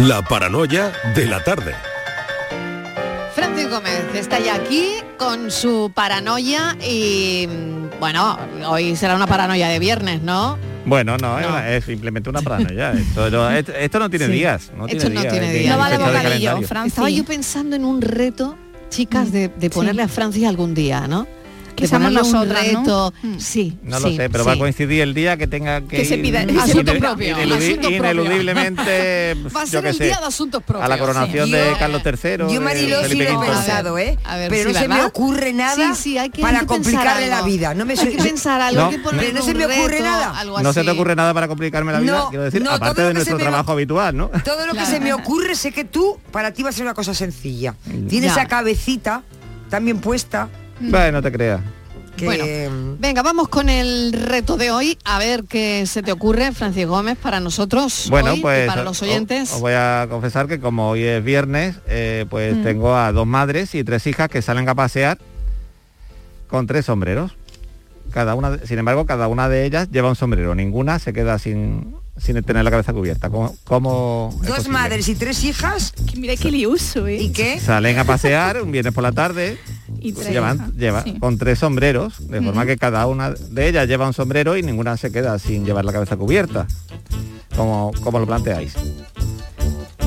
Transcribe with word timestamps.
La 0.00 0.22
paranoia 0.22 0.92
de 1.14 1.26
la 1.26 1.42
tarde. 1.42 1.74
Francis 3.34 3.68
Gómez 3.68 4.02
está 4.14 4.38
ya 4.38 4.54
aquí 4.54 4.86
con 5.18 5.50
su 5.50 5.90
paranoia 5.94 6.76
y 6.86 7.46
bueno, 7.98 8.38
hoy 8.66 8.96
será 8.96 9.14
una 9.14 9.26
paranoia 9.26 9.68
de 9.68 9.78
viernes, 9.78 10.22
¿no? 10.22 10.58
Bueno, 10.86 11.16
no, 11.18 11.38
es 11.38 11.46
una- 11.46 11.70
es 11.70 11.84
simplemente 11.84 12.30
una 12.30 12.40
paranoia. 12.42 12.92
Esto, 12.96 13.30
no- 13.30 13.50
esto- 13.50 13.72
esto 13.72 13.98
no 13.98 14.08
tiene 14.10 14.26
Sí. 14.26 14.32
días. 14.32 14.72
No 14.76 14.86
Esto 14.86 14.98
tiene 14.98 15.14
no 15.14 15.20
días, 15.20 15.32
tiene 15.32 15.52
días. 15.52 15.72
No 15.76 15.78
va 15.78 15.90
de 15.90 15.96
fecha 15.96 16.06
bocadillo, 16.08 16.30
calendario. 16.30 16.68
Francis. 16.68 16.92
Estaba 16.92 17.10
yo 17.10 17.24
pensando 17.24 17.76
en 17.76 17.84
un 17.84 18.00
reto, 18.00 18.56
chicas, 18.88 19.30
de, 19.32 19.48
de 19.48 19.70
ponerle 19.70 20.02
a 20.02 20.08
Francis 20.08 20.46
algún 20.46 20.74
día, 20.74 21.06
¿no? 21.06 21.26
Que 21.76 21.86
seamos 21.88 22.08
ponerle 22.08 22.28
un 22.28 22.32
nosotras, 22.32 22.72
¿no? 22.72 22.80
reto. 22.80 23.14
Mm. 23.22 23.38
Sí, 23.38 23.78
No 23.82 24.00
lo 24.00 24.08
sí, 24.08 24.16
sé, 24.16 24.28
pero 24.30 24.44
sí. 24.44 24.48
va 24.48 24.54
a 24.54 24.58
coincidir 24.58 25.00
el 25.02 25.14
día 25.14 25.36
que 25.36 25.46
tenga 25.46 25.80
que, 25.82 25.96
Que 25.98 26.04
se 26.04 26.16
ir 26.16 26.22
pida- 26.22 26.42
inelu- 26.44 26.60
Asunto 26.60 26.92
propio, 26.98 27.36
asunto 27.36 27.80
propio. 27.80 27.96
ineludiblemente, 27.96 29.34
Va 29.56 29.62
a 29.62 29.66
ser 29.66 29.86
el 29.86 29.94
sé, 29.94 30.04
día 30.04 30.18
de 30.20 30.26
asuntos 30.26 30.62
propios. 30.62 30.84
a 30.84 30.88
la 30.88 30.98
coronación 30.98 31.46
sí. 31.46 31.52
de 31.52 31.70
Yo- 31.70 31.78
Carlos 31.78 32.02
III. 32.04 32.12
Yo, 32.38 32.48
de 32.48 32.60
Marilo, 32.60 33.04
sí 33.08 33.14
lo 33.16 33.42
he 33.42 33.46
pensado, 33.46 33.98
¿eh? 33.98 34.18
A 34.24 34.36
ver, 34.36 34.50
pero 34.50 34.72
no 34.72 34.78
se 34.78 34.88
me 34.88 35.02
ocurre 35.04 35.52
nada 35.52 35.94
hay 36.20 36.30
que- 36.30 36.42
para 36.42 36.58
hay 36.58 36.60
que 36.60 36.66
complicarle 36.66 37.26
la 37.28 37.42
vida. 37.42 37.74
No 37.74 37.84
me 37.84 37.94
Hay 37.94 37.98
que 38.16 38.22
pensar 38.22 38.60
algo, 38.60 38.82
No. 38.82 38.90
que 38.90 39.42
se 39.42 39.54
me 39.54 39.66
ocurre 39.66 39.88
reto, 39.98 40.04
nada. 40.04 40.44
No 40.62 40.72
se 40.72 40.82
te 40.84 40.90
ocurre 40.90 41.14
nada 41.16 41.32
para 41.34 41.48
complicarme 41.48 41.92
la 41.92 42.00
vida, 42.00 42.26
quiero 42.30 42.44
decir, 42.44 42.64
aparte 42.68 43.02
lo 43.02 43.08
de 43.08 43.14
nuestro 43.14 43.38
trabajo 43.38 43.72
habitual, 43.72 44.16
¿no? 44.16 44.28
Todo 44.44 44.66
lo 44.66 44.74
que 44.74 44.86
se 44.86 45.00
me 45.00 45.12
ocurre, 45.12 45.54
sé 45.54 45.72
que 45.72 45.84
tú, 45.84 46.18
para 46.32 46.52
ti 46.52 46.62
va 46.62 46.70
a 46.70 46.72
ser 46.72 46.82
una 46.84 46.94
cosa 46.94 47.14
sencilla. 47.14 47.74
Tienes 48.08 48.32
esa 48.32 48.46
cabecita 48.46 49.22
tan 49.68 49.84
bien 49.84 49.98
puesta 50.00 50.48
Bueno, 50.80 51.12
no 51.12 51.22
te 51.22 51.30
creas. 51.32 51.60
que... 52.16 52.24
Bueno, 52.24 52.96
venga, 52.98 53.22
vamos 53.22 53.48
con 53.48 53.68
el 53.68 54.12
reto 54.12 54.56
de 54.56 54.70
hoy. 54.70 54.98
A 55.04 55.18
ver 55.18 55.44
qué 55.44 55.84
se 55.86 56.02
te 56.02 56.12
ocurre, 56.12 56.52
Francis 56.52 56.86
Gómez, 56.86 57.16
para 57.18 57.40
nosotros 57.40 58.06
Bueno, 58.10 58.32
hoy 58.32 58.38
y 58.38 58.42
pues 58.42 58.66
para 58.66 58.82
o- 58.82 58.84
los 58.84 59.00
oyentes. 59.02 59.52
Os 59.52 59.60
voy 59.60 59.72
a 59.74 60.06
confesar 60.10 60.46
que 60.48 60.60
como 60.60 60.90
hoy 60.90 61.02
es 61.04 61.22
viernes, 61.24 61.76
eh, 61.86 62.26
pues 62.28 62.56
Mm. 62.56 62.62
tengo 62.62 62.96
a 62.96 63.12
dos 63.12 63.26
madres 63.26 63.74
y 63.74 63.84
tres 63.84 64.06
hijas 64.06 64.28
que 64.28 64.42
salen 64.42 64.68
a 64.68 64.74
pasear 64.74 65.18
con 66.48 66.66
tres 66.66 66.86
sombreros. 66.86 67.32
Cada 68.10 68.34
una, 68.34 68.58
sin 68.66 68.78
embargo, 68.78 69.06
cada 69.06 69.28
una 69.28 69.48
de 69.48 69.64
ellas 69.64 69.88
lleva 69.90 70.08
un 70.08 70.16
sombrero. 70.16 70.54
Ninguna 70.54 70.98
se 70.98 71.12
queda 71.12 71.38
sin, 71.38 71.94
sin 72.22 72.42
tener 72.42 72.64
la 72.64 72.70
cabeza 72.70 72.92
cubierta. 72.92 73.30
¿Cómo, 73.30 74.34
Dos 74.46 74.68
madres 74.68 75.08
y 75.08 75.14
tres 75.14 75.42
hijas. 75.44 75.92
Que 76.10 76.16
mira 76.18 76.36
qué 76.36 76.50
liuso, 76.50 77.06
¿eh? 77.06 77.16
¿Y 77.22 77.30
qué? 77.30 77.58
Salen 77.60 77.98
a 77.98 78.04
pasear 78.04 78.62
un 78.62 78.70
viernes 78.72 78.92
por 78.94 79.02
la 79.02 79.12
tarde 79.12 79.58
Y 80.00 80.12
tres 80.12 80.28
llevan, 80.30 80.72
lleva- 80.76 81.02
sí. 81.02 81.18
con 81.18 81.38
tres 81.38 81.58
sombreros, 81.58 82.28
de 82.28 82.40
forma 82.42 82.66
que 82.66 82.76
cada 82.76 83.06
una 83.06 83.30
de 83.30 83.68
ellas 83.68 83.88
lleva 83.88 84.06
un 84.06 84.12
sombrero 84.14 84.56
y 84.56 84.62
ninguna 84.62 84.96
se 84.96 85.10
queda 85.10 85.38
sin 85.38 85.64
llevar 85.64 85.84
la 85.84 85.92
cabeza 85.92 86.16
cubierta. 86.16 86.66
Como, 87.56 87.90
como 88.02 88.18
lo 88.20 88.26
planteáis. 88.26 88.74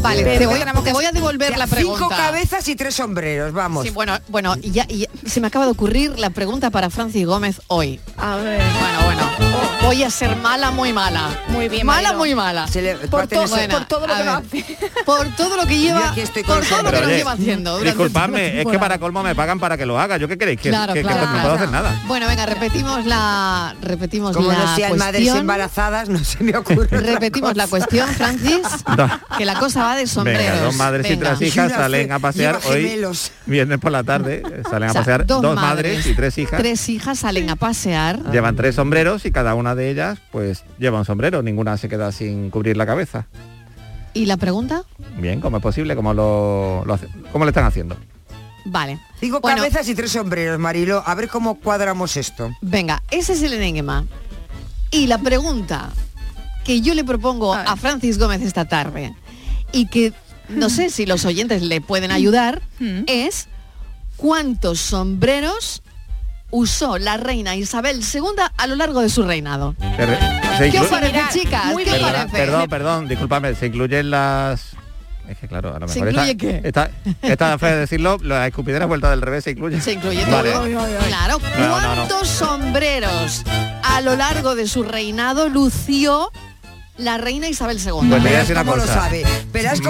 Vale, 0.01 0.21
Pero 0.23 0.37
te 0.39 0.45
voy, 0.47 0.59
te 0.59 1.05
a 1.07 1.11
devolver 1.13 1.57
la 1.57 1.65
pregunta. 1.65 1.97
Cinco 1.99 2.09
cabezas 2.09 2.67
y 2.67 2.75
tres 2.75 2.93
sombreros, 2.95 3.53
vamos. 3.53 3.85
Sí, 3.85 3.89
bueno, 3.91 4.17
bueno, 4.27 4.55
ya- 4.57 4.85
se 5.25 5.39
me 5.39 5.47
acaba 5.47 5.63
de 5.65 5.71
ocurrir 5.71 6.19
la 6.19 6.29
pregunta 6.29 6.71
para 6.71 6.89
Francis 6.89 7.25
Gómez 7.25 7.61
hoy. 7.67 8.01
A 8.17 8.35
ver. 8.35 8.61
Bueno, 8.79 9.05
bueno, 9.05 9.42
voy 9.83 10.03
a 10.03 10.09
ser 10.09 10.35
mala, 10.37 10.71
muy 10.71 10.93
mala. 10.93 11.29
Muy 11.49 11.69
bien, 11.69 11.85
Mala, 11.85 12.01
Marilo. 12.09 12.17
muy 12.19 12.35
mala. 12.35 12.67
Se 12.67 12.81
le- 12.81 12.95
Por, 12.95 13.27
todo, 13.27 13.43
ese- 13.43 13.53
Bueno, 13.53 13.77
por 13.77 13.85
todo 13.85 14.07
lo 14.07 14.13
a 14.13 14.17
que 14.21 14.29
hace. 14.29 14.77
Por 15.05 15.27
todo 15.35 15.57
lo 15.57 15.65
que 15.65 15.75
Yo 15.77 15.87
lleva, 15.87 16.09
aquí 16.11 16.21
estoy 16.21 16.43
con 16.43 16.57
por 16.59 16.65
todo 16.67 16.83
lo 16.83 16.91
que 16.91 17.01
nos 17.01 17.07
lleva 17.09 17.31
haciendo. 17.33 17.79
Disculpadme, 17.79 18.53
la 18.55 18.61
es 18.61 18.67
que 18.67 18.79
para 18.79 18.97
colmo 18.99 19.23
me 19.23 19.35
pagan 19.35 19.59
para 19.59 19.77
que 19.77 19.85
lo 19.85 19.99
haga. 19.99 20.17
¿Yo 20.17 20.27
qué 20.27 20.37
queréis? 20.37 20.59
Que, 20.59 20.69
Claro, 20.69 20.93
que- 20.93 21.01
que 21.01 21.07
claro, 21.07 21.27
no 21.27 21.41
puedo 21.41 21.53
hacer 21.55 21.67
claro. 21.69 21.83
nada. 21.89 22.01
Bueno, 22.07 22.27
venga, 22.27 22.45
repetimos 22.45 23.05
la 23.05 23.75
repetimos 23.81 24.35
Como 24.35 24.51
la 24.51 24.57
no 24.57 24.75
sean 24.75 24.97
madres 24.97 25.21
cuestión. 25.21 25.37
embarazadas, 25.39 26.09
no 26.09 26.23
se 26.23 26.43
me 26.43 26.55
ocurre. 26.57 26.85
otra 26.85 26.99
Repetimos 27.01 27.55
la 27.55 27.67
cuestión, 27.67 28.07
Francis, 28.09 28.61
que 29.37 29.45
la 29.45 29.55
cosa 29.59 29.83
va 29.83 29.95
de 29.95 30.07
sombreros. 30.07 30.43
Venga, 30.43 30.61
dos 30.63 30.75
madres 30.75 31.05
y 31.07 31.15
Venga. 31.15 31.35
tres 31.35 31.41
hijas 31.49 31.71
salen 31.71 32.11
a 32.11 32.19
pasear 32.19 32.59
hoy, 32.67 33.01
viernes 33.45 33.79
por 33.79 33.91
la 33.91 34.03
tarde, 34.03 34.43
salen 34.69 34.89
a 34.89 34.93
sea, 34.93 35.01
pasear 35.01 35.25
dos, 35.25 35.55
madres, 35.55 36.05
y 36.07 36.15
tres 36.15 36.37
hijas. 36.37 36.59
Tres 36.59 36.89
hijas 36.89 37.19
salen 37.19 37.49
a 37.49 37.55
pasear. 37.55 38.19
Llevan 38.31 38.55
tres 38.55 38.75
sombreros 38.75 39.25
y 39.25 39.31
cada 39.31 39.55
una 39.55 39.72
de 39.75 39.89
ellas 39.89 40.19
pues 40.31 40.63
lleva 40.79 40.99
un 40.99 41.05
sombrero, 41.05 41.41
ninguna 41.43 41.77
se 41.77 41.89
queda 41.89 42.11
sin 42.11 42.49
cubrir 42.49 42.77
la 42.77 42.85
cabeza. 42.85 43.27
¿Y 44.13 44.25
la 44.27 44.37
pregunta? 44.37 44.83
Bien, 45.17 45.41
¿cómo 45.41 45.57
es 45.57 45.63
posible? 45.63 45.95
¿Cómo 45.95 46.13
lo, 46.13 46.83
lo 46.85 46.93
hace- 46.93 47.07
cómo 47.31 47.45
lo 47.45 47.49
están 47.49 47.65
haciendo? 47.65 47.97
Vale. 48.65 48.99
Bueno, 49.19 49.41
cabezas 49.57 49.87
y 49.89 49.95
tres 49.95 50.11
sombreros, 50.11 50.57
Marilo. 50.59 51.03
A 51.05 51.15
ver 51.15 51.27
cómo 51.27 51.55
cuadramos 51.59 52.15
esto. 52.15 52.49
Venga, 52.61 53.03
ese 53.11 53.33
es 53.33 53.43
el 53.43 53.53
enigma. 53.53 54.05
Y 54.91 55.07
la 55.07 55.17
pregunta 55.17 55.89
que 56.63 56.79
yo 56.81 56.93
le 56.93 57.03
propongo 57.03 57.53
a 57.53 57.75
Francis 57.75 58.17
Gómez 58.19 58.41
esta 58.41 58.65
tarde 58.65 59.13
y 59.73 59.87
que 59.87 60.13
no 60.47 60.69
sé 60.69 60.89
si 60.91 61.05
los 61.05 61.25
oyentes 61.25 61.61
le 61.61 61.81
pueden 61.81 62.11
ayudar 62.11 62.61
Mm. 62.79 63.03
es 63.07 63.47
cuántos 64.15 64.79
sombreros 64.79 65.82
usó 66.55 66.99
la 66.99 67.17
reina 67.17 67.55
Isabel 67.55 68.01
II 68.13 68.21
a 68.55 68.67
lo 68.67 68.75
largo 68.75 69.01
de 69.01 69.09
su 69.09 69.23
reinado. 69.23 69.75
¿Qué 69.79 70.71
inclu- 70.71 70.81
os 70.81 70.87
parece, 70.87 71.21
chicas? 71.31 71.65
muy 71.65 71.83
¿Qué. 71.83 71.91
Perdona, 71.91 72.11
parece? 72.13 72.37
perdón, 72.37 72.69
perdón, 72.69 73.07
discúlpame, 73.07 73.55
se 73.55 73.65
incluyen 73.65 74.11
las... 74.11 74.75
Es 75.27 75.37
que 75.39 75.47
claro, 75.47 75.73
a 75.75 75.79
lo 75.79 75.87
¿Se 75.87 75.99
mejor 76.03 76.09
incluye 76.27 76.61
esta, 76.63 76.89
qué? 76.91 77.07
esta, 77.07 77.17
esta 77.23 77.57
fea 77.57 77.71
de 77.71 77.79
decirlo, 77.79 78.17
la 78.21 78.45
escupidera 78.45 78.85
vuelta 78.85 79.09
del 79.09 79.21
revés 79.21 79.45
se 79.45 79.51
incluye. 79.51 79.81
Se 79.81 79.93
incluye 79.93 80.23
Vale. 80.25 80.51
todo. 80.51 80.63
Claro, 81.07 81.39
No, 81.57 81.81
no, 81.81 81.81
no. 81.81 81.95
¿cuántos 81.95 82.27
sombreros 82.27 83.41
a 83.83 84.01
lo 84.01 84.15
largo 84.15 84.53
de 84.55 84.67
su 84.67 84.83
reinado 84.83 85.49
lució 85.49 86.29
la 86.97 87.17
reina 87.17 87.47
Isabel 87.47 87.77
II? 87.77 87.85
Pues 88.09 88.09
te 88.11 88.19
voy 88.19 88.33
a 88.35 88.39
decir 88.39 88.51
una 88.55 88.63
cómo 88.65 88.75
lo 88.75 88.81
cosa. 88.83 88.93
sabe. 89.01 89.23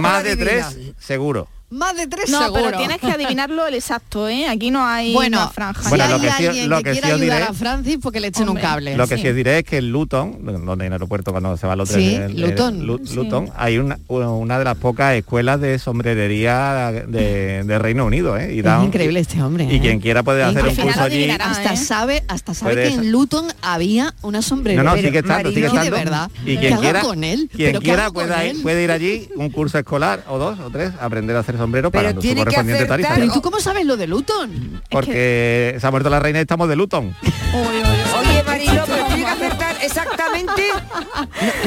Más 0.01 0.23
de 0.23 0.37
tres, 0.37 0.65
seguro. 0.99 1.47
Más 1.73 1.95
de 1.97 2.07
tres 2.07 2.29
No, 2.29 2.41
seguro. 2.43 2.63
pero 2.65 2.77
tienes 2.77 2.97
que 2.99 3.11
adivinarlo 3.11 3.65
el 3.67 3.73
exacto, 3.73 4.29
¿eh? 4.29 4.47
Aquí 4.47 4.69
no 4.71 4.85
hay 4.85 5.11
Bueno, 5.13 5.39
una 5.39 5.49
franja. 5.49 5.83
si 5.83 5.89
Bueno, 5.89 6.03
hay 6.05 6.11
lo 6.11 6.19
que 6.21 6.31
sí- 6.31 6.45
alguien 6.45 6.69
lo 6.69 6.77
que, 6.77 6.83
que 6.83 6.91
quiera 6.91 7.07
ayudar 7.15 7.41
diré- 7.41 7.49
a 7.49 7.53
Francis 7.53 7.97
porque 8.01 8.19
le 8.19 8.27
echen 8.27 8.47
un 8.49 8.57
cable. 8.57 8.95
Lo 8.95 9.07
que 9.07 9.15
Sí. 9.15 9.23
sí 9.23 9.27
os 9.29 9.35
diré 9.35 9.59
es 9.59 9.63
que 9.65 9.77
en 9.77 9.91
Luton, 9.91 10.37
donde 10.65 10.85
en 10.85 10.87
el 10.87 10.93
aeropuerto 10.93 11.31
cuando 11.31 11.57
se 11.57 11.65
va 11.67 11.73
al 11.73 11.81
hotel, 11.81 11.95
Sí, 12.01 12.15
el- 12.15 12.21
el- 12.23 12.41
Luton. 12.41 12.85
Luton, 12.85 13.49
hay 13.57 13.77
una, 13.79 13.97
una 14.07 14.59
de 14.59 14.65
las 14.65 14.77
pocas 14.77 15.15
escuelas 15.15 15.59
de 15.59 15.79
sombrerería 15.79 16.91
de, 17.07 17.63
de 17.63 17.79
Reino 17.79 18.05
Unido, 18.05 18.37
¿eh? 18.37 18.53
Y 18.55 18.59
Es 18.59 18.65
un- 18.65 18.83
increíble 18.85 19.19
este 19.19 19.41
hombre. 19.41 19.65
Y 19.65 19.75
¿eh? 19.77 19.79
quien 19.81 19.99
quiera 19.99 20.23
puede 20.23 20.43
hacer 20.43 20.65
un 20.67 20.75
curso 20.75 21.01
allí. 21.01 21.29
hasta 21.29 21.73
¿eh? 21.73 21.77
sabe, 21.77 22.23
hasta 22.27 22.53
sabe 22.53 22.73
Puede 22.73 22.87
que 22.89 22.93
en. 22.95 23.11
Luton 23.11 23.47
había 23.61 24.13
una 24.21 24.39
No, 24.39 24.41
sombrerera. 24.43 24.83
no, 24.83 24.91
Pero, 24.95 25.07
sigue 25.07 25.19
estando, 25.19 25.49
sigue 25.49 25.61
Marilo, 25.69 25.81
de 25.81 25.87
estando. 25.87 26.11
verdad. 26.11 26.31
Y 26.43 26.53
¿Qué 26.55 26.59
quien 26.67 26.77
quiera, 26.77 27.01
con 27.01 27.23
él? 27.23 27.49
quien 27.53 27.69
¿Pero 27.69 27.79
qué 27.79 27.85
quiera 27.85 28.11
puede 28.11 28.83
ir 28.83 28.91
allí 28.91 29.29
un 29.35 29.49
curso 29.49 29.77
escolar 29.79 30.23
o 30.29 30.37
dos 30.37 30.59
o 30.59 30.69
tres, 30.69 30.91
aprender 31.01 31.35
a 31.35 31.39
hacer 31.39 31.57
sombrero 31.63 31.89
Pero 31.91 32.03
para 32.03 32.13
su 32.13 32.19
tiene 32.19 32.41
que 32.41 32.45
correspondiente 32.45 32.83
acertar- 32.83 32.89
tarifa. 32.89 33.13
Pero 33.15 33.25
¿y 33.25 33.29
tú 33.29 33.41
cómo 33.41 33.59
sabes 33.59 33.85
lo 33.85 33.97
de 33.97 34.07
Luton? 34.07 34.81
Porque 34.89 35.77
se 35.79 35.87
ha 35.87 35.91
muerto 35.91 36.09
la 36.09 36.19
reina 36.19 36.39
y 36.39 36.41
estamos 36.41 36.67
de 36.69 36.75
Luton. 36.75 37.15
Oye, 37.53 38.43
Marilo, 38.45 38.83
pero 38.85 39.05
tiene 39.07 39.23
que 39.23 39.29
acertar 39.29 39.75
exactamente. 39.81 40.63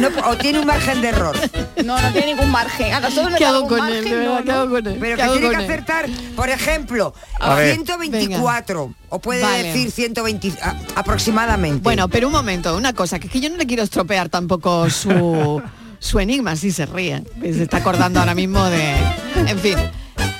No, 0.01 0.11
no, 0.11 0.29
o 0.31 0.37
tiene 0.37 0.61
un 0.61 0.67
margen 0.67 1.01
de 1.01 1.09
error. 1.09 1.37
No, 1.84 2.01
no 2.01 2.12
tiene 2.12 2.34
ningún 2.34 2.51
margen. 2.51 2.93
A 2.95 3.01
nosotros 3.01 3.31
nos 3.31 3.39
¿Qué 3.39 3.45
hago 3.47 3.67
con 3.67 3.79
él? 3.79 3.84
margen, 3.95 4.05
De 4.05 4.17
verdad, 4.17 4.34
no, 4.34 4.39
¿qué 4.45 4.45
no. 4.53 4.55
hago 4.55 4.71
con 4.71 4.87
él? 4.87 4.97
Pero 5.01 5.17
¿Qué 5.17 5.23
que 5.23 5.29
tiene 5.39 5.51
que 5.51 5.57
acertar, 5.57 6.07
por 6.34 6.49
ejemplo, 6.49 7.15
A 7.41 7.55
ver. 7.55 7.75
124. 7.75 8.95
O 9.09 9.19
puede 9.21 9.43
Vale. 9.43 9.63
decir 9.65 9.91
120 9.91 10.53
a- 10.63 10.77
aproximadamente. 10.97 11.81
Bueno, 11.83 12.09
pero 12.09 12.27
un 12.27 12.33
momento, 12.33 12.77
una 12.77 12.93
cosa, 12.93 13.19
que 13.19 13.27
es 13.28 13.33
que 13.33 13.41
yo 13.41 13.51
no 13.51 13.57
le 13.57 13.67
quiero 13.67 13.83
estropear 13.83 14.28
tampoco 14.28 14.89
su, 14.91 15.63
su 15.99 16.19
enigma, 16.21 16.57
si 16.57 16.71
se 16.73 16.87
ríe. 16.87 17.23
Se 17.41 17.62
está 17.62 17.79
acordando 17.79 18.21
ahora 18.21 18.34
mismo 18.34 18.65
de... 18.67 18.95
En 19.47 19.59
fin, 19.59 19.77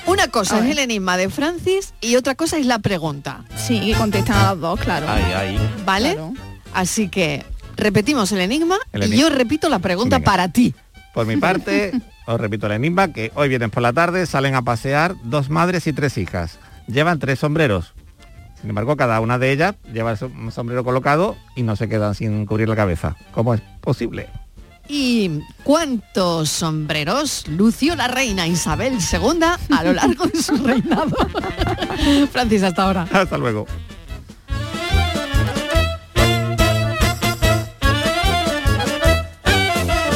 una 0.06 0.29
cosa 0.29 0.58
es 0.64 0.70
el 0.70 0.79
enigma 0.79 1.17
de 1.17 1.29
Francis 1.31 1.94
y 2.00 2.17
otra 2.17 2.35
cosa 2.35 2.58
es 2.58 2.67
la 2.67 2.79
pregunta, 2.79 3.44
Sí, 3.56 3.93
contestan 3.99 4.37
a 4.37 4.43
las 4.50 4.61
dos, 4.61 4.81
claro. 4.81 5.08
Ahí, 5.08 5.32
ahí. 5.32 5.70
¿vale? 5.85 6.14
Claro. 6.14 6.32
Así 6.73 7.08
que 7.08 7.44
repetimos 7.76 8.31
el 8.32 8.41
enigma 8.41 8.76
El 8.93 9.12
y 9.12 9.19
yo 9.19 9.29
repito 9.29 9.69
la 9.69 9.79
pregunta 9.81 10.19
Venga. 10.19 10.31
para 10.31 10.49
ti. 10.53 10.75
Por 11.12 11.26
mi 11.26 11.37
parte, 11.37 11.93
os 12.26 12.41
repito 12.41 12.67
el 12.67 12.73
enigma, 12.73 13.12
que 13.12 13.32
hoy 13.35 13.49
viernes 13.49 13.70
por 13.70 13.82
la 13.82 13.93
tarde 13.93 14.26
salen 14.26 14.55
a 14.55 14.62
pasear 14.62 15.14
dos 15.25 15.49
madres 15.50 15.87
y 15.87 15.93
tres 15.93 16.19
hijas. 16.19 16.59
Llevan 16.87 17.19
tres 17.19 17.38
sombreros. 17.41 17.94
Sin 18.61 18.70
embargo, 18.70 18.97
cada 18.97 19.20
una 19.20 19.38
de 19.38 19.52
ellas 19.52 19.75
lleva 19.93 20.14
un 20.35 20.52
sombrero 20.52 20.85
colocado 20.85 21.37
y 21.56 21.62
no 21.62 21.76
se 21.76 21.88
quedan 21.88 22.14
sin 22.14 22.47
cubrir 22.47 22.69
la 22.69 22.76
cabeza. 22.76 23.17
¿Cómo 23.32 23.55
es 23.55 23.61
posible? 23.81 24.29
¿Y 24.88 25.41
cuántos 25.65 26.49
sombreros 26.49 27.47
lució 27.49 27.97
la 27.97 28.09
reina 28.09 28.47
Isabel 28.47 28.94
II 28.94 29.41
a 29.71 29.83
lo 29.85 29.93
largo 29.93 30.27
de 30.27 30.43
su 30.43 30.56
reinado? 30.56 31.17
Francis, 32.33 32.62
hasta 32.62 32.85
ahora. 32.85 33.09
Hasta 33.12 33.37
luego. 33.37 33.67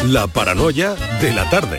La 0.06 0.26
paranoia 0.26 0.94
de 1.20 1.32
la 1.32 1.48
tarde. 1.50 1.78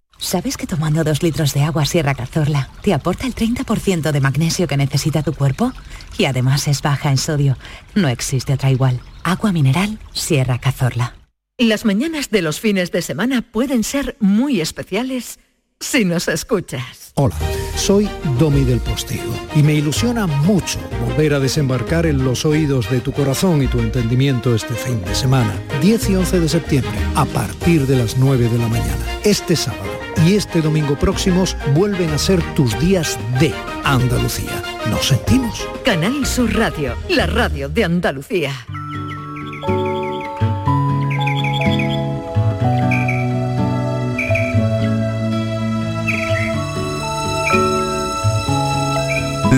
¿Sabes 0.21 0.55
que 0.55 0.67
tomando 0.67 1.03
dos 1.03 1.23
litros 1.23 1.55
de 1.55 1.63
agua 1.63 1.83
Sierra 1.83 2.13
Cazorla 2.13 2.69
te 2.83 2.93
aporta 2.93 3.25
el 3.25 3.33
30% 3.33 4.11
de 4.11 4.21
magnesio 4.21 4.67
que 4.67 4.77
necesita 4.77 5.23
tu 5.23 5.33
cuerpo? 5.33 5.73
Y 6.15 6.25
además 6.25 6.67
es 6.67 6.83
baja 6.83 7.09
en 7.09 7.17
sodio. 7.17 7.57
No 7.95 8.07
existe 8.07 8.53
otra 8.53 8.69
igual. 8.69 9.01
Agua 9.23 9.51
mineral 9.51 9.97
Sierra 10.13 10.59
Cazorla. 10.59 11.15
Las 11.57 11.85
mañanas 11.85 12.29
de 12.29 12.43
los 12.43 12.59
fines 12.59 12.91
de 12.91 13.01
semana 13.01 13.41
pueden 13.41 13.83
ser 13.83 14.15
muy 14.19 14.61
especiales 14.61 15.39
si 15.79 16.05
nos 16.05 16.27
escuchas. 16.27 17.13
Hola, 17.15 17.35
soy 17.75 18.07
Domi 18.37 18.63
del 18.63 18.79
Postigo 18.79 19.33
y 19.55 19.63
me 19.63 19.73
ilusiona 19.73 20.27
mucho 20.27 20.79
volver 21.03 21.33
a 21.33 21.39
desembarcar 21.39 22.05
en 22.05 22.23
los 22.23 22.45
oídos 22.45 22.91
de 22.91 22.99
tu 22.99 23.11
corazón 23.11 23.63
y 23.63 23.67
tu 23.67 23.79
entendimiento 23.79 24.53
este 24.53 24.75
fin 24.75 25.03
de 25.03 25.15
semana, 25.15 25.59
10 25.81 26.09
y 26.11 26.15
11 26.15 26.39
de 26.41 26.49
septiembre, 26.49 26.99
a 27.15 27.25
partir 27.25 27.87
de 27.87 27.97
las 27.97 28.17
9 28.17 28.49
de 28.49 28.57
la 28.59 28.67
mañana. 28.67 29.19
Este 29.23 29.55
sábado 29.55 30.00
y 30.25 30.35
este 30.35 30.61
domingo 30.61 30.95
próximos 30.97 31.55
vuelven 31.73 32.09
a 32.11 32.17
ser 32.17 32.41
tus 32.53 32.77
días 32.79 33.19
de 33.39 33.53
Andalucía. 33.83 34.61
¿Nos 34.89 35.07
sentimos? 35.07 35.67
Canal 35.83 36.25
Sur 36.25 36.53
Radio, 36.55 36.95
la 37.09 37.25
radio 37.25 37.69
de 37.69 37.83
Andalucía. 37.83 38.51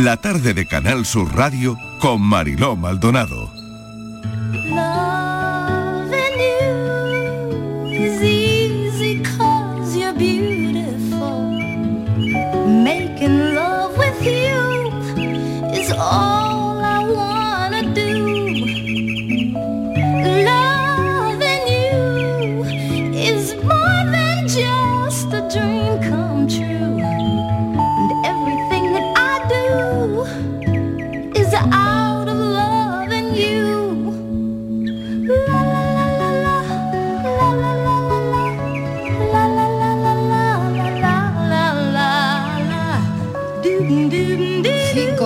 La 0.03 0.17
tarde 0.17 0.53
de 0.53 0.65
Canal 0.65 1.05
Sur 1.05 1.33
Radio 1.35 1.77
con 1.99 2.19
Mariló 2.19 2.75
Maldonado. 2.75 3.52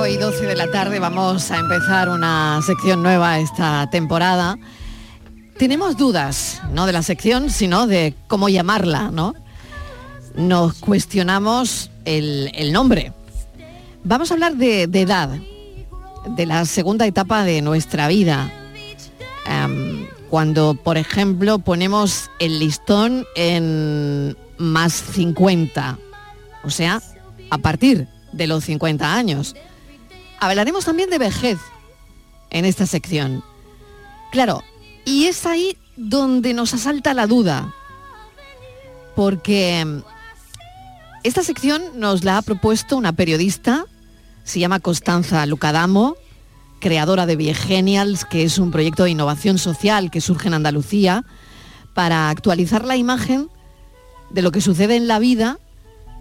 y 0.10 0.16
12 0.16 0.46
de 0.46 0.56
la 0.56 0.72
tarde 0.72 1.00
vamos 1.00 1.52
a 1.52 1.58
empezar 1.58 2.08
una 2.08 2.62
sección 2.62 3.04
nueva 3.04 3.40
esta 3.40 3.90
temporada. 3.90 4.58
Tenemos 5.58 5.98
dudas, 5.98 6.62
no 6.72 6.86
de 6.86 6.94
la 6.94 7.04
sección, 7.04 7.50
sino 7.50 7.88
de 7.88 8.14
cómo 8.28 8.48
llamarla, 8.48 9.12
¿no? 9.12 9.34
Nos 10.36 10.76
cuestionamos 10.76 11.92
el, 12.06 12.72
nombre. 12.72 13.12
Vamos 14.06 14.32
a 14.32 14.36
hablar 14.36 14.56
de, 14.56 14.84
edad, 14.84 15.30
de 16.38 16.46
la 16.46 16.64
segunda 16.66 17.06
etapa 17.06 17.44
de 17.44 17.62
nuestra 17.62 18.08
vida. 18.08 18.50
Em, 19.46 20.08
cuando, 20.30 20.76
por 20.76 20.98
ejemplo, 20.98 21.60
ponemos 21.60 22.30
el 22.40 22.60
listón 22.60 23.26
en 23.36 24.38
más 24.58 24.94
50, 24.94 25.98
o 26.64 26.70
sea, 26.70 27.02
a 27.50 27.58
partir 27.58 28.08
de 28.32 28.48
los 28.48 28.64
50 28.64 29.14
años. 29.14 29.56
Hablaremos 30.40 30.86
también 30.86 31.10
de 31.10 31.18
vejez 31.18 31.58
en 32.50 32.66
esta 32.66 32.86
sección. 32.86 33.44
Claro, 34.32 34.64
y 35.06 35.26
es 35.26 35.46
ahí 35.46 35.78
donde 35.96 36.54
nos 36.54 36.74
asalta 36.74 37.14
la 37.14 37.28
duda, 37.28 37.74
porque 39.16 39.80
em, 39.80 40.04
esta 41.24 41.44
sección 41.44 41.82
nos 41.96 42.24
la 42.24 42.38
ha 42.38 42.42
propuesto 42.42 42.98
una 42.98 43.14
periodista, 43.14 43.86
se 44.44 44.60
llama 44.60 44.80
Constanza 44.80 45.46
Lucadamo, 45.46 46.16
creadora 46.80 47.26
de 47.26 47.36
Viegenials, 47.36 48.26
que 48.26 48.44
es 48.44 48.60
un 48.60 48.72
proyecto 48.72 49.04
de 49.04 49.12
innovación 49.12 49.58
social 49.58 50.12
que 50.12 50.22
surge 50.22 50.48
en 50.48 50.54
Andalucía 50.54 51.26
para 51.94 52.30
actualizar 52.30 52.86
la 52.86 52.96
imagen 52.96 53.50
de 54.30 54.42
lo 54.42 54.52
que 54.52 54.62
sucede 54.62 54.96
en 54.96 55.08
la 55.08 55.20
vida 55.20 55.58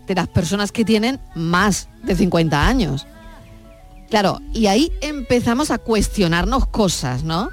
de 0.07 0.15
las 0.15 0.29
personas 0.29 0.73
que 0.73 0.85
tienen 0.85 1.21
más 1.35 1.89
de 2.03 2.17
50 2.17 2.67
años. 2.67 3.07
Claro, 4.11 4.41
y 4.53 4.67
ahí 4.67 4.93
empezamos 5.01 5.71
a 5.71 5.79
cuestionarnos 5.79 6.67
cosas, 6.67 7.25
¿no? 7.25 7.49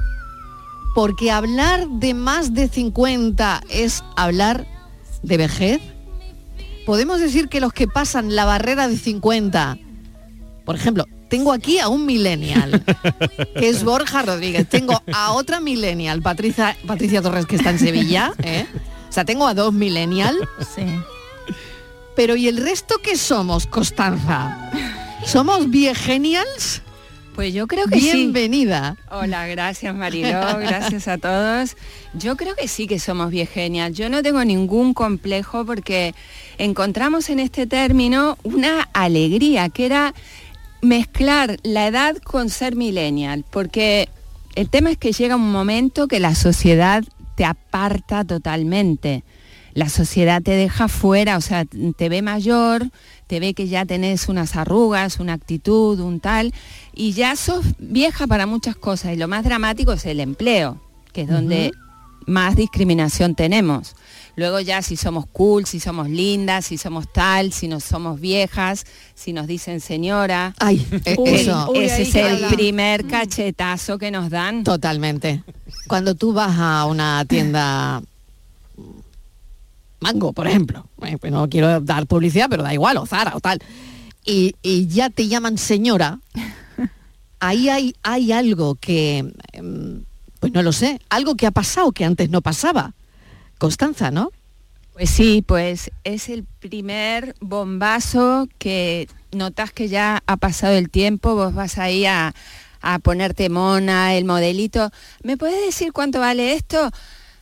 Porque 0.94 1.32
hablar 1.32 1.88
de 1.88 2.14
más 2.14 2.54
de 2.54 2.68
50 2.68 3.64
es 3.70 4.04
hablar 4.16 4.68
de 5.24 5.38
vejez. 5.38 5.82
Podemos 6.86 7.20
decir 7.20 7.50
que 7.50 7.60
los 7.60 7.74
que 7.74 7.88
pasan 7.88 8.36
la 8.36 8.46
barrera 8.46 8.88
de 8.88 8.98
50, 8.98 9.78
por 10.66 10.76
ejemplo, 10.76 11.06
tengo 11.30 11.52
aquí 11.52 11.80
a 11.80 11.88
un 11.88 12.06
millennial, 12.06 12.84
que 13.56 13.70
es 13.70 13.84
Borja 13.84 14.22
Rodríguez. 14.22 14.70
Tengo 14.70 15.02
a 15.12 15.32
otra 15.32 15.60
millennial, 15.60 16.22
Patricia, 16.22 16.78
Patricia 16.86 17.24
Torres, 17.24 17.48
que 17.48 17.56
está 17.56 17.72
en 17.72 17.80
Sevilla. 17.80 18.34
¿eh? 18.44 18.68
O 19.10 19.12
sea, 19.12 19.26
tengo 19.26 19.48
a 19.48 19.56
dos 19.56 19.74
millennial. 19.74 20.38
Sí. 20.76 20.86
Pero 22.16 22.36
¿y 22.36 22.48
el 22.48 22.58
resto 22.58 22.96
qué 23.02 23.18
somos, 23.18 23.66
Constanza? 23.66 24.70
¿Somos 25.26 25.70
viegenials? 25.70 26.82
Pues 27.36 27.54
yo 27.54 27.66
creo 27.66 27.88
que 27.88 28.00
sí. 28.00 28.12
Bienvenida. 28.12 28.96
Hola, 29.10 29.48
gracias 29.48 29.96
Mariló, 29.96 30.58
gracias 30.60 31.08
a 31.08 31.18
todos. 31.18 31.76
Yo 32.14 32.36
creo 32.36 32.56
que 32.56 32.68
sí 32.68 32.86
que 32.86 33.00
somos 33.00 33.32
viegenials. 33.32 33.98
Yo 33.98 34.10
no 34.10 34.22
tengo 34.22 34.46
ningún 34.46 34.94
complejo 34.94 35.66
porque 35.66 36.14
encontramos 36.58 37.30
en 37.30 37.40
este 37.40 37.66
término 37.66 38.38
una 38.44 38.88
alegría 38.94 39.70
que 39.70 39.86
era 39.86 40.14
mezclar 40.82 41.58
la 41.64 41.88
edad 41.88 42.18
con 42.18 42.50
ser 42.50 42.76
millennial, 42.76 43.46
porque 43.50 44.10
el 44.56 44.70
tema 44.70 44.92
es 44.92 44.98
que 44.98 45.14
llega 45.14 45.36
un 45.36 45.52
momento 45.52 46.08
que 46.08 46.20
la 46.20 46.36
sociedad 46.36 47.04
te 47.36 47.46
aparta 47.46 48.24
totalmente. 48.24 49.24
La 49.74 49.90
sociedad 49.90 50.42
te 50.42 50.52
deja 50.52 50.88
fuera, 50.88 51.38
o 51.38 51.42
sea, 51.42 51.66
te 51.66 52.10
ve 52.10 52.22
mayor, 52.22 52.90
te 53.28 53.40
ve 53.40 53.54
que 53.54 53.68
ya 53.68 53.86
tenés 53.86 54.30
unas 54.30 54.56
arrugas, 54.56 55.20
una 55.20 55.34
actitud, 55.34 56.00
un 56.00 56.20
tal, 56.20 56.54
y 56.94 57.14
ya 57.14 57.36
sos 57.36 57.66
vieja 57.80 58.28
para 58.28 58.46
muchas 58.46 58.76
cosas. 58.76 59.14
Y 59.14 59.18
lo 59.18 59.28
más 59.28 59.44
dramático 59.44 59.94
es 59.94 60.06
el 60.06 60.20
empleo, 60.20 60.80
que 61.12 61.22
es 61.22 61.28
donde 61.28 61.72
más 62.28 62.56
discriminación 62.56 63.36
tenemos. 63.36 63.96
Luego 64.36 64.60
ya 64.60 64.82
si 64.82 64.96
somos 64.96 65.26
cool, 65.28 65.66
si 65.66 65.80
somos 65.80 66.10
lindas, 66.10 66.66
si 66.66 66.78
somos 66.78 67.12
tal, 67.12 67.54
si 67.54 67.68
no 67.68 67.80
somos 67.80 68.20
viejas, 68.20 68.86
si 69.14 69.32
nos 69.32 69.46
dicen 69.46 69.80
señora. 69.80 70.56
Ay, 70.60 70.86
eh, 71.06 71.16
Uy, 71.20 71.30
eso. 71.30 71.72
ese 71.76 72.02
es 72.02 72.16
el 72.16 72.46
primer 72.48 73.06
cachetazo 73.06 74.00
que 74.00 74.10
nos 74.10 74.30
dan. 74.32 74.64
Totalmente. 74.64 75.44
Cuando 75.88 76.16
tú 76.16 76.34
vas 76.34 76.58
a 76.58 76.86
una 76.86 77.26
tienda 77.26 78.02
Mango, 80.04 80.34
por 80.34 80.48
ejemplo, 80.48 80.88
eh, 81.06 81.18
pues 81.18 81.32
no 81.32 81.50
quiero 81.50 81.80
dar 81.80 82.06
publicidad, 82.08 82.48
pero 82.50 82.62
da 82.62 82.74
igual, 82.74 82.98
o 82.98 83.06
Zara 83.06 83.36
o 83.36 83.40
tal, 83.40 83.60
y, 84.26 84.56
y 84.62 84.88
ya 84.88 85.10
te 85.10 85.28
llaman 85.28 85.58
señora, 85.58 86.20
ahí 87.40 87.70
hay, 87.70 87.96
hay 88.04 88.32
algo 88.32 88.76
que, 88.76 89.34
em, 89.54 90.04
pues 90.40 90.54
no 90.54 90.62
lo 90.62 90.74
sé, 90.74 91.00
algo 91.10 91.36
que 91.36 91.48
ha 91.48 91.52
pasado 91.52 91.92
que 91.92 92.06
antes 92.06 92.30
no 92.30 92.42
pasaba. 92.42 92.94
Constanza, 93.58 94.12
¿no? 94.12 94.32
Pues 94.94 95.10
sí, 95.10 95.42
pues 95.46 95.90
es 96.04 96.30
el 96.30 96.44
primer 96.60 97.36
bombazo 97.40 98.48
que 98.58 99.08
notas 99.32 99.72
que 99.72 99.88
ya 99.88 100.22
ha 100.28 100.38
pasado 100.38 100.74
el 100.74 100.90
tiempo, 100.90 101.34
vos 101.34 101.54
vas 101.54 101.78
ahí 101.78 102.06
a, 102.06 102.36
a 102.82 103.00
ponerte 103.00 103.50
mona, 103.50 104.16
el 104.16 104.26
modelito. 104.26 104.92
¿Me 105.24 105.38
puedes 105.38 105.66
decir 105.66 105.94
cuánto 105.94 106.20
vale 106.20 106.54
esto? 106.54 106.92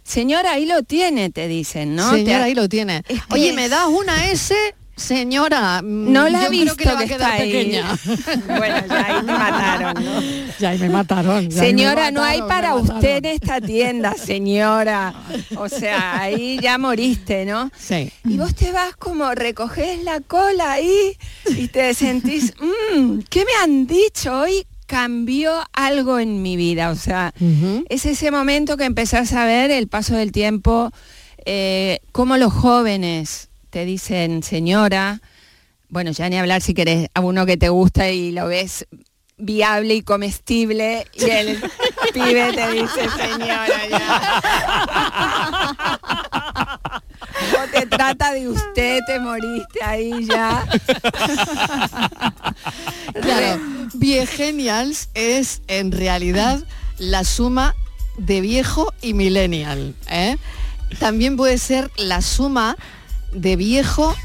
Señora, 0.04 0.54
ahí 0.54 0.66
lo 0.66 0.84
tiene, 0.84 1.30
te 1.30 1.48
dicen, 1.48 1.96
¿no? 1.96 2.10
Señora, 2.12 2.40
Te- 2.40 2.44
ahí 2.44 2.56
lo 2.56 2.68
tiene. 2.68 3.04
Es 3.08 3.22
que 3.26 3.34
Oye, 3.34 3.54
¿me 3.54 3.70
das 3.70 3.88
una 3.88 4.30
S 4.32 4.54
Señora, 4.94 5.82
mm, 5.82 6.12
No 6.12 6.28
la 6.30 6.42
yo 6.42 6.46
ha 6.46 6.50
creo 6.50 6.52
visto 6.62 6.76
que 6.76 6.86
le 6.86 6.94
va 6.94 7.00
a 7.00 7.02
que 7.04 7.08
quedar 7.08 7.32
está 7.32 7.44
ahí. 7.44 7.52
pequeña. 7.52 7.98
Bueno, 8.58 8.76
ya 8.88 9.06
ahí 9.08 9.24
me 9.24 9.34
mataron, 9.34 10.04
¿no? 10.06 10.22
Ya 10.60 10.70
ahí 10.70 10.80
me 10.80 10.90
mataron. 10.90 11.50
ya 11.50 11.62
ahí 11.64 11.74
me 11.74 11.80
Señora, 11.80 12.12
no 12.12 12.24
hay 12.24 12.42
para 12.42 12.76
usted 12.76 13.18
en 13.18 13.26
esta 13.26 13.62
tienda, 13.62 14.14
señora. 14.16 15.14
O 15.56 15.70
sea, 15.70 16.20
ahí 16.22 16.60
ya 16.62 16.78
moriste, 16.78 17.46
¿no? 17.46 17.72
Sí. 17.80 18.12
Y 18.26 18.38
vos 18.38 18.54
te 18.54 18.72
vas 18.72 18.96
como, 18.98 19.34
recoges 19.34 20.04
la 20.04 20.20
cola 20.20 20.74
ahí 20.74 21.18
y 21.58 21.68
te 21.70 21.94
sentís, 21.96 22.54
"Mm, 22.60 23.20
¿qué 23.30 23.46
me 23.46 23.52
han 23.64 23.88
dicho 23.88 24.42
hoy? 24.42 24.66
Cambió 24.92 25.54
algo 25.72 26.20
en 26.20 26.42
mi 26.42 26.58
vida. 26.58 26.90
O 26.90 26.96
sea, 26.96 27.34
es 27.88 28.06
ese 28.06 28.30
momento 28.30 28.76
que 28.76 28.84
empezás 28.84 29.32
a 29.32 29.46
ver 29.46 29.72
el 29.72 29.88
paso 29.88 30.16
del 30.16 30.34
tiempo, 30.34 30.92
eh, 31.46 32.02
cómo 32.12 32.36
los 32.36 32.52
jóvenes 32.52 33.48
te 33.70 33.86
dicen, 33.86 34.44
señora, 34.44 35.22
bueno, 35.88 36.12
ya 36.12 36.28
ni 36.28 36.38
hablar 36.38 36.62
si 36.62 36.74
querés 36.74 37.08
a 37.14 37.22
uno 37.22 37.46
que 37.46 37.56
te 37.56 37.70
gusta 37.70 38.10
y 38.10 38.34
lo 38.34 38.48
ves 38.48 38.86
viable 39.38 39.96
y 39.96 40.02
comestible 40.02 41.08
y 41.14 41.24
el 41.24 41.58
pibe 42.14 42.52
te 42.54 42.72
dice, 42.72 43.10
señora, 43.18 43.88
ya. 43.90 44.42
Te 47.72 47.86
trata 47.86 48.34
de 48.34 48.50
usted, 48.50 49.00
te 49.06 49.20
moriste 49.20 49.84
ahí 49.84 50.26
ya. 50.26 50.68
Claro, 53.22 53.62
Viegenials 53.94 55.10
es 55.14 55.62
en 55.68 55.92
realidad 55.92 56.64
la 56.98 57.24
suma 57.24 57.76
de 58.18 58.42
viejo 58.42 58.94
y 59.02 59.14
millennial. 59.14 59.96
¿eh? 60.10 60.38
También 61.00 61.38
puede 61.38 61.58
ser 61.58 61.92
la 61.98 62.22
suma 62.22 62.78
de 63.34 63.56
viejo 63.56 64.16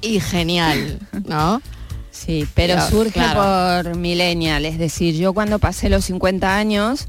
y 0.00 0.20
genial, 0.20 0.98
¿no? 1.26 1.62
Sí, 2.10 2.46
pero 2.54 2.80
surge 2.88 3.12
claro. 3.12 3.84
por 3.84 3.96
millennial, 3.96 4.64
es 4.64 4.78
decir, 4.78 5.14
yo 5.14 5.34
cuando 5.34 5.58
pasé 5.58 5.88
los 5.88 6.06
50 6.06 6.56
años 6.56 7.08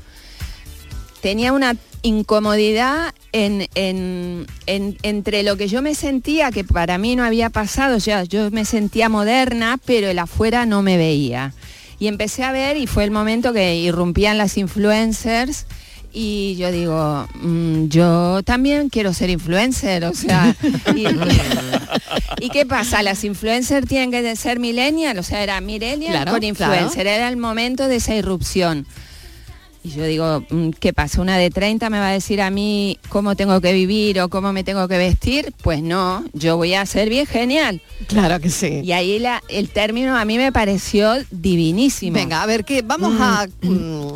tenía 1.22 1.54
una 1.54 1.76
incomodidad 2.04 3.14
en, 3.32 3.68
en- 3.76 4.48
en- 4.66 4.98
entre 5.04 5.44
lo 5.44 5.58
que 5.58 5.68
yo 5.68 5.82
me 5.82 5.96
sentía, 5.96 6.52
que 6.52 6.64
para 6.64 6.98
mí 6.98 7.16
no 7.16 7.24
había 7.24 7.50
pasado, 7.50 7.98
o 7.98 8.00
sea, 8.00 8.24
yo 8.24 8.52
me 8.52 8.66
sentía 8.66 9.10
moderna, 9.10 9.80
pero 9.86 10.08
el 10.08 10.20
afuera 10.20 10.66
no 10.66 10.82
me 10.82 10.98
veía. 10.98 11.54
Y 12.00 12.08
empecé 12.08 12.44
a 12.44 12.52
ver 12.52 12.78
y 12.78 12.86
fue 12.88 13.04
el 13.04 13.12
momento 13.12 13.54
que 13.54 13.76
irrumpían 13.76 14.38
las 14.38 14.58
influencers 14.58 15.66
y 16.14 16.56
yo 16.58 16.72
digo, 16.72 17.28
mm, 17.42 17.88
yo 17.88 18.42
también 18.44 18.90
quiero 18.90 19.14
ser 19.14 19.30
influencer, 19.30 20.06
o 20.06 20.14
sea, 20.14 20.56
y, 20.96 21.06
¿Y 22.40 22.50
qué 22.50 22.66
pasa? 22.66 23.02
Las 23.04 23.24
influencers 23.24 23.88
tienen 23.88 24.12
que 24.12 24.36
ser 24.36 24.60
millennial, 24.60 25.18
o 25.18 25.24
sea, 25.24 25.42
era 25.44 25.60
millennial 25.60 26.14
Claro, 26.14 26.32
con 26.34 26.44
influencer, 26.44 27.08
era 27.08 27.28
el 27.30 27.38
momento 27.38 27.88
de 27.88 27.96
esa 27.98 28.16
irrupción. 28.16 28.86
Y 29.84 29.92
yo 29.92 30.04
digo, 30.04 30.44
mm, 30.50 30.70
¿qué 30.80 30.92
pasa? 30.92 31.22
¿Una 31.22 31.38
de 31.38 31.50
30 31.50 31.90
me 31.90 32.00
va 32.00 32.10
a 32.10 32.12
decir 32.12 32.42
a 32.42 32.50
mí 32.50 33.00
cómo 33.10 33.36
tengo 33.36 33.62
que 33.62 33.72
vivir 33.74 34.20
o 34.20 34.28
cómo 34.30 34.52
me 34.52 34.64
tengo 34.64 34.88
que 34.88 34.98
vestir? 34.98 35.54
Pues 35.62 35.82
no, 35.82 36.26
yo 36.34 36.58
voy 36.58 36.74
a 36.74 36.86
ser 36.86 37.10
bien 37.10 37.26
genial. 37.26 37.82
Claro 38.08 38.40
que 38.42 38.50
sí. 38.50 38.82
Y 38.84 38.92
ahí 38.92 39.20
la- 39.20 39.42
el 39.50 39.70
término 39.70 40.18
a 40.18 40.26
mí 40.26 40.38
me 40.38 40.52
pareció 40.52 41.14
divinísimo. 41.32 42.16
Venga, 42.16 42.42
a 42.42 42.46
ver 42.46 42.66
qué 42.66 42.82
vamos 42.82 43.14
a 43.20 43.48
mm, 43.62 44.14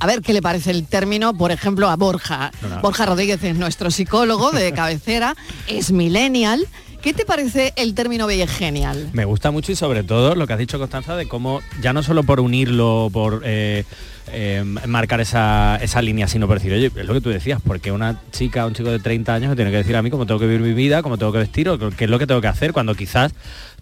a 0.00 0.06
ver 0.06 0.20
qué 0.22 0.32
le 0.32 0.40
parece 0.42 0.70
el 0.70 0.84
término, 0.86 1.34
por 1.36 1.50
ejemplo, 1.50 1.88
a 1.88 1.96
Borja. 1.96 2.52
no. 2.62 2.80
Borja 2.82 3.04
Rodríguez 3.06 3.42
es 3.42 3.56
nuestro 3.56 3.90
psicólogo 3.90 4.52
de 4.52 4.72
cabecera, 4.72 5.34
es 5.66 5.90
millennial. 5.90 6.66
¿Qué 7.02 7.14
te 7.14 7.24
parece 7.24 7.72
el 7.76 7.94
término 7.94 8.26
genial? 8.28 9.10
Me 9.12 9.24
gusta 9.24 9.52
mucho 9.52 9.70
y 9.70 9.76
sobre 9.76 10.02
todo 10.02 10.34
lo 10.34 10.46
que 10.48 10.54
has 10.54 10.58
dicho 10.58 10.80
Constanza 10.80 11.14
de 11.14 11.28
cómo 11.28 11.60
ya 11.80 11.92
no 11.92 12.02
solo 12.02 12.24
por 12.24 12.40
unirlo, 12.40 13.08
por 13.12 13.42
eh, 13.44 13.84
eh, 14.32 14.64
marcar 14.64 15.20
esa, 15.20 15.76
esa 15.76 16.02
línea, 16.02 16.26
sino 16.26 16.48
por 16.48 16.58
decir, 16.58 16.72
oye, 16.72 16.86
es 16.86 17.06
lo 17.06 17.14
que 17.14 17.20
tú 17.20 17.30
decías, 17.30 17.60
porque 17.64 17.92
una 17.92 18.20
chica, 18.32 18.66
un 18.66 18.74
chico 18.74 18.90
de 18.90 18.98
30 18.98 19.32
años 19.32 19.50
me 19.50 19.56
tiene 19.56 19.70
que 19.70 19.76
decir 19.76 19.94
a 19.94 20.02
mí 20.02 20.10
cómo 20.10 20.26
tengo 20.26 20.40
que 20.40 20.46
vivir 20.46 20.60
mi 20.60 20.72
vida, 20.72 21.02
cómo 21.02 21.18
tengo 21.18 21.30
que 21.30 21.38
vestir 21.38 21.68
o 21.68 21.78
qué 21.78 22.04
es 22.04 22.10
lo 22.10 22.18
que 22.18 22.26
tengo 22.26 22.40
que 22.40 22.48
hacer, 22.48 22.72
cuando 22.72 22.96
quizás 22.96 23.32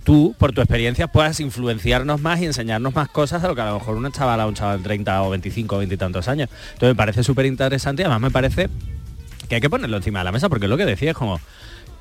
tú, 0.05 0.35
por 0.39 0.53
tu 0.53 0.61
experiencia, 0.61 1.09
puedas 1.09 1.41
influenciarnos 1.41 2.21
más 2.21 2.41
y 2.41 2.45
enseñarnos 2.45 2.95
más 2.95 3.09
cosas 3.09 3.41
de 3.41 3.49
lo 3.49 3.55
que 3.55 3.63
a 3.63 3.67
lo 3.67 3.79
mejor 3.79 3.97
una 3.97 4.13
chavala, 4.13 4.47
un 4.47 4.55
chaval 4.55 4.79
de 4.79 4.85
30 4.85 5.23
o 5.23 5.31
25 5.31 5.75
o 5.75 5.79
20 5.79 5.95
y 5.95 5.99
tantos 5.99 6.29
años. 6.29 6.51
Entonces 6.75 6.91
me 6.91 6.95
parece 6.97 7.25
súper 7.25 7.47
interesante 7.47 8.03
y 8.03 8.05
además 8.05 8.21
me 8.21 8.31
parece 8.31 8.69
que 9.49 9.55
hay 9.55 9.61
que 9.61 9.71
ponerlo 9.71 9.97
encima 9.97 10.21
de 10.21 10.27
la 10.27 10.33
mesa, 10.33 10.51
porque 10.51 10.67
es 10.67 10.71
lo 10.71 10.77
que 10.77 10.85
decía 10.85 11.13
es 11.13 11.17
como 11.17 11.41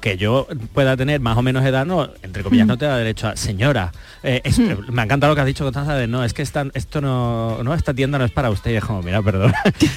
que 0.06 0.18
yo 0.18 0.48
pueda 0.72 0.96
tener 0.96 1.20
más 1.20 1.36
o 1.36 1.42
menos 1.42 1.66
edad, 1.66 1.84
no, 1.84 2.08
entre 2.22 2.44
comillas, 2.44 2.68
no 2.68 2.78
te 2.78 2.86
da 2.86 2.96
derecho 2.96 3.28
a 3.28 3.36
señora. 3.36 3.92
eh, 4.22 4.40
es- 4.44 4.60
Me 4.60 5.02
ha 5.02 5.06
encantado 5.06 5.32
lo 5.32 5.36
que 5.36 5.42
has 5.42 5.48
dicho, 5.48 5.64
Constanza, 5.64 5.96
de 5.96 6.06
no, 6.06 6.24
es 6.24 6.32
que 6.36 6.44
esta, 6.44 6.64
esto 6.76 7.02
no, 7.02 7.64
no, 7.64 7.74
esta 7.74 7.92
tienda 7.92 8.20
no 8.20 8.26
es 8.26 8.30
para 8.32 8.52
usted. 8.52 8.70
Y 8.72 8.76
es 8.76 8.86
como, 8.86 9.02
mira, 9.02 9.24
perdón. 9.24 9.52
Aquí, 9.66 9.90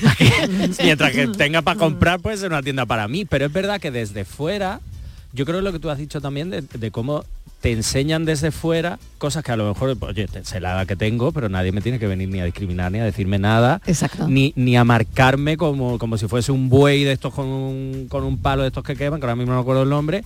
mientras 0.82 1.12
que 1.12 1.26
tenga 1.28 1.60
para 1.60 1.78
comprar, 1.78 2.20
puede 2.20 2.38
ser 2.38 2.50
una 2.50 2.62
tienda 2.62 2.86
para 2.86 3.06
mí. 3.06 3.26
Pero 3.26 3.44
es 3.44 3.52
verdad 3.52 3.78
que 3.80 3.90
desde 3.90 4.24
fuera, 4.24 4.80
yo 5.34 5.44
creo 5.44 5.60
lo 5.60 5.72
que 5.72 5.78
tú 5.78 5.90
has 5.90 5.98
dicho 5.98 6.22
también 6.22 6.48
de, 6.48 6.62
de 6.62 6.90
cómo 6.90 7.24
te 7.60 7.72
enseñan 7.72 8.24
desde 8.24 8.50
fuera 8.50 8.98
cosas 9.18 9.42
que 9.42 9.50
a 9.50 9.56
lo 9.56 9.68
mejor, 9.68 9.96
oye, 10.00 10.28
sé 10.42 10.60
la 10.60 10.74
edad 10.74 10.86
que 10.86 10.94
tengo, 10.94 11.32
pero 11.32 11.48
nadie 11.48 11.72
me 11.72 11.80
tiene 11.80 11.98
que 11.98 12.06
venir 12.06 12.28
ni 12.28 12.40
a 12.40 12.44
discriminar 12.44 12.92
ni 12.92 13.00
a 13.00 13.04
decirme 13.04 13.38
nada. 13.38 13.80
Exacto. 13.86 14.28
Ni, 14.28 14.52
ni 14.54 14.76
a 14.76 14.84
marcarme 14.84 15.56
como, 15.56 15.98
como 15.98 16.16
si 16.18 16.28
fuese 16.28 16.52
un 16.52 16.68
buey 16.68 17.04
de 17.04 17.12
estos 17.12 17.34
con 17.34 17.46
un, 17.46 18.06
con 18.08 18.22
un 18.24 18.38
palo 18.38 18.62
de 18.62 18.68
estos 18.68 18.84
que 18.84 18.94
queman, 18.94 19.18
que 19.18 19.26
ahora 19.26 19.36
mismo 19.36 19.52
no 19.52 19.58
me 19.58 19.62
acuerdo 19.62 19.82
el 19.82 19.88
nombre, 19.88 20.24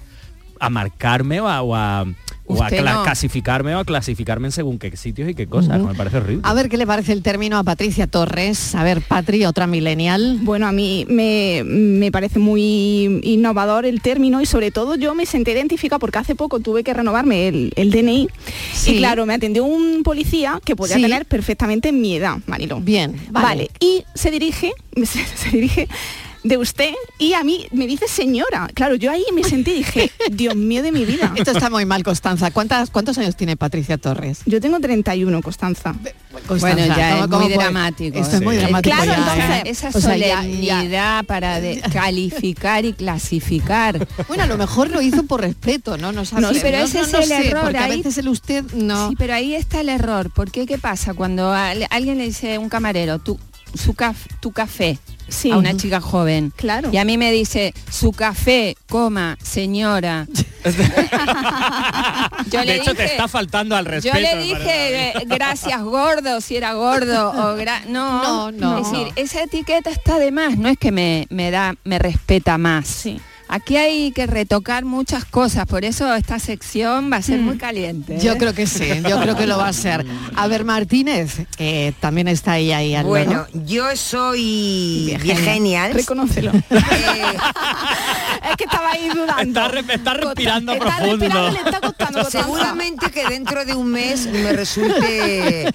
a 0.61 0.69
marcarme 0.69 1.41
o 1.41 1.49
a, 1.49 1.63
o 1.63 1.75
a, 1.75 2.05
o 2.47 2.61
a 2.63 2.67
Usted 2.67 2.81
cla- 2.83 2.95
no. 2.95 3.03
clasificarme 3.05 3.75
o 3.77 3.79
a 3.79 3.85
clasificarme 3.85 4.49
en 4.49 4.53
según 4.53 4.79
qué 4.79 4.95
sitios 4.97 5.29
y 5.31 5.35
qué 5.35 5.47
cosas. 5.47 5.81
Me 5.81 5.95
parece 5.95 6.17
horrible. 6.19 6.41
A 6.45 6.55
ver 6.55 6.69
qué 6.69 6.77
le 6.77 6.87
parece 6.87 7.13
el 7.13 7.23
término 7.23 7.57
a 7.57 7.65
Patricia 7.65 8.07
Torres. 8.07 8.75
A 8.75 8.83
ver, 8.85 9.01
Patri, 9.03 9.45
otra 9.45 9.67
millennial. 9.67 10.39
Bueno, 10.43 10.67
a 10.67 10.73
mí 10.73 11.07
me, 11.09 11.63
me 11.65 12.11
parece 12.11 12.39
muy 12.39 13.21
innovador 13.23 13.87
el 13.87 14.01
término 14.03 14.41
y 14.41 14.47
sobre 14.47 14.71
todo 14.71 14.97
yo 14.97 15.15
me 15.15 15.25
sentí 15.27 15.53
identificada 15.53 15.99
porque 15.99 16.19
hace 16.19 16.35
poco 16.35 16.61
tuve 16.61 16.83
que 16.85 16.93
renovarme 16.95 17.49
el, 17.49 17.73
el 17.77 17.91
DNI 17.91 18.29
Sí. 18.73 18.95
y 18.95 18.99
claro, 18.99 19.25
me 19.27 19.35
atendió 19.35 19.65
un 19.65 20.03
policía 20.03 20.61
que 20.65 20.75
podía 20.77 20.97
Sí. 20.97 21.03
tener 21.03 21.27
perfectamente 21.27 21.93
mi 21.93 22.17
edad, 22.17 22.39
Marilo. 22.47 22.81
Bien, 22.81 23.13
Vale. 23.31 23.45
vale. 23.47 23.71
y 23.81 24.05
se 24.15 24.31
dirige, 24.31 24.73
se, 25.05 25.25
se 25.25 25.51
dirige 25.51 25.89
de 26.45 26.57
usted 26.57 26.93
y 27.19 27.35
a 27.35 27.45
mí 27.45 27.67
me 27.71 27.87
dice 27.87 28.09
señora. 28.09 28.69
Claro, 28.75 28.95
yo 28.97 29.11
ahí 29.11 29.25
me 29.33 29.45
sentí 29.45 29.71
y 29.71 29.75
dije, 29.79 30.11
Dios 30.31 30.57
mío 30.57 30.83
de 30.83 30.91
mi 30.93 31.05
vida. 31.05 31.33
Esto 31.37 31.53
está 31.53 31.71
muy 31.71 31.85
mal, 31.87 32.03
Constanza. 32.03 32.51
¿Cuántas, 32.51 32.91
¿Cuántos 32.91 33.17
años 33.19 33.37
tiene 33.37 33.57
Patricia 33.57 33.97
Torres? 33.99 34.41
Yo 34.47 34.61
tengo 34.61 34.81
31, 34.81 35.41
Constanza. 35.43 35.95
Constanza, 36.47 36.77
Bueno, 36.77 36.97
ya 36.97 37.11
¿cómo- 37.13 37.25
es 37.25 37.29
muy 37.31 37.39
puede- 37.55 37.55
dramático. 37.65 38.19
Esto 38.19 38.37
es 38.37 38.43
muy 38.43 38.55
Sí. 38.57 38.61
dramático. 38.63 38.97
Claro, 38.97 39.13
ya, 39.13 39.19
entonces, 39.19 39.45
¿eh? 39.45 39.63
esa 39.67 39.89
O 39.89 40.01
sea, 40.01 40.17
ya- 40.17 40.37
solemnidad 40.43 40.85
ya- 40.89 41.23
para 41.27 41.61
de- 41.61 41.81
calificar 41.93 42.85
y 42.85 42.93
clasificar. 42.95 44.09
Bueno, 44.29 44.43
a 44.43 44.47
lo 44.47 44.57
mejor 44.59 44.91
lo 44.91 45.01
hizo 45.03 45.23
por 45.25 45.41
respeto, 45.43 45.97
¿no? 45.99 46.11
No, 46.13 46.25
sabe- 46.25 46.55
sí, 46.55 46.61
pero 46.63 46.79
no- 46.79 46.85
ese 46.85 46.99
no- 46.99 47.05
es 47.05 47.13
no 47.13 47.19
el 47.21 47.25
sé, 47.29 47.49
error. 47.49 47.63
porque 47.63 47.79
a 47.79 47.85
ahí- 47.85 47.97
veces 47.99 48.19
el 48.19 48.29
usted 48.29 48.65
no. 48.75 49.11
Sí, 49.11 49.15
pero 49.17 49.35
ahí 49.35 49.55
está 49.55 49.81
el 49.81 49.89
error. 49.89 50.31
Porque 50.35 50.67
qué 50.67 50.79
pasa 50.79 51.15
cuando 51.15 51.53
a- 51.53 51.71
alguien 51.91 52.19
le 52.19 52.25
dice 52.25 52.55
a 52.55 52.61
un 52.61 52.69
camarero, 52.69 53.19
tu, 53.19 53.39
su 53.75 53.95
caf- 53.95 54.29
tu 54.41 54.53
café 54.53 54.99
Sí. 55.29 55.51
a 55.51 55.57
una 55.57 55.75
chica 55.77 56.01
joven. 56.01 56.53
Claro. 56.57 56.91
Y 56.93 56.99
a 56.99 57.05
mí 57.05 57.17
me 57.17 57.31
dice, 57.33 57.73
su 57.91 58.13
café, 58.13 58.77
coma, 58.89 59.39
señora. 59.43 60.27
Yo 62.51 62.61
de 62.61 62.67
le 62.67 62.77
hecho, 62.77 62.95
te 62.95 63.03
dije- 63.03 63.13
está 63.13 63.29
faltando 63.29 63.75
al 63.77 63.85
respeto. 63.87 64.15
Yo 64.17 64.21
le 64.23 64.37
dije, 64.43 65.09
eh, 65.09 65.13
gracias 65.27 65.83
gordo, 65.83 66.41
si 66.41 66.57
era 66.57 66.75
gordo 66.75 67.31
o 67.31 67.57
gra- 67.57 67.85
no, 67.89 68.23
No, 68.23 68.53
no. 68.53 68.79
Es 68.79 68.91
decir, 68.91 69.09
esa 69.17 69.43
etiqueta 69.43 69.91
está 69.91 70.19
de 70.19 70.33
más, 70.33 70.59
no 70.59 70.69
es 70.69 70.77
que 70.79 70.93
me, 70.93 71.27
me 71.31 71.51
da, 71.51 71.75
me 71.85 71.99
respeta 71.99 72.59
más. 72.59 72.87
Sí. 72.87 73.21
Aquí 73.55 73.77
hay 73.77 74.13
que 74.13 74.27
retocar 74.27 74.87
muchas 74.87 75.27
cosas, 75.27 75.67
por 75.67 75.85
eso 75.85 76.15
esta 76.15 76.39
sección 76.39 77.13
va 77.13 77.19
a 77.19 77.23
ser 77.23 77.39
muy 77.39 77.59
caliente. 77.59 78.19
Yo 78.19 78.33
¿eh? 78.33 78.39
creo 78.39 78.55
que 78.55 78.67
sí, 78.67 78.89
yo 79.07 79.21
creo 79.21 79.37
que 79.37 79.47
lo 79.47 79.59
va 79.59 79.69
a 79.69 79.73
ser. 79.75 80.07
A 80.37 80.47
ver, 80.49 80.65
Martínez, 80.65 81.47
que 81.59 81.93
también 82.01 82.29
está 82.29 82.53
ahí, 82.53 82.73
ahí 82.73 82.95
al 82.95 83.05
Bueno, 83.05 83.47
yo 83.67 83.95
soy 83.95 85.19
viegenial. 85.23 85.93
Reconócelo. 85.93 86.51
es 86.71 88.57
que 88.57 88.65
estaba 88.65 88.91
ahí 88.93 89.11
dudando. 89.11 89.43
Está, 89.43 89.69
re- 89.69 89.85
está 89.95 90.15
respirando 90.15 90.73
Está 90.73 90.85
profundo. 90.87 91.27
respirando, 91.27 91.51
le 91.51 91.59
está 91.61 91.81
costando. 91.83 92.25
Seguramente 92.31 93.11
que 93.11 93.27
dentro 93.29 93.67
de 93.67 93.75
un 93.75 93.89
mes 93.89 94.29
me 94.29 94.55
resulte 94.55 95.71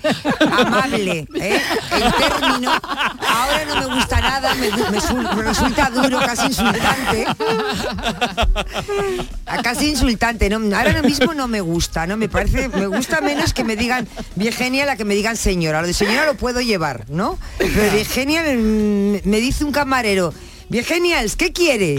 amable. 0.52 1.28
¿eh? 1.36 1.62
El 1.92 2.14
término 2.14 2.72
ahora 2.72 3.66
no 3.68 3.76
me 3.88 3.96
gusta 3.96 4.20
nada, 4.20 4.56
me, 4.56 4.72
me 4.72 5.42
resulta 5.44 5.92
duro, 5.92 6.18
casi 6.20 6.48
insultante. 6.48 7.26
A 9.46 9.62
casi 9.62 9.90
insultante. 9.90 10.50
¿no? 10.50 10.58
Ahora 10.76 11.02
mismo 11.02 11.34
no 11.34 11.48
me 11.48 11.62
gusta, 11.62 12.08
¿no? 12.08 12.18
Me 12.18 12.30
parece, 12.30 12.70
me 12.70 12.88
gusta 12.88 13.22
menos 13.22 13.54
que 13.54 13.64
me 13.64 13.76
digan 13.76 14.08
Virgenia 14.36 14.86
la 14.86 14.96
que 14.96 15.06
me 15.06 15.16
digan 15.16 15.38
señora. 15.38 15.82
Lo 15.82 15.88
de 15.88 15.94
señora 15.94 16.26
lo 16.26 16.36
puedo 16.36 16.62
llevar, 16.62 17.06
¿no? 17.10 17.38
Pero 17.58 17.92
Virgenia 17.94 18.44
me 18.44 19.40
dice 19.40 19.64
un 19.64 19.72
camarero. 19.72 20.34
Viegenials, 20.70 21.38
¿qué 21.38 21.54
quiere? 21.54 21.96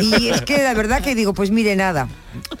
Y 0.00 0.28
es 0.28 0.42
que 0.42 0.62
la 0.62 0.74
verdad 0.74 1.00
que 1.00 1.14
digo, 1.14 1.32
pues 1.32 1.50
mire, 1.50 1.76
nada. 1.76 2.08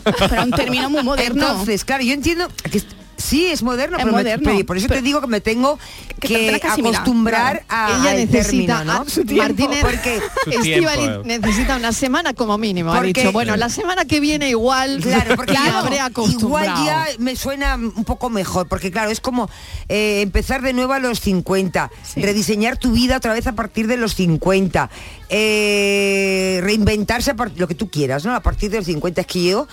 Pero 0.04 0.44
un 0.44 0.52
término 0.52 0.88
muy 0.88 1.02
moderno. 1.02 1.50
Entonces, 1.50 1.84
claro, 1.84 2.04
yo 2.04 2.12
entiendo 2.12 2.48
que 2.70 2.80
sí 3.24 3.46
es 3.46 3.62
moderno, 3.62 3.96
Es 3.96 4.02
pero, 4.04 4.12
me- 4.16 4.22
moderno, 4.22 4.50
pero 4.52 4.66
por 4.66 4.76
eso 4.76 4.88
te 4.88 5.02
digo 5.02 5.20
que 5.20 5.26
me 5.26 5.40
tengo 5.40 5.78
que 6.20 6.28
que, 6.28 6.34
tendrás 6.36 6.60
que 6.60 6.66
asimilar, 6.68 6.94
acostumbrar 6.94 7.64
a, 7.68 7.98
Ella 8.00 8.10
al 8.10 8.16
necesita, 8.16 8.78
término, 8.78 8.84
¿no? 8.84 9.36
Martínez, 9.36 9.78
porque 9.82 10.20
Su 10.56 10.62
tiempo. 10.62 10.90
necesita 11.24 11.76
una 11.76 11.92
semana 11.92 12.34
como 12.34 12.56
mínimo. 12.58 12.92
Ha 12.92 12.96
Porque- 12.96 13.12
dicho, 13.12 13.32
bueno, 13.32 13.56
la 13.56 13.68
semana 13.68 14.04
que 14.04 14.20
viene 14.20 14.48
igual 14.50 15.00
Claro, 15.00 15.36
porque 15.36 15.56
habré 15.56 15.96
igual 15.96 16.10
acostumbrado. 16.10 16.84
ya 16.86 17.06
me 17.18 17.36
suena 17.36 17.74
un 17.76 18.04
poco 18.04 18.30
mejor, 18.30 18.68
porque 18.68 18.90
claro, 18.90 19.10
es 19.10 19.20
como 19.20 19.48
eh, 19.88 20.20
empezar 20.22 20.62
de 20.62 20.72
nuevo 20.72 20.92
a 20.92 20.98
los 20.98 21.20
50, 21.20 21.90
rediseñar 22.16 22.76
tu 22.78 22.92
vida 22.92 23.16
otra 23.16 23.32
vez 23.32 23.46
a 23.46 23.52
partir 23.52 23.86
de 23.86 23.96
los 23.96 24.14
50, 24.14 24.90
eh, 25.28 26.60
reinventarse 26.62 27.30
a 27.32 27.36
lo 27.56 27.68
que 27.68 27.74
tú 27.74 27.90
quieras, 27.90 28.24
¿no? 28.24 28.34
A 28.34 28.40
partir 28.40 28.70
de 28.70 28.78
los 28.78 28.86
50 28.86 29.20
es 29.22 29.26
que 29.26 29.44
yo 29.44 29.66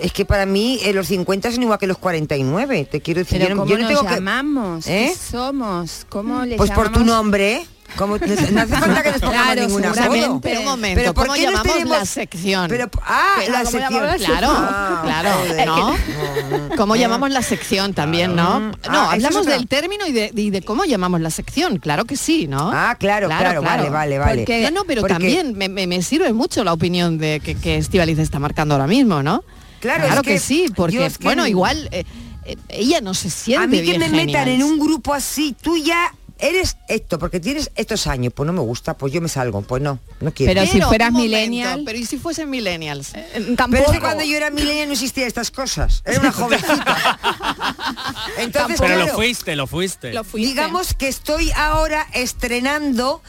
es 0.00 0.12
que 0.12 0.24
para 0.24 0.46
mí 0.46 0.78
eh, 0.82 0.92
los 0.92 1.06
50 1.08 1.52
son 1.52 1.62
igual 1.62 1.78
que 1.78 1.86
los 1.86 1.98
49, 1.98 2.88
te 2.90 3.00
quiero 3.00 3.20
decir, 3.20 3.38
Pero 3.38 3.48
yo 3.50 3.54
no, 3.54 3.60
¿cómo 3.62 3.70
yo 3.70 3.76
no 3.78 3.82
nos 3.82 3.90
tengo 3.92 4.08
que 4.08 4.14
llamamos? 4.16 4.86
¿Eh? 4.86 5.12
¿Qué 5.12 5.18
somos? 5.30 6.06
¿Cómo 6.08 6.44
le 6.44 6.56
pues 6.56 6.70
por 6.70 6.90
tu 6.90 7.04
nombre, 7.04 7.56
¿eh? 7.56 7.66
Como, 7.96 8.16
no 8.18 8.24
hace 8.24 8.46
falta 8.74 9.02
que 9.04 9.12
pongamos 9.20 9.20
Claro, 9.20 9.60
ninguna 9.60 9.94
foto. 9.94 10.40
Pero 10.42 10.60
un 10.60 10.66
momento, 10.66 11.00
Pero 11.00 11.14
¿por 11.14 11.26
¿cómo 11.26 11.34
qué 11.36 11.42
nos 11.44 11.52
llamamos 11.52 11.72
tenemos- 11.74 11.98
la 11.98 12.04
sección? 12.06 12.66
Pero, 12.68 12.90
ah, 13.02 13.34
Pero 13.38 13.52
la 13.52 13.58
¿cómo 13.58 13.70
sección. 13.70 13.92
llamamos 14.02 14.22
Claro, 14.24 14.48
Ah, 14.50 15.00
claro, 15.04 15.30
joder. 15.46 15.66
¿no? 15.66 16.76
¿Cómo 16.76 16.96
llamamos 16.96 17.30
la 17.30 17.42
sección 17.42 17.94
también, 17.94 18.34
no? 18.34 18.58
No, 18.60 18.72
Ah, 18.88 19.12
hablamos 19.12 19.46
del 19.46 19.68
término 19.68 20.06
y 20.08 20.12
de, 20.12 20.32
y 20.34 20.50
de 20.50 20.62
cómo 20.62 20.84
llamamos 20.86 21.20
la 21.20 21.30
sección, 21.30 21.78
claro 21.78 22.04
que 22.04 22.16
sí, 22.16 22.48
¿no? 22.48 22.72
Ah, 22.74 22.96
claro, 22.98 23.28
claro, 23.28 23.62
vale, 23.62 23.90
vale, 23.90 24.18
vale. 24.18 24.38
Porque- 24.38 24.62
no, 24.62 24.70
no, 24.72 24.84
pero 24.86 25.02
Porque- 25.02 25.14
también 25.14 25.56
me, 25.56 25.68
me- 25.68 25.86
me 25.86 26.02
sirve 26.02 26.32
mucho 26.32 26.64
la 26.64 26.72
opinión 26.72 27.18
de 27.18 27.38
que, 27.44 27.54
que 27.54 27.76
Estíbaliz 27.76 28.18
está 28.18 28.40
marcando 28.40 28.74
ahora 28.74 28.88
mismo, 28.88 29.22
¿no? 29.22 29.44
Claro, 29.84 30.06
es 30.06 30.14
que, 30.22 30.30
que 30.30 30.38
sí, 30.40 30.66
porque, 30.74 30.96
que- 30.96 31.24
bueno, 31.24 31.46
igual 31.46 31.88
eh, 31.92 32.04
eh, 32.46 32.56
ella 32.70 33.02
no 33.02 33.12
se 33.12 33.28
siente 33.28 33.64
A 33.64 33.66
mí 33.66 33.82
que 33.82 33.98
me 33.98 34.08
metan 34.08 34.48
en 34.48 34.62
un 34.62 34.78
grupo 34.78 35.12
así, 35.12 35.54
tú 35.60 35.76
ya 35.76 36.10
eres 36.38 36.76
esto, 36.88 37.18
porque 37.18 37.40
tienes 37.40 37.70
estos 37.76 38.06
años, 38.06 38.32
pues 38.34 38.46
no 38.46 38.52
me 38.52 38.60
gusta, 38.60 38.94
pues 38.94 39.12
yo 39.12 39.20
me 39.20 39.28
salgo, 39.28 39.62
pues 39.62 39.82
no, 39.82 39.98
no 40.20 40.32
quiero. 40.32 40.52
Pero 40.52 40.66
si 40.70 40.80
fueras 40.80 41.12
millennial- 41.12 41.82
Pero 41.84 41.98
¿y 41.98 42.04
si 42.06 42.18
fuesen 42.18 42.50
millennials? 42.50 43.12
Pero 43.12 43.84
es 43.86 43.90
que 43.92 44.00
cuando 44.00 44.24
yo 44.24 44.36
era 44.36 44.50
milenial 44.50 44.88
no 44.88 44.92
existían 44.94 45.26
estas 45.26 45.50
cosas. 45.50 46.02
Era 46.04 46.20
una 46.20 46.32
jovencita. 46.32 47.18
Entonces, 48.38 48.80
Pero 48.80 48.94
lo 48.96 49.02
claro, 49.04 49.14
fuiste, 49.16 49.56
lo 49.56 49.66
fuiste. 49.66 50.10
digamos 50.34 50.94
que 50.94 51.08
estoy 51.08 51.50
ahora 51.52 52.06
estrenando 52.12 53.22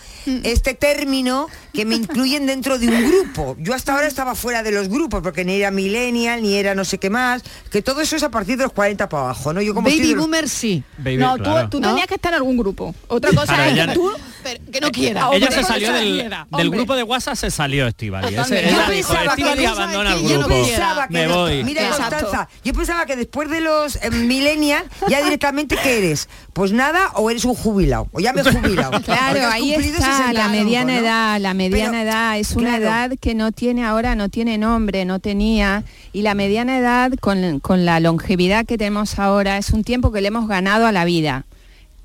este 0.44 0.74
término 0.74 1.48
que 1.74 1.86
me 1.86 1.96
incluyen 1.96 2.46
dentro 2.48 2.80
de 2.80 2.88
un 2.88 3.10
grupo. 3.12 3.56
Yo 3.60 3.74
hasta 3.74 3.94
ahora 3.94 4.08
estaba 4.08 4.34
fuera 4.36 4.64
de 4.64 4.72
los 4.72 4.88
grupos 4.90 5.22
porque 5.22 5.46
ni 5.46 5.56
era 5.56 5.70
millennial, 5.72 6.42
ni 6.42 6.56
era 6.56 6.74
no 6.76 6.84
sé 6.86 6.98
qué 6.98 7.10
más, 7.10 7.44
que 7.70 7.82
todo 7.82 8.02
eso 8.02 8.16
es 8.16 8.24
a 8.24 8.30
partir 8.32 8.58
de 8.58 8.64
los 8.64 8.74
40 8.74 9.08
para 9.10 9.24
abajo, 9.24 9.54
¿no? 9.54 9.62
Yo 9.62 9.74
como 9.74 9.90
Baby 9.90 10.14
los- 10.14 10.22
boomer 10.22 10.50
sí. 10.50 10.84
Baby, 10.98 11.18
no, 11.18 11.38
tú, 11.38 11.44
tú 11.70 11.80
¿No? 11.80 11.90
tenías 11.90 12.08
que 12.08 12.16
estar 12.16 12.32
en 12.34 12.38
algún 12.38 12.58
grupo. 12.58 12.95
Otra 13.08 13.32
cosa 13.34 13.68
es 13.68 13.74
ella- 13.74 13.88
que 13.88 13.94
tú... 13.94 14.12
Pero 14.44 14.60
que 14.72 14.80
no 14.80 14.92
quiera. 14.92 15.22
Ella 15.22 15.30
Hombre, 15.48 15.52
se 15.52 15.64
salió 15.64 15.92
del, 15.92 16.14
quiera, 16.20 16.48
del 16.52 16.62
hombre. 16.68 16.78
grupo 16.78 16.96
de 16.96 17.02
WhatsApp, 17.02 17.36
se 17.36 17.50
salió 17.50 17.88
Estivali. 17.88 18.28
Ella 18.36 18.90
dijo, 18.92 19.14
yo 19.58 19.70
abandona 19.72 20.14
el 20.14 20.22
que 20.22 20.28
yo 20.28 20.38
no 20.40 20.48
grupo. 20.48 20.64
pensaba 20.68 21.08
que 21.08 21.14
Me 21.14 21.20
des- 21.22 21.30
voy. 21.34 21.64
Mira. 21.64 21.88
Constanza, 21.90 22.48
yo 22.64 22.74
pensaba 22.74 23.06
que 23.08 23.16
después 23.16 23.50
de 23.50 23.62
los 23.62 23.96
eh, 24.04 24.12
millennial, 24.12 24.84
ya 25.10 25.24
directamente 25.24 25.76
¿qué 25.82 25.98
eres? 25.98 26.30
Pues 26.54 26.72
nada, 26.74 27.10
o 27.16 27.32
eres 27.32 27.44
un 27.46 27.56
jubilado, 27.56 28.08
o 28.12 28.20
ya 28.20 28.34
me 28.34 28.42
he 28.42 28.44
jubilado. 28.44 29.02
Claro, 29.06 29.48
ahí 29.52 29.74
está 29.74 29.84
65, 29.98 30.34
la 30.34 30.48
mediana 30.50 30.94
¿no? 30.94 31.00
edad. 31.00 31.40
La 31.42 31.54
mediana 31.56 31.92
Pero, 32.00 32.04
edad 32.12 32.38
es 32.38 32.52
una 32.56 32.78
claro. 32.78 32.84
edad 32.84 33.12
que 33.20 33.34
no 33.34 33.52
tiene 33.52 33.84
ahora, 33.84 34.14
no 34.14 34.30
tiene 34.30 34.60
nombre, 34.60 35.06
no 35.06 35.18
tenía. 35.20 35.84
Y 36.14 36.22
la 36.22 36.36
mediana 36.36 36.78
edad, 36.78 37.12
con, 37.20 37.60
con 37.62 37.84
la 37.86 38.00
longevidad 38.00 38.66
que 38.68 38.78
tenemos 38.78 39.18
ahora, 39.18 39.58
es 39.58 39.72
un 39.72 39.84
tiempo 39.84 40.12
que 40.12 40.22
le 40.22 40.28
hemos 40.28 40.48
ganado 40.48 40.86
a 40.86 40.92
la 40.92 41.04
vida. 41.04 41.46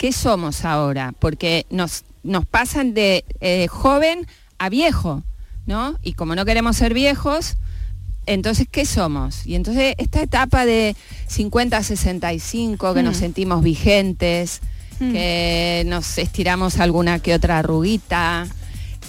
¿Qué 0.01 0.13
somos 0.15 0.65
ahora? 0.65 1.13
Porque 1.19 1.67
nos, 1.69 2.05
nos 2.23 2.47
pasan 2.47 2.95
de 2.95 3.23
eh, 3.43 3.67
joven 3.69 4.27
a 4.59 4.71
viejo, 4.71 5.23
¿no? 5.67 5.99
Y 6.03 6.15
como 6.15 6.35
no 6.35 6.47
queremos 6.47 6.79
ser 6.79 6.95
viejos, 6.95 7.59
entonces, 8.25 8.67
¿qué 8.71 8.87
somos? 8.87 9.47
Y 9.47 9.57
entonces 9.57 9.95
esta 9.99 10.23
etapa 10.23 10.65
de 10.65 10.97
50 11.27 11.77
a 11.77 11.83
65, 11.83 12.95
que 12.95 13.03
nos 13.03 13.19
Mm. 13.19 13.21
sentimos 13.21 13.63
vigentes, 13.63 14.61
Mm. 15.01 15.13
que 15.13 15.83
nos 15.87 16.17
estiramos 16.17 16.79
alguna 16.79 17.19
que 17.19 17.35
otra 17.35 17.59
arruguita, 17.59 18.47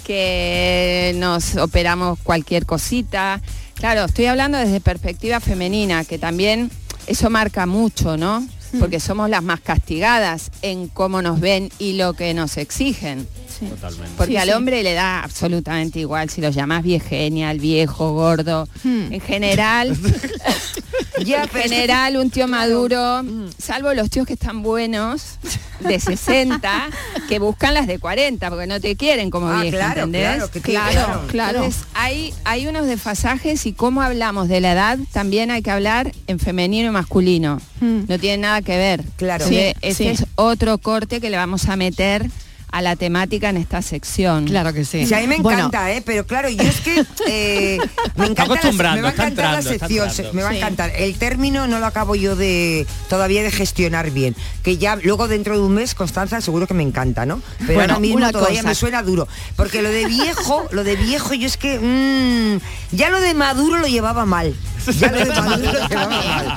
que 0.04 1.14
nos 1.16 1.56
operamos 1.56 2.18
cualquier 2.22 2.66
cosita. 2.66 3.40
Claro, 3.76 4.04
estoy 4.04 4.26
hablando 4.26 4.58
desde 4.58 4.80
perspectiva 4.82 5.40
femenina, 5.40 6.04
que 6.04 6.18
también 6.18 6.70
eso 7.06 7.30
marca 7.30 7.64
mucho, 7.64 8.18
¿no? 8.18 8.46
Porque 8.80 9.00
somos 9.00 9.28
las 9.28 9.42
más 9.42 9.60
castigadas 9.60 10.50
en 10.62 10.88
cómo 10.88 11.20
nos 11.22 11.40
ven 11.40 11.70
y 11.78 11.94
lo 11.94 12.14
que 12.14 12.32
nos 12.34 12.56
exigen. 12.56 13.26
Totalmente. 13.68 14.12
Porque 14.16 14.32
Sí, 14.32 14.36
al 14.38 14.48
sí. 14.48 14.54
hombre 14.54 14.82
le 14.82 14.94
da 14.94 15.22
absolutamente 15.22 16.00
igual 16.00 16.30
si 16.30 16.40
lo 16.40 16.50
llamas 16.50 16.82
viegenial, 16.82 17.58
viejo, 17.60 18.12
gordo. 18.12 18.68
Hmm. 18.82 19.12
En 19.12 19.20
general, 19.20 19.96
Ya, 21.24 21.42
en 21.42 21.48
general 21.48 22.16
un 22.16 22.30
tío 22.30 22.48
maduro, 22.48 23.22
salvo 23.58 23.92
los 23.94 24.10
tíos 24.10 24.26
que 24.26 24.32
están 24.34 24.62
buenos, 24.62 25.38
de 25.80 25.98
60, 26.00 26.90
que 27.28 27.38
buscan 27.38 27.74
las 27.74 27.86
de 27.86 27.98
40, 27.98 28.48
porque 28.50 28.66
no 28.66 28.80
te 28.80 28.96
quieren 28.96 29.30
como 29.30 29.48
Ah, 29.48 29.62
vieja, 29.62 29.76
claro, 29.76 30.02
¿entendés? 30.04 30.48
claro, 30.62 30.92
claro, 30.92 31.26
claro. 31.28 31.58
Entonces, 31.58 31.84
hay, 31.94 32.32
hay 32.44 32.66
unos 32.66 32.86
desfasajes 32.86 33.66
y 33.66 33.72
cómo 33.72 34.02
hablamos 34.02 34.48
de 34.48 34.60
la 34.60 34.72
edad, 34.72 34.98
también 35.12 35.50
hay 35.50 35.62
que 35.62 35.70
hablar 35.70 36.12
en 36.26 36.38
femenino 36.38 36.88
y 36.88 36.92
masculino. 36.92 37.60
Hmm. 37.80 38.02
No 38.08 38.18
tiene 38.18 38.38
nada 38.38 38.62
que 38.62 38.76
ver. 38.76 39.04
Claro. 39.16 39.46
Sí, 39.46 39.58
ese 39.82 39.94
sí. 40.04 40.08
es 40.08 40.26
otro 40.36 40.78
corte 40.78 41.20
que 41.20 41.30
le 41.30 41.36
vamos 41.36 41.68
a 41.68 41.76
meter 41.76 42.30
a 42.72 42.82
la 42.82 42.96
temática 42.96 43.50
en 43.50 43.58
esta 43.58 43.82
sección. 43.82 44.46
Claro 44.46 44.72
que 44.72 44.84
sí. 44.84 45.06
Sí, 45.06 45.14
a 45.14 45.20
mí 45.20 45.26
me 45.26 45.38
Bueno, 45.38 45.66
encanta, 45.66 45.92
¿eh? 45.92 46.02
pero 46.04 46.26
claro, 46.26 46.48
yo 46.48 46.62
es 46.62 46.80
que 46.80 47.04
eh, 47.28 47.78
me 48.16 48.26
encanta, 48.26 48.54
la, 48.72 48.94
me 48.94 49.02
va 49.02 49.08
a 49.08 49.10
está 49.12 49.22
encantar 49.28 49.52
la 49.52 49.58
entrando, 49.58 49.68
sección, 49.70 50.08
entrando. 50.08 50.32
me 50.32 50.42
va 50.42 50.48
a 50.48 50.56
encantar. 50.56 50.92
El 50.96 51.14
término 51.16 51.68
no 51.68 51.78
lo 51.78 51.86
acabo 51.86 52.14
yo 52.14 52.34
de 52.34 52.86
todavía 53.08 53.42
de 53.42 53.50
gestionar 53.50 54.10
bien, 54.10 54.34
que 54.62 54.78
ya 54.78 54.96
luego 54.96 55.28
dentro 55.28 55.56
de 55.56 55.62
un 55.64 55.74
mes 55.74 55.94
Constanza 55.94 56.40
seguro 56.40 56.66
que 56.66 56.74
me 56.74 56.82
encanta, 56.82 57.26
¿no? 57.26 57.42
Pero 57.58 57.74
Bueno, 57.74 57.94
ahora 57.94 58.00
mismo 58.00 58.30
todavía 58.32 58.60
cosa. 58.60 58.68
me 58.68 58.74
suena 58.74 59.02
duro, 59.02 59.28
porque 59.54 59.82
lo 59.82 59.90
de 59.90 60.06
viejo, 60.06 60.66
lo 60.72 60.82
de 60.82 60.96
viejo 60.96 61.34
yo 61.34 61.46
es 61.46 61.56
que 61.58 61.78
mm, 61.78 62.96
ya 62.96 63.10
lo 63.10 63.20
de 63.20 63.34
maduro 63.34 63.78
lo 63.78 63.86
llevaba 63.86 64.24
mal. 64.24 64.54
Ya 64.98 65.10
lo 65.12 65.18
de 65.18 65.40
maduro 65.40 65.72
lo 65.72 65.88
llevaba 65.88 66.08
mal. 66.22 66.54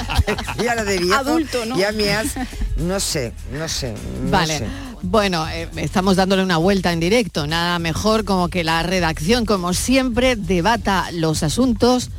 Ya 0.64 0.76
lo 0.76 0.86
de 0.86 0.98
viejo. 1.00 1.16
Adulto, 1.16 1.66
¿no? 1.66 1.78
Ya 1.78 1.92
me 1.92 2.12
has 2.14 2.36
no 2.78 3.00
sé, 3.00 3.32
no 3.54 3.68
sé, 3.70 3.94
no 4.24 4.32
Vale. 4.32 4.58
sé. 4.60 4.68
Bueno, 5.02 5.48
eh, 5.48 5.70
estamos 5.78 6.16
dándole 6.18 6.44
una 6.44 6.58
vuelta 6.58 6.92
en 6.92 7.00
directo. 7.00 7.46
Nada 7.48 7.78
mejor 7.80 8.26
como 8.26 8.50
que 8.50 8.64
la 8.64 8.82
redacción, 8.84 9.46
como 9.46 9.74
siempre, 9.74 10.36
debata 10.36 11.10
los 11.14 11.44
asuntos, 11.44 12.10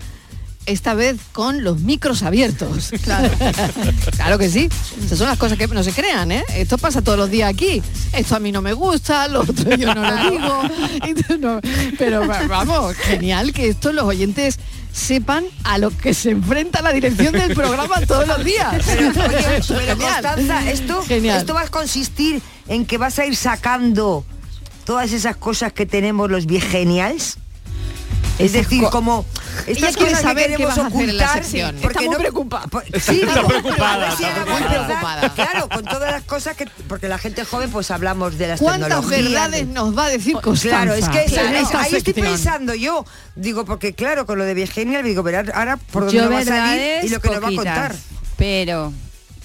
esta 0.67 0.95
vez 0.95 1.17
con 1.33 1.63
los 1.65 1.81
micros 1.81 2.23
abiertos. 2.23 2.91
Claro, 3.03 3.31
claro 4.17 4.39
que 4.39 4.49
sí. 4.49 4.69
Esas 5.05 5.19
son 5.19 5.27
las 5.29 5.39
cosas 5.39 5.59
que 5.59 5.67
no 5.69 5.83
se 5.83 5.93
crean, 5.93 6.33
¿eh? 6.33 6.45
Esto 6.55 6.79
pasa 6.79 7.03
todos 7.03 7.19
los 7.19 7.31
días 7.31 7.51
aquí. 7.51 7.83
Esto 8.13 8.37
a 8.37 8.39
mí 8.41 8.51
no 8.53 8.63
me 8.63 8.73
gusta, 8.73 9.29
lo 9.29 9.41
otro 9.43 9.77
yo 9.77 9.95
no 9.95 10.03
lo 10.03 10.31
digo. 10.31 10.63
No- 11.39 11.61
Pero 11.99 12.27
va- 12.27 12.47
vamos, 12.47 12.95
genial 12.97 13.53
que 13.53 13.69
esto 13.69 13.93
los 13.93 14.05
oyentes 14.05 14.59
sepan 14.97 15.45
a 15.65 15.77
lo 15.77 15.91
que 15.91 16.15
se 16.15 16.31
enfrenta 16.31 16.81
la 16.81 16.91
dirección 16.91 17.33
del 17.33 17.55
programa 17.55 18.01
todos 18.07 18.27
los 18.27 18.43
días. 18.43 18.83
Pero, 18.87 19.11
oye, 19.11 19.13
pero 19.15 19.63
Genial. 19.63 19.99
Constanza, 19.99 20.71
esto, 20.71 21.03
Genial. 21.03 21.39
esto 21.39 21.55
va 21.55 21.63
a 21.63 21.69
consistir 21.69 22.41
en 22.67 22.87
que 22.87 22.97
vas 22.97 23.19
a 23.19 23.27
ir 23.27 23.37
sacando 23.37 24.25
todas 24.85 25.13
esas 25.13 25.37
cosas 25.37 25.75
que 25.75 25.85
tenemos 25.85 26.31
los 26.31 26.47
viegenials. 26.47 27.39
Es 28.39 28.53
decir, 28.53 28.83
co- 28.83 28.91
como 28.91 29.25
Ella 29.67 29.73
estas 29.73 29.97
quiere 29.97 30.11
cosas 30.13 30.23
saber 30.23 30.45
que 30.45 30.51
qué 30.51 30.57
queremos 30.59 30.77
vas 30.77 30.85
a 30.85 30.87
hacer 30.89 31.09
en 31.09 31.17
la 31.17 31.25
ocultar, 31.25 31.43
porque 31.81 31.99
Está 31.99 32.11
no- 32.13 32.19
preocupada. 32.19 32.67
por- 32.67 32.85
Está 32.85 33.01
sí, 33.01 33.21
digo, 33.21 33.47
preocupada, 33.49 34.09
está 34.13 34.31
era 34.31 34.45
muy 34.45 34.63
preocupada. 34.63 35.21
verdad. 35.23 35.35
Claro, 35.35 35.69
con 35.71 35.85
todas 35.85 36.11
las 36.11 36.23
cosas 36.25 36.57
que 36.57 36.67
porque 36.89 37.09
la 37.09 37.17
gente 37.19 37.45
joven 37.45 37.71
pues 37.71 37.91
hablamos 37.91 38.37
de 38.37 38.49
las 38.49 38.61
¿Cuántas 38.61 39.07
verdades 39.09 39.67
de- 39.67 39.73
nos 39.73 39.97
va 39.97 40.05
a 40.05 40.09
decir 40.11 40.35
Constanza? 40.41 40.77
Claro, 40.85 40.95
es 40.95 41.09
que 41.09 41.25
es- 41.25 41.33
esta 41.63 41.81
ahí 41.81 41.95
estoy 41.95 42.13
pensando 42.13 42.75
yo. 42.75 43.05
Digo, 43.37 43.65
porque 43.65 43.95
claro, 43.95 44.27
con 44.27 44.39
lo 44.39 44.45
de 44.45 44.53
Virgenial, 44.55 45.03
digo, 45.03 45.23
verás 45.23 45.49
ahora 45.55 45.79
por 45.79 46.05
dónde 46.05 46.19
Yo 46.19 46.31
va 46.31 46.39
a 46.39 46.45
salir 46.45 47.05
y 47.05 47.09
lo 47.09 47.21
que 47.21 47.29
nos 47.29 47.37
va 47.37 47.39
a 47.39 47.51
poquitas, 47.51 47.65
contar. 47.65 47.97
Pero, 48.37 48.93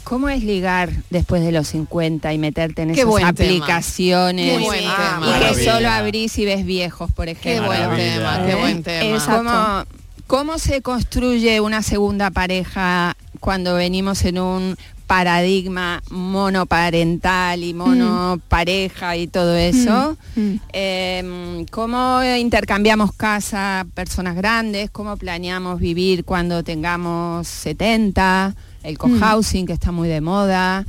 ¿cómo 0.03 0.29
es 0.29 0.43
ligar 0.43 0.89
después 1.09 1.43
de 1.43 1.51
los 1.51 1.67
50 1.69 2.33
y 2.33 2.37
meterte 2.37 2.81
en 2.83 2.93
Qué 2.93 3.01
esas 3.01 3.15
tema. 3.15 3.29
aplicaciones? 3.29 4.57
Qué 4.57 4.63
buen 4.65 4.79
y 4.83 4.87
tema. 4.87 5.39
que 5.39 5.63
solo 5.65 5.89
abrís 5.89 6.37
y 6.37 6.45
ves 6.45 6.65
viejos, 6.65 7.11
por 7.11 7.25
Qué 7.25 7.31
ejemplo. 7.31 7.67
buen 7.67 7.79
Maravilla. 7.79 8.13
tema, 8.15 8.45
qué 8.45 8.51
¿Eh? 8.51 8.55
buen 8.55 8.83
tema. 8.83 9.17
Es 9.17 9.23
como, 9.23 9.83
¿Cómo 10.27 10.57
se 10.59 10.81
construye 10.81 11.59
una 11.59 11.81
segunda 11.81 12.31
pareja 12.31 13.15
cuando 13.39 13.75
venimos 13.75 14.23
en 14.23 14.39
un 14.39 14.77
paradigma 15.07 16.01
monoparental 16.09 17.61
y 17.65 17.73
monopareja 17.73 19.17
y 19.17 19.27
todo 19.27 19.57
eso. 19.57 20.17
Mm. 20.37 20.53
Eh, 20.71 21.65
¿Cómo 21.69 22.23
intercambiamos 22.23 23.11
casa 23.13 23.85
personas 23.93 24.37
grandes? 24.37 24.89
¿Cómo 24.89 25.17
planeamos 25.17 25.81
vivir 25.81 26.23
cuando 26.23 26.63
tengamos 26.63 27.45
70? 27.47 28.55
El 28.83 28.97
cohousing 28.97 29.67
que 29.67 29.73
está 29.73 29.91
muy 29.91 30.09
de 30.09 30.21
moda. 30.21 30.85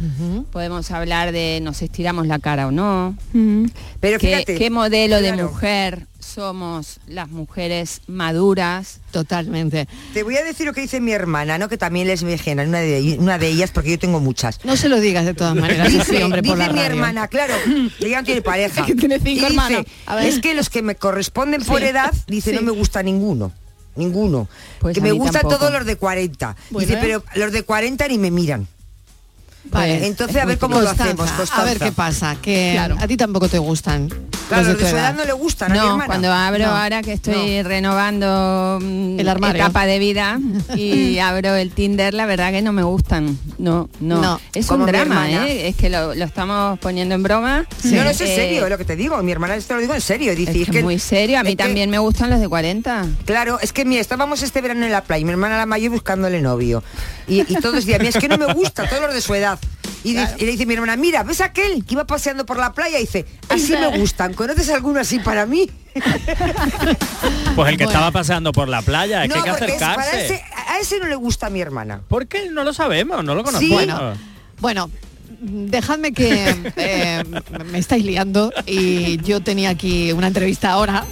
Podemos 0.50 0.90
hablar 0.90 1.32
de 1.32 1.60
nos 1.62 1.82
estiramos 1.82 2.26
la 2.26 2.38
cara 2.38 2.66
o 2.68 2.70
no. 2.70 3.16
Pero 4.00 4.18
¿Qué, 4.18 4.26
fíjate, 4.28 4.54
qué 4.58 4.70
modelo 4.70 5.20
de 5.20 5.32
mujer 5.34 6.06
somos 6.18 7.00
las 7.06 7.28
mujeres 7.28 8.00
maduras? 8.06 9.00
Totalmente. 9.10 9.86
Te 10.14 10.22
voy 10.22 10.36
a 10.36 10.42
decir 10.44 10.64
lo 10.66 10.72
que 10.72 10.80
dice 10.80 11.00
mi 11.02 11.12
hermana, 11.12 11.58
¿no? 11.58 11.68
Que 11.68 11.76
también 11.76 12.08
es 12.08 12.22
lesbiana, 12.22 12.62
una 12.62 12.78
de, 12.80 13.16
una 13.18 13.36
de 13.36 13.48
ellas, 13.48 13.70
porque 13.72 13.90
yo 13.90 13.98
tengo 13.98 14.20
muchas. 14.20 14.64
No 14.64 14.76
se 14.76 14.88
lo 14.88 14.98
digas 14.98 15.26
de 15.26 15.34
todas 15.34 15.54
maneras, 15.54 15.92
Dice, 15.92 16.24
hombre, 16.24 16.42
por 16.42 16.56
la 16.56 16.68
mi 16.68 16.78
radio. 16.78 16.84
hermana, 16.94 17.28
claro, 17.28 17.54
ella 18.00 18.20
no 18.20 18.24
tiene 18.24 18.40
pareja. 18.42 18.86
Que 18.86 18.94
tiene 18.94 19.16
cinco 19.18 19.28
dice, 19.34 19.46
hermanos. 19.48 19.84
A 20.06 20.16
ver. 20.16 20.26
Es 20.26 20.38
que 20.40 20.54
los 20.54 20.70
que 20.70 20.80
me 20.80 20.94
corresponden 20.94 21.62
por 21.62 21.80
Sí. 21.80 21.86
edad, 21.86 22.12
dice, 22.26 22.50
Sí. 22.50 22.56
no 22.56 22.62
me 22.62 22.70
gusta 22.72 23.02
ninguno. 23.02 23.52
Ninguno. 23.96 24.48
Pues 24.80 24.94
que 24.94 25.00
me 25.00 25.12
gustan 25.12 25.42
todos 25.42 25.72
los 25.72 25.84
de 25.84 25.96
40. 25.96 26.56
Bueno, 26.70 26.86
dice, 26.86 26.98
¿eh? 26.98 27.02
pero 27.02 27.24
los 27.34 27.52
de 27.52 27.62
40 27.62 28.08
ni 28.08 28.18
me 28.18 28.30
miran. 28.30 28.66
Vale. 29.64 30.06
Entonces, 30.06 30.36
a 30.36 30.44
ver 30.44 30.58
cómo 30.58 30.80
lo 30.80 30.86
Constanza, 30.86 31.22
hacemos, 31.24 31.50
A 31.52 31.64
ver 31.64 31.78
qué 31.78 31.92
pasa, 31.92 32.36
que 32.42 32.70
Claro. 32.74 32.96
a 33.00 33.06
ti 33.06 33.16
tampoco 33.16 33.48
te 33.48 33.58
gustan. 33.58 34.08
Claro, 34.48 34.64
los 34.64 34.72
de 34.76 34.84
tu 34.84 34.90
su 34.90 34.96
edad 34.96 35.10
edad. 35.10 35.14
no 35.14 35.24
le 35.24 35.32
gustan 35.32 35.70
a 35.70 35.74
mi 35.74 35.80
No, 35.80 36.02
cuando 36.04 36.30
abro 36.30 36.66
No, 36.66 36.76
ahora 36.76 37.00
que 37.00 37.12
estoy 37.14 37.62
renovando 37.62 38.78
mm, 38.82 39.18
El 39.20 39.28
armario. 39.28 39.62
etapa 39.62 39.86
de 39.86 39.98
vida 39.98 40.38
y 40.76 41.18
abro 41.20 41.54
el 41.54 41.70
Tinder, 41.70 42.12
la 42.12 42.26
verdad 42.26 42.50
que 42.52 42.60
no 42.60 42.72
me 42.72 42.82
gustan. 42.82 43.38
No, 43.58 43.88
no. 44.00 44.20
No, 44.20 44.40
es 44.52 44.68
un 44.68 44.84
drama. 44.84 45.30
¿eh? 45.30 45.68
Es 45.68 45.76
que 45.76 45.88
lo, 45.88 46.14
lo 46.14 46.24
estamos 46.24 46.78
poniendo 46.80 47.14
en 47.14 47.22
broma. 47.22 47.64
No, 47.84 48.04
no, 48.04 48.10
es 48.10 48.20
en 48.20 48.26
Eh, 48.26 48.34
serio, 48.36 48.64
es 48.64 48.70
lo 48.70 48.76
que 48.78 48.84
te 48.84 48.96
digo. 48.96 49.22
Mi 49.22 49.32
hermana 49.32 49.54
esto 49.56 49.74
lo 49.74 49.80
digo 49.80 49.94
en 49.94 50.00
serio. 50.00 50.34
Dice, 50.34 50.60
es 50.62 50.68
que 50.68 50.78
es 50.78 50.84
muy 50.84 50.98
serio. 50.98 51.38
A 51.38 51.44
mí 51.44 51.50
que- 51.50 51.56
también 51.62 51.88
me 51.88 51.98
gustan 51.98 52.28
los 52.28 52.40
de 52.40 52.48
40. 52.48 53.06
Claro, 53.24 53.58
es 53.60 53.72
que 53.72 53.84
mira, 53.84 54.00
estábamos 54.02 54.42
este 54.42 54.60
verano 54.60 54.84
en 54.84 54.92
la 54.92 55.02
playa, 55.04 55.24
mi 55.24 55.30
hermana 55.30 55.56
la 55.56 55.66
mayor 55.66 55.92
buscándole 55.92 56.42
novio. 56.42 56.82
Y, 57.28 57.40
y 57.40 57.54
todos 57.60 57.76
decían, 57.76 58.00
mira, 58.00 58.10
es 58.10 58.16
que 58.16 58.28
no 58.28 58.36
me 58.36 58.52
gusta, 58.52 58.88
todos 58.88 59.02
los 59.02 59.14
de 59.14 59.20
su 59.22 59.34
edad. 59.34 59.51
Y, 60.04 60.14
dice- 60.14 60.34
y 60.38 60.44
le 60.46 60.52
dice 60.52 60.66
mi 60.66 60.74
hermana, 60.74 60.96
mira, 60.96 61.22
¿ves 61.22 61.40
aquel 61.40 61.84
que 61.84 61.94
iba 61.94 62.06
paseando 62.06 62.44
por 62.44 62.56
la 62.58 62.72
playa? 62.72 62.98
Y 62.98 63.02
dice, 63.02 63.24
así 63.48 63.72
me 63.72 63.86
gustan, 63.98 64.34
¿conoces 64.34 64.68
alguno 64.70 65.00
así 65.00 65.18
para 65.20 65.46
mí? 65.46 65.70
Pues 67.54 67.68
el 67.70 67.76
que 67.76 67.84
estaba 67.84 68.10
paseando 68.10 68.50
por 68.52 68.68
la 68.68 68.80
playa, 68.82 69.24
es 69.24 69.28
no, 69.28 69.34
que 69.34 69.40
hay 69.40 69.44
que 69.44 69.50
porque 69.58 69.72
acercarse. 69.74 70.24
ese, 70.24 70.44
a 70.68 70.78
ese 70.80 70.98
no 70.98 71.06
le 71.06 71.14
gusta 71.16 71.48
a 71.48 71.50
mi 71.50 71.60
hermana. 71.60 72.00
¿Por 72.08 72.26
qué? 72.26 72.48
No 72.50 72.64
lo 72.64 72.72
sabemos, 72.72 73.22
no 73.22 73.34
lo. 73.34 73.44
Sí. 73.58 73.68
Bueno, 73.68 74.14
bueno, 74.58 74.90
dejadme 75.40 76.12
que 76.12 76.72
eh, 76.76 77.22
me 77.70 77.78
estáis 77.78 78.04
liando 78.06 78.52
y 78.66 79.18
yo 79.22 79.42
tenía 79.42 79.68
aquí 79.70 80.12
una 80.12 80.28
entrevista 80.28 80.70
ahora 80.72 81.04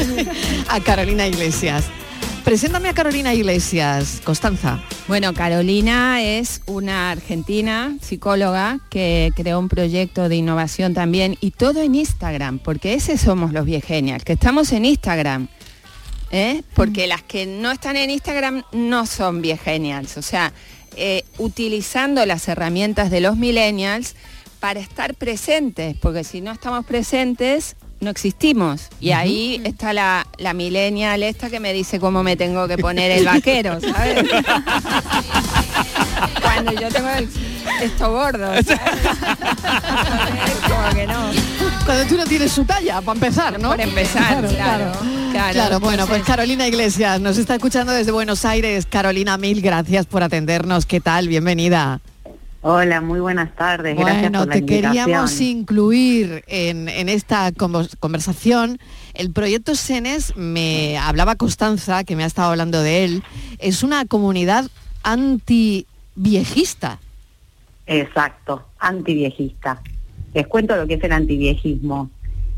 a 0.68 0.80
Carolina 0.80 1.26
Iglesias. 1.26 1.84
Preséntame 2.44 2.88
a 2.88 2.92
Carolina 2.92 3.32
Iglesias, 3.32 4.20
Constanza. 4.24 4.82
Bueno, 5.06 5.32
Carolina 5.32 6.20
es 6.22 6.60
una 6.66 7.12
argentina 7.12 7.96
psicóloga 8.02 8.80
que 8.90 9.30
creó 9.36 9.60
un 9.60 9.68
proyecto 9.68 10.28
de 10.28 10.36
innovación 10.36 10.92
también 10.92 11.36
y 11.40 11.52
todo 11.52 11.80
en 11.82 11.94
Instagram, 11.94 12.58
porque 12.58 12.94
ese 12.94 13.16
somos 13.16 13.52
los 13.52 13.64
viegenials, 13.64 14.24
que 14.24 14.32
estamos 14.32 14.72
en 14.72 14.84
Instagram. 14.84 15.46
¿eh? 16.32 16.62
Porque 16.74 17.06
las 17.06 17.22
que 17.22 17.46
no 17.46 17.70
están 17.70 17.96
en 17.96 18.10
Instagram 18.10 18.64
no 18.72 19.06
son 19.06 19.40
viegenials, 19.40 20.16
o 20.16 20.22
sea, 20.22 20.52
eh, 20.96 21.24
utilizando 21.38 22.26
las 22.26 22.48
herramientas 22.48 23.10
de 23.10 23.20
los 23.20 23.36
millennials 23.36 24.16
para 24.58 24.80
estar 24.80 25.14
presentes, 25.14 25.96
porque 25.96 26.24
si 26.24 26.40
no 26.40 26.50
estamos 26.50 26.84
presentes 26.86 27.76
no 28.02 28.10
existimos. 28.10 28.88
Y 29.00 29.12
ahí 29.12 29.60
está 29.64 29.92
la, 29.92 30.26
la 30.38 30.52
millennial 30.54 31.22
esta 31.22 31.48
que 31.48 31.60
me 31.60 31.72
dice 31.72 32.00
cómo 32.00 32.22
me 32.22 32.36
tengo 32.36 32.66
que 32.68 32.76
poner 32.76 33.10
el 33.12 33.24
vaquero, 33.24 33.78
¿sabes? 33.80 34.24
Cuando 36.42 36.72
yo 36.72 36.88
tengo 36.88 37.08
el- 37.10 37.28
esto 37.82 38.10
gordo. 38.10 38.46
¿sabes? 38.62 38.66
Como 40.68 40.94
que 40.94 41.06
no. 41.06 41.30
Cuando 41.86 42.04
tú 42.06 42.16
no 42.16 42.24
tienes 42.24 42.52
su 42.52 42.64
talla, 42.64 43.00
para 43.00 43.14
empezar, 43.16 43.58
¿no? 43.60 43.70
Por 43.70 43.80
empezar, 43.80 44.46
claro, 44.48 44.92
claro. 45.32 45.52
Claro, 45.52 45.80
bueno, 45.80 46.06
pues 46.06 46.22
Carolina 46.24 46.66
Iglesias 46.68 47.20
nos 47.20 47.38
está 47.38 47.54
escuchando 47.54 47.92
desde 47.92 48.12
Buenos 48.12 48.44
Aires. 48.44 48.86
Carolina, 48.86 49.38
mil 49.38 49.60
gracias 49.62 50.06
por 50.06 50.22
atendernos. 50.22 50.86
¿Qué 50.86 51.00
tal? 51.00 51.28
Bienvenida. 51.28 52.00
Hola, 52.64 53.00
muy 53.00 53.18
buenas 53.18 53.56
tardes. 53.56 53.96
Gracias 53.96 54.30
por 54.30 54.46
la 54.46 54.52
te 54.52 54.58
invitación. 54.58 54.92
queríamos 54.92 55.40
incluir 55.40 56.44
en, 56.46 56.88
en 56.88 57.08
esta 57.08 57.50
conversación. 57.50 58.78
El 59.14 59.32
proyecto 59.32 59.74
Senes, 59.74 60.36
me 60.36 60.96
hablaba 60.96 61.34
Constanza, 61.34 62.04
que 62.04 62.14
me 62.14 62.22
ha 62.22 62.26
estado 62.26 62.52
hablando 62.52 62.80
de 62.80 63.04
él, 63.04 63.24
es 63.58 63.82
una 63.82 64.04
comunidad 64.04 64.70
anti-viejista. 65.02 67.00
Exacto, 67.88 68.64
antiviejista. 68.78 69.82
Les 70.32 70.46
cuento 70.46 70.76
lo 70.76 70.86
que 70.86 70.94
es 70.94 71.02
el 71.02 71.12
antiviejismo. 71.12 72.10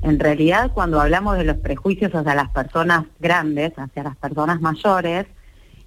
En 0.02 0.20
realidad, 0.20 0.70
cuando 0.74 1.00
hablamos 1.00 1.38
de 1.38 1.44
los 1.44 1.56
prejuicios 1.56 2.14
hacia 2.14 2.34
las 2.34 2.50
personas 2.50 3.06
grandes, 3.20 3.72
hacia 3.78 4.02
las 4.02 4.16
personas 4.16 4.60
mayores, 4.60 5.24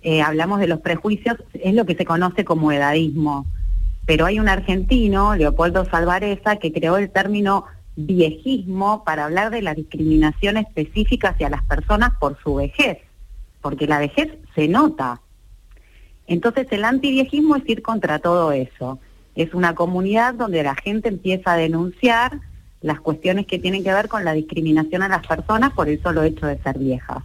eh, 0.01 0.23
hablamos 0.23 0.59
de 0.59 0.65
los 0.65 0.79
prejuicios, 0.79 1.37
es 1.53 1.75
lo 1.75 1.85
que 1.85 1.93
se 1.93 2.03
conoce 2.03 2.43
como 2.43 2.71
edadismo. 2.71 3.45
Pero 4.07 4.25
hay 4.25 4.39
un 4.39 4.47
argentino, 4.47 5.35
Leopoldo 5.35 5.85
Salvareza, 5.85 6.55
que 6.55 6.71
creó 6.71 6.97
el 6.97 7.11
término 7.11 7.65
viejismo 7.97 9.03
para 9.03 9.25
hablar 9.25 9.51
de 9.51 9.61
la 9.61 9.75
discriminación 9.75 10.55
específica 10.55 11.29
hacia 11.29 11.49
las 11.49 11.63
personas 11.63 12.13
por 12.17 12.41
su 12.41 12.55
vejez, 12.55 12.99
porque 13.61 13.85
la 13.85 13.99
vejez 13.99 14.29
se 14.55 14.69
nota. 14.69 15.19
Entonces 16.25 16.67
el 16.71 16.85
antiviejismo 16.85 17.57
es 17.57 17.67
ir 17.67 17.81
contra 17.81 18.19
todo 18.19 18.53
eso. 18.53 18.97
Es 19.35 19.53
una 19.53 19.75
comunidad 19.75 20.35
donde 20.35 20.63
la 20.63 20.75
gente 20.75 21.09
empieza 21.09 21.53
a 21.53 21.57
denunciar 21.57 22.39
las 22.81 23.01
cuestiones 23.01 23.45
que 23.45 23.59
tienen 23.59 23.83
que 23.83 23.93
ver 23.93 24.07
con 24.07 24.23
la 24.23 24.31
discriminación 24.33 25.03
a 25.03 25.09
las 25.09 25.27
personas 25.27 25.73
por 25.73 25.89
el 25.89 26.01
solo 26.01 26.23
hecho 26.23 26.45
de 26.45 26.59
ser 26.59 26.77
viejas. 26.77 27.23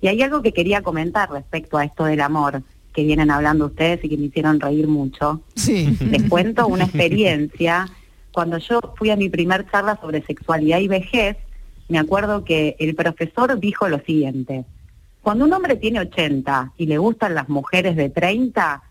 Y 0.00 0.08
hay 0.08 0.22
algo 0.22 0.40
que 0.40 0.52
quería 0.54 0.80
comentar 0.80 1.30
respecto 1.30 1.76
a 1.76 1.84
esto 1.84 2.04
del 2.04 2.22
amor, 2.22 2.62
que 2.92 3.04
vienen 3.04 3.30
hablando 3.30 3.66
ustedes 3.66 4.04
y 4.04 4.08
que 4.08 4.16
me 4.16 4.26
hicieron 4.26 4.60
reír 4.60 4.88
mucho. 4.88 5.42
Sí. 5.54 5.96
Les 6.00 6.22
cuento 6.28 6.66
una 6.66 6.84
experiencia. 6.86 7.86
Cuando 8.32 8.58
yo 8.58 8.80
fui 8.96 9.10
a 9.10 9.16
mi 9.16 9.28
primer 9.28 9.70
charla 9.70 9.98
sobre 10.00 10.22
sexualidad 10.22 10.78
y 10.78 10.88
vejez, 10.88 11.36
me 11.88 11.98
acuerdo 11.98 12.44
que 12.44 12.76
el 12.78 12.94
profesor 12.94 13.58
dijo 13.58 13.88
lo 13.88 13.98
siguiente. 14.00 14.64
Cuando 15.22 15.44
un 15.44 15.52
hombre 15.52 15.76
tiene 15.76 16.00
80 16.00 16.72
y 16.78 16.86
le 16.86 16.98
gustan 16.98 17.34
las 17.34 17.48
mujeres 17.48 17.96
de 17.96 18.08
30, 18.08 18.82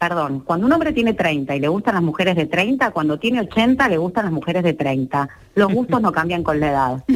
perdón, 0.00 0.40
cuando 0.40 0.66
un 0.66 0.72
hombre 0.72 0.92
tiene 0.94 1.12
30 1.12 1.54
y 1.56 1.60
le 1.60 1.68
gustan 1.68 1.92
las 1.94 2.02
mujeres 2.02 2.34
de 2.34 2.46
30, 2.46 2.90
cuando 2.90 3.18
tiene 3.18 3.40
80 3.42 3.86
le 3.90 3.98
gustan 3.98 4.24
las 4.24 4.32
mujeres 4.32 4.62
de 4.64 4.72
30. 4.72 5.28
Los 5.54 5.70
gustos 5.72 6.00
no 6.00 6.10
cambian 6.10 6.42
con 6.42 6.58
la 6.58 6.70
edad. 6.70 7.04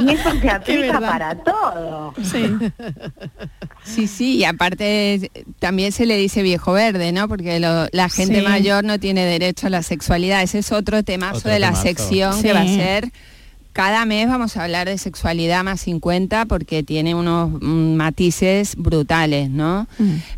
y 0.00 0.10
eso 0.10 0.30
se 0.40 0.50
aplica 0.50 1.00
para 1.00 1.36
todo. 1.36 2.12
Sí, 3.84 4.06
sí, 4.08 4.36
y 4.38 4.44
aparte 4.44 5.30
también 5.58 5.92
se 5.92 6.06
le 6.06 6.16
dice 6.16 6.42
viejo 6.42 6.72
verde, 6.72 7.12
¿no? 7.12 7.28
Porque 7.28 7.60
lo- 7.60 7.86
la 7.92 8.08
gente 8.08 8.40
Sí. 8.40 8.42
mayor 8.46 8.82
no 8.84 8.98
tiene 8.98 9.24
derecho 9.24 9.68
a 9.68 9.70
la 9.70 9.82
sexualidad. 9.84 10.42
Ese 10.42 10.58
es 10.58 10.72
otro 10.72 11.02
temazo 11.04 11.38
Otro 11.38 11.50
de 11.52 11.58
la 11.60 11.68
temazo. 11.68 11.82
sección 11.84 12.42
que 12.42 12.52
va 12.52 12.62
a 12.62 12.66
Sí. 12.66 12.74
ser. 12.76 13.12
Cada 13.74 14.04
mes 14.04 14.28
vamos 14.28 14.56
a 14.56 14.62
hablar 14.62 14.86
de 14.86 14.96
sexualidad 14.98 15.64
más 15.64 15.80
50 15.80 16.46
porque 16.46 16.84
tiene 16.84 17.16
unos 17.16 17.50
mm, 17.60 17.94
matices 17.96 18.76
brutales, 18.76 19.50
¿no? 19.50 19.88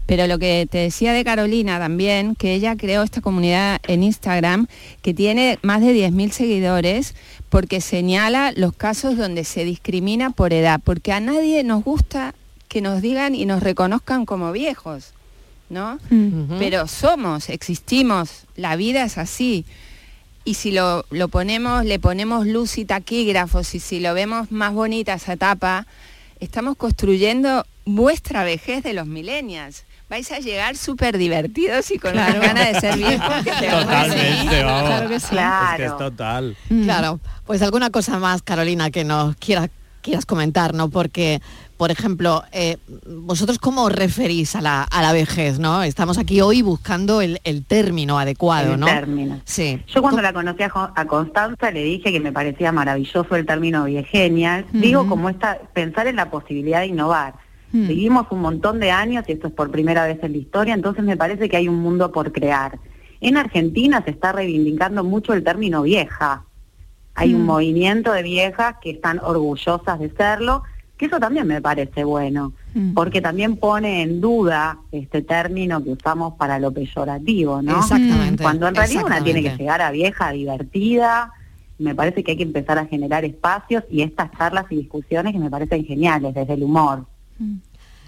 Pero 0.07 0.27
lo 0.27 0.39
que 0.39 0.67
te 0.71 0.79
decía 0.79 1.13
de 1.13 1.23
Carolina 1.23 1.79
también, 1.79 2.35
que 2.35 2.55
ella 2.55 2.77
creó 2.77 3.03
esta 3.03 3.21
comunidad 3.21 3.79
en 3.89 4.05
Instagram 4.05 4.69
que 5.03 5.13
tiene 5.13 5.59
más 5.61 5.83
de 5.83 5.95
10.000 5.95 6.31
seguidores 6.31 7.15
porque 7.51 7.83
señala 7.83 8.53
los 8.57 8.73
casos 8.73 9.19
donde 9.19 9.45
se 9.45 9.67
discrimina 9.67 10.31
por 10.31 10.55
edad, 10.55 10.81
porque 10.83 11.13
a 11.13 11.21
nadie 11.21 11.63
nos 11.63 11.85
gusta 11.85 12.35
que 12.69 12.81
nos 12.81 13.03
digan 13.03 13.35
y 13.35 13.45
nos 13.45 13.63
reconozcan 13.63 14.25
como 14.25 14.51
viejos, 14.51 15.13
¿no? 15.69 15.99
Pero 16.59 16.89
somos, 16.89 17.51
existimos, 17.51 18.47
la 18.57 18.77
vida 18.77 19.05
es 19.05 19.19
así. 19.19 19.67
Y 20.47 20.55
si 20.55 20.71
lo, 20.71 21.05
lo 21.11 21.27
ponemos, 21.27 21.85
le 21.85 21.99
ponemos 21.99 22.47
luz 22.47 22.79
y 22.79 22.85
taquígrafos 22.85 23.75
y 23.75 23.81
si 23.81 23.99
lo 23.99 24.15
vemos 24.15 24.53
más 24.53 24.73
bonita 24.73 25.15
esa 25.15 25.33
etapa, 25.33 25.89
estamos 26.39 26.77
construyendo 26.77 27.67
vuestra 27.85 28.45
vejez 28.45 28.85
de 28.85 28.93
los 28.93 29.09
millennials. 29.09 29.85
Vais 30.09 30.31
a 30.31 30.39
llegar 30.39 30.77
súper 30.77 31.19
divertidos 31.19 31.91
y 31.91 31.99
con 31.99 32.15
las 32.15 32.33
ganas 32.41 32.73
de 32.73 32.81
ser 32.81 32.97
viejos. 32.97 33.35
que 33.43 33.51
te 33.51 33.69
Totalmente, 33.69 34.63
vamos. 34.63 34.89
Claro 34.89 35.09
que 35.09 35.19
sí. 35.19 35.37
Es 35.37 35.77
que 35.79 35.85
es 35.85 35.99
total. 35.99 36.57
Claro. 36.85 37.19
Pues 37.45 37.61
alguna 37.63 37.91
cosa 37.91 38.21
más, 38.21 38.41
Carolina, 38.43 38.93
que 38.93 39.03
nos 39.03 39.35
quiera 39.37 39.69
quieras 40.07 40.25
comentar, 40.25 40.73
¿no? 40.73 40.89
Porque, 40.89 41.43
por 41.77 41.91
ejemplo, 41.91 42.45
eh, 42.53 42.77
vosotros 43.07 43.59
cómo 43.59 43.83
os 43.83 43.93
referís 43.93 44.55
a 44.55 44.61
la, 44.61 44.85
a 44.85 45.03
la 45.03 45.13
vejez, 45.13 45.59
¿no? 45.59 45.83
Estamos 45.83 46.17
aquí 46.17 46.41
hoy 46.41 46.63
buscando 46.63 47.21
el, 47.21 47.41
el 47.43 47.65
término 47.65 48.17
adecuado, 48.17 48.75
El 48.75 48.81
¿no? 48.81 48.87
término. 48.87 49.41
Sí. 49.45 49.83
Yo 49.89 50.03
cuando 50.03 50.23
la 50.23 50.33
conocí 50.33 50.63
a, 50.63 51.07
Constanza 51.07 51.73
le 51.73 51.83
dije 51.83 52.13
que 52.13 52.21
me 52.21 52.31
parecía 52.31 52.71
maravilloso 52.71 53.35
el 53.35 53.45
término 53.45 53.85
viegenial. 53.85 54.65
Digo, 54.73 55.09
como 55.09 55.29
esta, 55.29 55.59
pensar 55.75 56.07
en 56.07 56.17
la 56.17 56.31
posibilidad 56.31 56.81
de 56.81 56.87
innovar. 56.87 57.35
Mm. 57.73 57.89
Vivimos 57.89 58.27
un 58.31 58.43
montón 58.43 58.79
de 58.79 58.93
años 58.93 59.25
y 59.27 59.33
esto 59.33 59.49
es 59.49 59.53
por 59.53 59.73
primera 59.73 60.07
vez 60.07 60.21
en 60.23 60.33
la 60.33 60.39
historia, 60.39 60.73
entonces 60.73 61.03
me 61.05 61.17
parece 61.17 61.49
que 61.49 61.57
hay 61.57 61.69
un 61.69 61.81
mundo 61.81 62.13
por 62.13 62.31
crear. 62.31 62.79
En 63.21 63.37
Argentina 63.37 64.03
se 64.05 64.13
está 64.13 64.31
reivindicando 64.31 65.03
mucho 65.03 65.33
el 65.33 65.43
término 65.43 65.83
vieja. 65.83 66.45
Hay 67.17 67.35
un 67.35 67.43
Mm. 67.43 67.47
movimiento 67.47 68.13
de 68.13 68.23
viejas 68.23 68.77
que 68.81 68.91
están 68.91 69.19
orgullosas 69.19 69.99
de 69.99 70.11
serlo, 70.11 70.63
que 70.97 71.07
eso 71.07 71.19
también 71.19 71.47
me 71.47 71.61
parece 71.61 72.05
bueno, 72.05 72.53
Mm. 72.75 72.95
porque 72.95 73.21
también 73.21 73.57
pone 73.57 74.03
en 74.03 74.21
duda 74.21 74.79
este 74.93 75.23
término 75.23 75.83
que 75.83 75.91
usamos 75.91 76.35
para 76.35 76.59
lo 76.59 76.73
peyorativo, 76.73 77.61
¿no? 77.63 77.79
Exactamente, 77.79 78.43
Cuando 78.43 78.69
en 78.69 78.75
realidad 78.75 79.05
una 79.05 79.23
tiene 79.25 79.43
que 79.43 79.57
llegar 79.57 79.83
a 79.83 79.91
vieja, 79.91 80.31
divertida, 80.31 81.33
me 81.79 81.95
parece 81.95 82.23
que 82.25 82.31
hay 82.33 82.37
que 82.39 82.43
empezar 82.45 82.79
a 82.79 82.87
generar 82.87 83.25
espacios 83.27 83.85
y 83.91 84.01
estas 84.03 84.31
charlas 84.39 84.65
y 84.71 84.77
discusiones 84.77 85.33
que 85.35 85.39
me 85.39 85.51
parecen 85.51 85.85
geniales 85.85 86.35
desde 86.35 86.55
el 86.55 86.63
humor. 86.63 87.05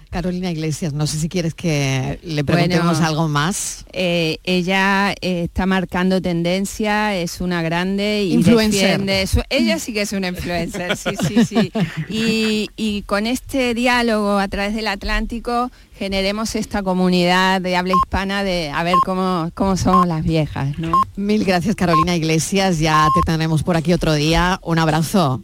Carolina 0.09 0.49
Iglesias, 0.51 0.91
no 0.93 1.05
sé 1.07 1.19
si 1.19 1.29
quieres 1.29 1.53
que 1.53 2.19
le 2.23 2.43
preguntemos 2.43 2.93
Bueno, 2.93 3.07
algo 3.07 3.27
más. 3.27 3.85
Eh, 3.93 4.37
ella 4.43 5.11
eh, 5.21 5.43
está 5.43 5.65
marcando 5.65 6.19
tendencia, 6.21 7.15
es 7.15 7.41
una 7.41 7.61
grande 7.61 8.23
y 8.23 8.33
Influencer. 8.33 8.81
defiende 8.99 9.27
su- 9.27 9.43
ella 9.49 9.77
sí 9.77 9.93
que 9.93 10.01
es 10.01 10.11
una 10.13 10.29
influencer, 10.29 10.97
sí, 10.97 11.11
sí, 11.27 11.45
sí. 11.45 11.71
Y, 12.09 12.69
y 12.75 13.03
con 13.03 13.27
este 13.27 13.73
diálogo 13.73 14.39
a 14.39 14.47
través 14.47 14.73
del 14.73 14.87
Atlántico 14.87 15.69
generemos 15.97 16.55
esta 16.55 16.81
comunidad 16.81 17.61
de 17.61 17.75
habla 17.75 17.93
hispana 18.03 18.43
de 18.43 18.71
a 18.73 18.81
ver 18.83 18.95
cómo, 19.05 19.51
cómo 19.53 19.77
somos 19.77 20.07
las 20.07 20.23
viejas, 20.23 20.79
¿no? 20.79 20.91
Mil 21.17 21.45
gracias 21.45 21.75
Carolina 21.75 22.15
Iglesias, 22.15 22.79
ya 22.79 23.05
te 23.13 23.21
tendremos 23.25 23.61
por 23.63 23.77
aquí 23.77 23.93
otro 23.93 24.13
día. 24.13 24.59
Un 24.63 24.79
abrazo. 24.79 25.43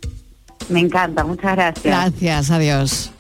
Me 0.70 0.80
encanta, 0.80 1.24
muchas 1.24 1.56
gracias. 1.56 1.84
Gracias, 1.84 2.50
adiós. 2.50 3.12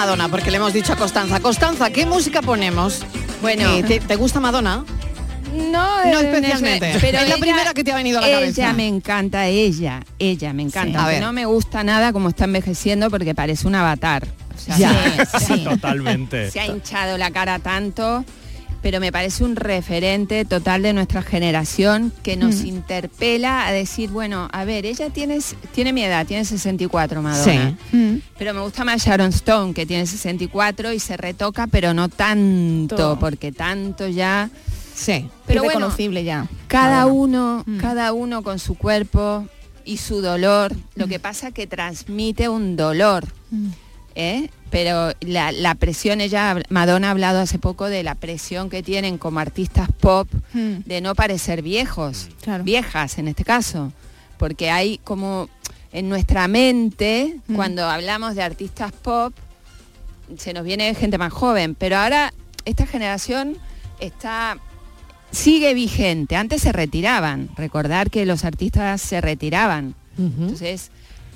Madonna 0.00 0.28
porque 0.28 0.50
le 0.50 0.56
hemos 0.56 0.72
dicho 0.72 0.94
a 0.94 0.96
Constanza. 0.96 1.40
Constanza, 1.40 1.90
¿qué 1.90 2.06
música 2.06 2.40
ponemos? 2.40 3.02
Bueno. 3.42 3.70
Eh, 3.76 3.82
¿te, 3.82 4.00
te 4.00 4.16
gusta 4.16 4.40
Madonna? 4.40 4.82
No, 5.54 6.04
No 6.06 6.20
eh, 6.20 6.32
especialmente. 6.32 6.96
pero 7.00 7.18
Es 7.18 7.28
la 7.28 7.34
ella- 7.34 7.36
primera 7.40 7.74
que 7.74 7.84
te 7.84 7.92
ha 7.92 7.96
venido 7.96 8.18
a 8.18 8.22
la 8.22 8.30
cabeza. 8.30 8.62
Ella 8.62 8.72
me 8.72 8.86
encanta, 8.88 9.46
ella, 9.46 10.00
ella 10.18 10.52
me 10.54 10.62
encanta. 10.62 10.90
Sí. 10.90 10.96
A 10.96 11.00
Aunque 11.00 11.14
ver. 11.16 11.22
no 11.22 11.32
me 11.34 11.44
gusta 11.44 11.84
nada 11.84 12.14
como 12.14 12.30
está 12.30 12.44
envejeciendo 12.44 13.10
porque 13.10 13.34
parece 13.34 13.66
un 13.66 13.74
avatar. 13.74 14.26
O 14.56 14.58
sea, 14.58 14.78
Ya. 14.78 15.26
se- 15.26 15.38
se- 15.40 15.58
Totalmente. 15.64 16.50
Se 16.50 16.60
ha 16.60 16.66
hinchado 16.66 17.18
la 17.18 17.30
cara 17.30 17.58
tanto, 17.58 18.24
pero 18.82 18.98
me 19.00 19.12
parece 19.12 19.44
un 19.44 19.56
referente 19.56 20.44
total 20.44 20.82
de 20.82 20.92
nuestra 20.92 21.22
generación 21.22 22.12
que 22.22 22.36
nos 22.36 22.56
Mm. 22.62 22.66
interpela 22.66 23.66
a 23.66 23.72
decir, 23.72 24.10
bueno, 24.10 24.48
a 24.52 24.64
ver, 24.64 24.86
ella 24.86 25.10
tiene, 25.10 25.38
tiene 25.72 25.92
mi 25.92 26.02
edad, 26.02 26.26
tiene 26.26 26.44
64, 26.44 27.20
Madonna. 27.22 27.76
Sí. 27.90 28.22
Pero 28.38 28.54
me 28.54 28.60
gusta 28.60 28.84
más 28.84 29.04
Sharon 29.04 29.28
Stone, 29.30 29.74
que 29.74 29.84
tiene 29.86 30.06
64 30.06 30.92
y 30.92 30.98
se 30.98 31.16
retoca, 31.16 31.66
pero 31.66 31.92
no 31.94 32.08
tanto, 32.08 32.96
Todo. 32.96 33.18
porque 33.18 33.52
tanto 33.52 34.08
ya... 34.08 34.48
Sí. 34.94 35.28
Pero 35.46 35.60
es 35.60 35.64
bueno, 35.64 35.80
reconocible 35.80 36.24
ya. 36.24 36.46
cada 36.68 37.04
Madonna. 37.06 37.12
uno, 37.14 37.64
Mm. 37.66 37.76
cada 37.78 38.12
uno 38.12 38.42
con 38.42 38.58
su 38.58 38.74
cuerpo 38.74 39.46
y 39.84 39.96
su 39.96 40.20
dolor. 40.20 40.74
Lo 40.94 41.06
que 41.06 41.18
pasa 41.18 41.52
que 41.52 41.66
transmite 41.66 42.48
un 42.48 42.76
dolor. 42.76 43.24
¿Eh? 44.14 44.50
Pero 44.70 45.12
la, 45.20 45.50
la 45.52 45.74
presión, 45.74 46.20
ella, 46.20 46.56
Madonna 46.68 47.08
ha 47.08 47.10
hablado 47.10 47.40
hace 47.40 47.58
poco 47.58 47.86
de 47.86 48.02
la 48.02 48.14
presión 48.14 48.70
que 48.70 48.82
tienen 48.82 49.18
como 49.18 49.40
artistas 49.40 49.88
pop 50.00 50.28
Mm. 50.52 50.78
de 50.86 51.00
no 51.00 51.14
parecer 51.14 51.62
viejos, 51.62 52.28
Claro. 52.42 52.62
viejas 52.64 53.18
en 53.18 53.28
este 53.28 53.44
caso, 53.44 53.92
porque 54.38 54.70
hay 54.70 54.98
como 54.98 55.48
en 55.92 56.08
nuestra 56.08 56.46
mente, 56.48 57.36
Mm. 57.48 57.54
cuando 57.56 57.84
hablamos 57.88 58.34
de 58.36 58.42
artistas 58.42 58.92
pop, 58.92 59.32
se 60.38 60.52
nos 60.52 60.64
viene 60.64 60.94
gente 60.94 61.18
más 61.18 61.32
joven, 61.32 61.74
pero 61.74 61.96
ahora 61.96 62.32
esta 62.64 62.86
generación 62.86 63.56
está 63.98 64.56
sigue 65.32 65.74
vigente. 65.74 66.36
Antes 66.36 66.62
se 66.62 66.72
retiraban, 66.72 67.48
recordar 67.56 68.10
que 68.10 68.26
los 68.26 68.44
artistas 68.44 69.00
se 69.00 69.20
retiraban. 69.20 69.94
Entonces, 70.18 70.90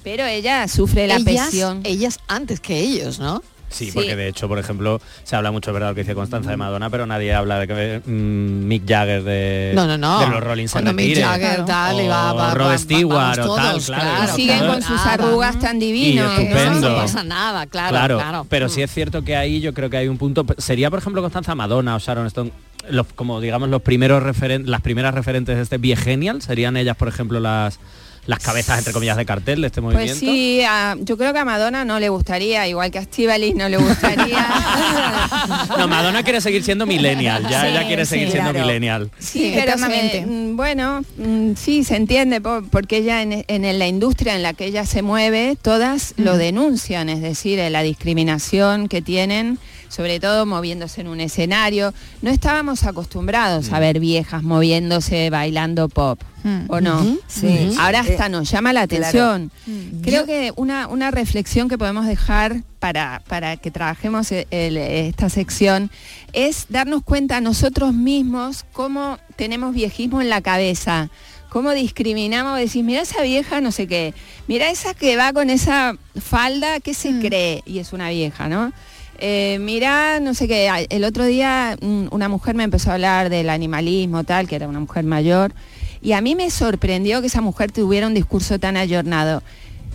pero 0.04 0.24
ella 0.26 0.68
sufre 0.68 1.08
la 1.08 1.16
ellas, 1.16 1.48
presión. 1.48 1.80
ellas 1.84 2.20
antes 2.28 2.60
que 2.60 2.78
ellos, 2.78 3.18
¿no? 3.18 3.42
Sí, 3.70 3.86
Sí. 3.86 3.92
porque 3.92 4.14
de 4.14 4.28
hecho, 4.28 4.46
por 4.46 4.60
ejemplo, 4.60 5.00
se 5.24 5.34
habla 5.34 5.50
mucho, 5.50 5.70
es 5.70 5.74
verdad, 5.74 5.88
lo 5.88 5.94
que 5.96 6.02
dice 6.02 6.14
Constanza 6.14 6.48
de 6.50 6.56
Madonna, 6.56 6.90
pero 6.90 7.06
nadie 7.06 7.34
habla 7.34 7.58
de 7.58 7.66
que 7.66 8.02
mm, 8.08 8.68
Mick 8.68 8.86
Jagger 8.88 9.24
de, 9.24 9.72
No, 9.74 9.88
no, 9.88 9.98
no. 9.98 10.20
de 10.20 10.28
los 10.28 10.44
Rolling 10.44 10.68
se 10.68 10.80
Mick. 10.92 11.18
Jagger 11.20 11.64
tal, 11.64 12.00
y 12.00 12.06
va- 12.06 12.34
O 12.34 12.36
va- 12.36 12.54
Rod 12.54 12.68
va- 12.68 12.78
Stewart 12.78 13.38
o 13.40 13.56
tal, 13.56 13.72
todos, 13.72 13.86
claro. 13.86 14.02
claro, 14.04 14.24
y 14.32 14.36
siguen 14.36 14.58
claro. 14.58 14.72
con 14.74 14.82
sus 14.82 15.00
arrugas 15.00 15.58
tan 15.58 15.80
estupendo. 15.82 16.90
No 16.90 16.96
pasa 16.96 17.24
nada, 17.24 17.66
claro, 17.66 17.88
Claro, 17.90 18.16
claro. 18.18 18.46
pero 18.48 18.66
Mm. 18.66 18.70
sí 18.70 18.82
es 18.82 18.92
cierto 18.92 19.22
que 19.22 19.34
ahí 19.34 19.60
yo 19.60 19.74
creo 19.74 19.90
que 19.90 19.96
hay 19.96 20.06
un 20.06 20.18
punto. 20.18 20.46
Sería, 20.58 20.88
por 20.88 21.00
ejemplo, 21.00 21.20
Constanza 21.22 21.56
Madonna 21.56 21.96
o 21.96 21.98
Sharon 21.98 22.26
Stone, 22.28 22.52
los, 22.90 23.08
como 23.14 23.40
digamos 23.40 23.70
los 23.70 23.82
primeros 23.82 24.22
referen- 24.22 24.66
las 24.66 24.82
primeras 24.82 25.14
referentes 25.14 25.56
de 25.56 25.62
este 25.62 25.78
Viegenial, 25.78 26.42
serían 26.42 26.76
ellas, 26.76 26.96
por 26.96 27.08
ejemplo, 27.08 27.40
las 27.40 27.80
las 28.26 28.38
cabezas 28.38 28.78
entre 28.78 28.92
comillas 28.92 29.16
de 29.16 29.26
cartel 29.26 29.60
de 29.60 29.66
este 29.66 29.82
Pues 29.82 29.94
movimiento. 29.94 30.20
sí, 30.20 30.62
a- 30.66 30.96
yo 31.00 31.16
creo 31.18 31.32
que 31.32 31.38
a 31.40 31.44
Madonna 31.44 31.84
no 31.84 32.00
le 32.00 32.08
gustaría, 32.08 32.66
igual 32.66 32.90
que 32.90 32.98
a 32.98 33.02
Estivaliz 33.02 33.54
no 33.54 33.68
le 33.68 33.76
gustaría. 33.76 34.46
No, 35.78 35.88
Madonna 35.88 36.22
quiere 36.22 36.40
seguir 36.40 36.62
siendo 36.64 36.86
millennial, 36.86 37.46
ya 37.48 37.62
Sí, 37.62 37.66
ella 37.68 37.86
quiere 37.86 38.04
sí, 38.06 38.10
seguir 38.10 38.30
siendo 38.30 38.50
claro. 38.52 38.66
millennial. 38.66 39.10
Sí, 39.18 39.52
pero 39.54 39.76
se- 39.78 40.24
mm, 40.26 40.56
bueno, 40.56 41.02
mm, 41.18 41.52
sí, 41.56 41.84
se 41.84 41.96
entiende, 41.96 42.40
po- 42.40 42.62
porque 42.70 42.98
ella 42.98 43.22
en, 43.22 43.44
en 43.46 43.78
la 43.78 43.86
industria 43.86 44.34
en 44.34 44.42
la 44.42 44.54
que 44.54 44.66
ella 44.66 44.86
se 44.86 45.02
mueve, 45.02 45.56
todas 45.60 46.14
lo 46.16 46.36
denuncian, 46.38 47.08
es 47.08 47.20
decir, 47.20 47.58
eh, 47.58 47.70
la 47.70 47.82
discriminación 47.82 48.88
que 48.88 49.02
tienen, 49.02 49.58
sobre 49.94 50.18
todo 50.20 50.44
moviéndose 50.46 51.02
en 51.02 51.08
un 51.08 51.20
escenario. 51.20 51.94
No 52.22 52.30
estábamos 52.30 52.84
acostumbrados 52.84 53.72
a 53.72 53.78
ver 53.78 54.00
viejas 54.00 54.42
moviéndose, 54.42 55.30
bailando 55.30 55.88
pop, 55.88 56.20
¿o 56.68 56.80
no? 56.80 57.02
Sí. 57.28 57.70
Ahora 57.78 58.00
hasta 58.00 58.26
Eh, 58.26 58.28
nos 58.30 58.50
llama 58.50 58.72
la 58.72 58.82
atención. 58.82 59.50
Mm. 59.66 60.00
Creo 60.02 60.22
Yo- 60.22 60.26
que 60.26 60.52
una, 60.56 60.88
una 60.88 61.10
reflexión 61.10 61.68
que 61.68 61.78
podemos 61.78 62.06
dejar 62.06 62.62
para, 62.80 63.22
para 63.28 63.56
que 63.56 63.70
trabajemos 63.70 64.30
e- 64.32 64.46
el- 64.50 64.76
esta 64.76 65.28
sección 65.28 65.90
es 66.32 66.66
darnos 66.68 67.02
cuenta 67.02 67.40
nosotros 67.40 67.94
mismos 67.94 68.64
cómo 68.72 69.18
tenemos 69.36 69.74
viejismo 69.74 70.20
en 70.20 70.28
la 70.28 70.40
cabeza, 70.42 71.08
cómo 71.48 71.70
discriminamos, 71.70 72.58
decís, 72.58 72.82
mira 72.84 73.02
esa 73.02 73.22
vieja, 73.22 73.60
no 73.60 73.70
sé 73.70 73.86
qué, 73.86 74.12
mira 74.48 74.68
esa 74.70 74.92
que 74.92 75.16
va 75.16 75.32
con 75.32 75.48
esa 75.50 75.96
falda, 76.20 76.80
¿qué 76.80 76.94
se 76.94 77.20
cree? 77.20 77.62
Y 77.64 77.78
es 77.78 77.92
una 77.92 78.10
vieja, 78.10 78.48
¿no? 78.48 78.72
Eh, 79.18 79.58
mira, 79.60 80.18
no 80.20 80.34
sé 80.34 80.48
qué, 80.48 80.86
el 80.90 81.04
otro 81.04 81.24
día 81.24 81.76
una 82.10 82.28
mujer 82.28 82.54
me 82.54 82.64
empezó 82.64 82.90
a 82.90 82.94
hablar 82.94 83.30
del 83.30 83.48
animalismo, 83.48 84.24
tal, 84.24 84.48
que 84.48 84.56
era 84.56 84.68
una 84.68 84.80
mujer 84.80 85.04
mayor, 85.04 85.54
y 86.02 86.12
a 86.12 86.20
mí 86.20 86.34
me 86.34 86.50
sorprendió 86.50 87.20
que 87.20 87.28
esa 87.28 87.40
mujer 87.40 87.70
tuviera 87.72 88.06
un 88.06 88.14
discurso 88.14 88.58
tan 88.58 88.76
ayornado. 88.76 89.42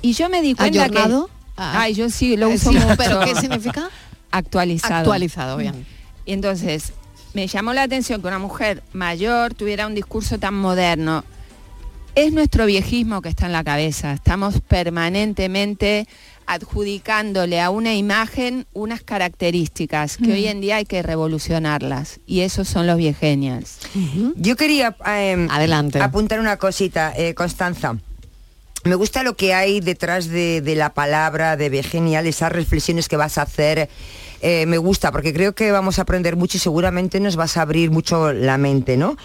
Y 0.02 0.14
yo 0.14 0.30
me 0.30 0.42
di 0.42 0.56
cuenta 0.56 0.84
¿Ayornado? 0.86 1.28
que... 1.28 1.34
Ah. 1.58 1.82
Ay, 1.82 1.94
yo 1.94 2.10
sí, 2.10 2.38
lo 2.38 2.50
Eh, 2.50 2.56
uso 2.56 2.72
sí, 2.72 2.78
mucho. 2.80 2.96
¿pero 2.98 3.20
qué 3.20 3.36
significa? 3.36 3.90
Actualizado. 4.32 4.96
Actualizado, 4.96 5.58
bien. 5.58 5.86
Y 6.26 6.32
entonces, 6.34 6.94
me 7.34 7.48
llamó 7.48 7.74
la 7.74 7.84
atención 7.84 8.22
que 8.22 8.28
una 8.28 8.40
mujer 8.40 8.82
mayor 8.94 9.54
tuviera 9.54 9.86
un 9.86 9.94
discurso 9.96 10.40
tan 10.40 10.54
moderno. 10.56 11.24
es 12.16 12.34
nuestro 12.34 12.66
viejismo 12.66 13.22
que 13.22 13.30
está 13.30 13.46
en 13.46 13.52
la 13.52 13.64
cabeza. 13.64 14.14
Estamos 14.14 14.62
permanentemente 14.68 16.08
adjudicándole 16.50 17.62
a 17.62 17.70
una 17.70 17.94
imagen 17.96 18.66
unas 18.74 19.02
características 19.02 20.18
que 20.18 20.28
Mm. 20.28 20.32
hoy 20.32 20.48
en 20.48 20.62
día 20.62 20.76
hay 20.78 20.86
que 20.86 21.02
revolucionarlas. 21.04 22.20
Y 22.26 22.42
esos 22.42 22.68
son 22.68 22.88
los 22.88 22.98
viegenials. 22.98 23.78
Yo 24.36 24.56
quería 24.56 24.96
eh, 25.08 25.48
Adelante. 25.50 26.00
apuntar 26.02 26.40
una 26.40 26.58
cosita, 26.58 27.14
eh, 27.16 27.34
Constanza. 27.34 27.98
Me 28.86 28.96
gusta 28.96 29.24
lo 29.24 29.36
que 29.36 29.54
hay 29.54 29.82
detrás 29.82 30.28
de, 30.28 30.62
de 30.62 30.76
la 30.76 30.94
palabra 30.94 31.58
de 31.58 31.70
Begenial, 31.70 32.26
esas 32.28 32.52
reflexiones 32.52 33.08
que 33.10 33.18
vas 33.18 33.38
a 33.38 33.44
hacer. 33.44 33.90
eh, 34.42 34.66
me 34.68 34.78
gusta 34.78 35.12
porque 35.12 35.34
creo 35.34 35.54
que 35.54 35.70
vamos 35.74 36.00
a 36.00 36.04
aprender 36.04 36.38
mucho 36.38 36.56
y 36.56 36.62
seguramente 36.62 37.20
nos 37.20 37.36
vas 37.36 37.58
a 37.58 37.62
abrir 37.62 37.92
mucho 37.92 38.32
la 38.32 38.58
mente, 38.58 38.96
¿no? 38.96 39.18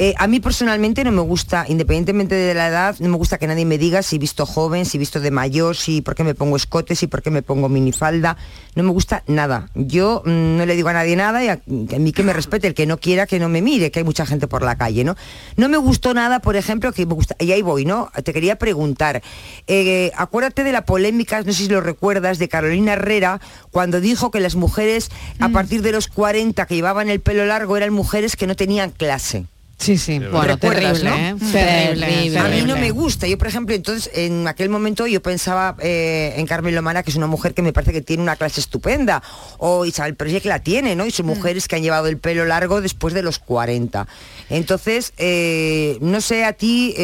Eh, 0.00 0.14
a 0.16 0.28
mí 0.28 0.38
personalmente 0.38 1.02
no 1.02 1.10
me 1.10 1.22
gusta, 1.22 1.64
independientemente 1.68 2.36
de 2.36 2.54
la 2.54 2.68
edad, 2.68 2.96
no 3.00 3.08
me 3.08 3.16
gusta 3.16 3.36
que 3.36 3.48
nadie 3.48 3.64
me 3.64 3.78
diga 3.78 4.02
si 4.02 4.16
he 4.16 4.18
visto 4.20 4.46
joven, 4.46 4.86
si 4.86 4.96
he 4.96 5.00
visto 5.00 5.18
de 5.18 5.32
mayor, 5.32 5.74
si 5.74 6.02
por 6.02 6.14
qué 6.14 6.22
me 6.22 6.34
pongo 6.34 6.56
escote, 6.56 6.94
si 6.94 7.08
por 7.08 7.20
qué 7.20 7.32
me 7.32 7.42
pongo 7.42 7.68
minifalda. 7.68 8.36
No 8.76 8.84
me 8.84 8.90
gusta 8.90 9.24
nada. 9.26 9.70
Yo 9.74 10.22
mm, 10.24 10.56
no 10.56 10.66
le 10.66 10.76
digo 10.76 10.88
a 10.88 10.92
nadie 10.92 11.16
nada 11.16 11.42
y 11.44 11.48
a, 11.48 11.54
a 11.54 11.98
mí 11.98 12.12
que 12.12 12.22
me 12.22 12.32
respete, 12.32 12.68
el 12.68 12.74
que 12.74 12.86
no 12.86 12.98
quiera 12.98 13.26
que 13.26 13.40
no 13.40 13.48
me 13.48 13.60
mire, 13.60 13.90
que 13.90 13.98
hay 13.98 14.04
mucha 14.04 14.24
gente 14.24 14.46
por 14.46 14.62
la 14.62 14.76
calle, 14.76 15.02
¿no? 15.02 15.16
No 15.56 15.68
me 15.68 15.78
gustó 15.78 16.14
nada, 16.14 16.38
por 16.38 16.54
ejemplo, 16.54 16.92
que 16.92 17.04
me 17.04 17.14
gusta, 17.14 17.34
y 17.40 17.50
ahí 17.50 17.62
voy, 17.62 17.84
¿no? 17.84 18.12
Te 18.22 18.32
quería 18.32 18.56
preguntar, 18.56 19.20
eh, 19.66 20.12
acuérdate 20.16 20.62
de 20.62 20.70
la 20.70 20.84
polémica, 20.84 21.42
no 21.42 21.52
sé 21.52 21.64
si 21.64 21.68
lo 21.68 21.80
recuerdas, 21.80 22.38
de 22.38 22.48
Carolina 22.48 22.92
Herrera, 22.92 23.40
cuando 23.72 24.00
dijo 24.00 24.30
que 24.30 24.38
las 24.38 24.54
mujeres 24.54 25.10
a 25.40 25.48
partir 25.48 25.82
de 25.82 25.90
los 25.90 26.06
40 26.06 26.66
que 26.66 26.74
llevaban 26.76 27.08
el 27.08 27.20
pelo 27.20 27.44
largo 27.46 27.76
eran 27.76 27.92
mujeres 27.92 28.36
que 28.36 28.46
no 28.46 28.54
tenían 28.54 28.90
clase. 28.90 29.46
Sí, 29.78 29.96
sí, 29.96 30.18
bueno, 30.18 30.42
¿Recuerdas, 30.42 31.00
terrible, 31.00 31.10
no? 31.10 31.46
¿eh? 31.46 31.52
Terrible, 31.52 32.38
A 32.38 32.48
mí 32.48 32.62
no 32.62 32.76
me 32.76 32.90
gusta. 32.90 33.28
Yo, 33.28 33.38
por 33.38 33.46
ejemplo, 33.46 33.76
entonces, 33.76 34.10
en 34.12 34.48
aquel 34.48 34.68
momento 34.68 35.06
yo 35.06 35.22
pensaba 35.22 35.76
eh, 35.80 36.34
en 36.36 36.46
Carmen 36.46 36.74
Lomana, 36.74 37.04
que 37.04 37.10
es 37.10 37.16
una 37.16 37.28
mujer 37.28 37.54
que 37.54 37.62
me 37.62 37.72
parece 37.72 37.92
que 37.92 38.02
tiene 38.02 38.22
una 38.22 38.34
clase 38.34 38.60
estupenda, 38.60 39.22
o 39.58 39.84
Isabel 39.84 40.16
Presley 40.16 40.40
que 40.40 40.48
la 40.48 40.58
tiene, 40.58 40.96
¿no? 40.96 41.06
Y 41.06 41.12
son 41.12 41.26
mujeres 41.26 41.68
que 41.68 41.76
han 41.76 41.82
llevado 41.82 42.08
el 42.08 42.18
pelo 42.18 42.44
largo 42.44 42.80
después 42.80 43.14
de 43.14 43.22
los 43.22 43.38
40. 43.38 44.08
Entonces, 44.50 45.12
eh, 45.16 45.96
no 46.00 46.20
sé 46.20 46.44
a 46.44 46.52
ti... 46.52 46.94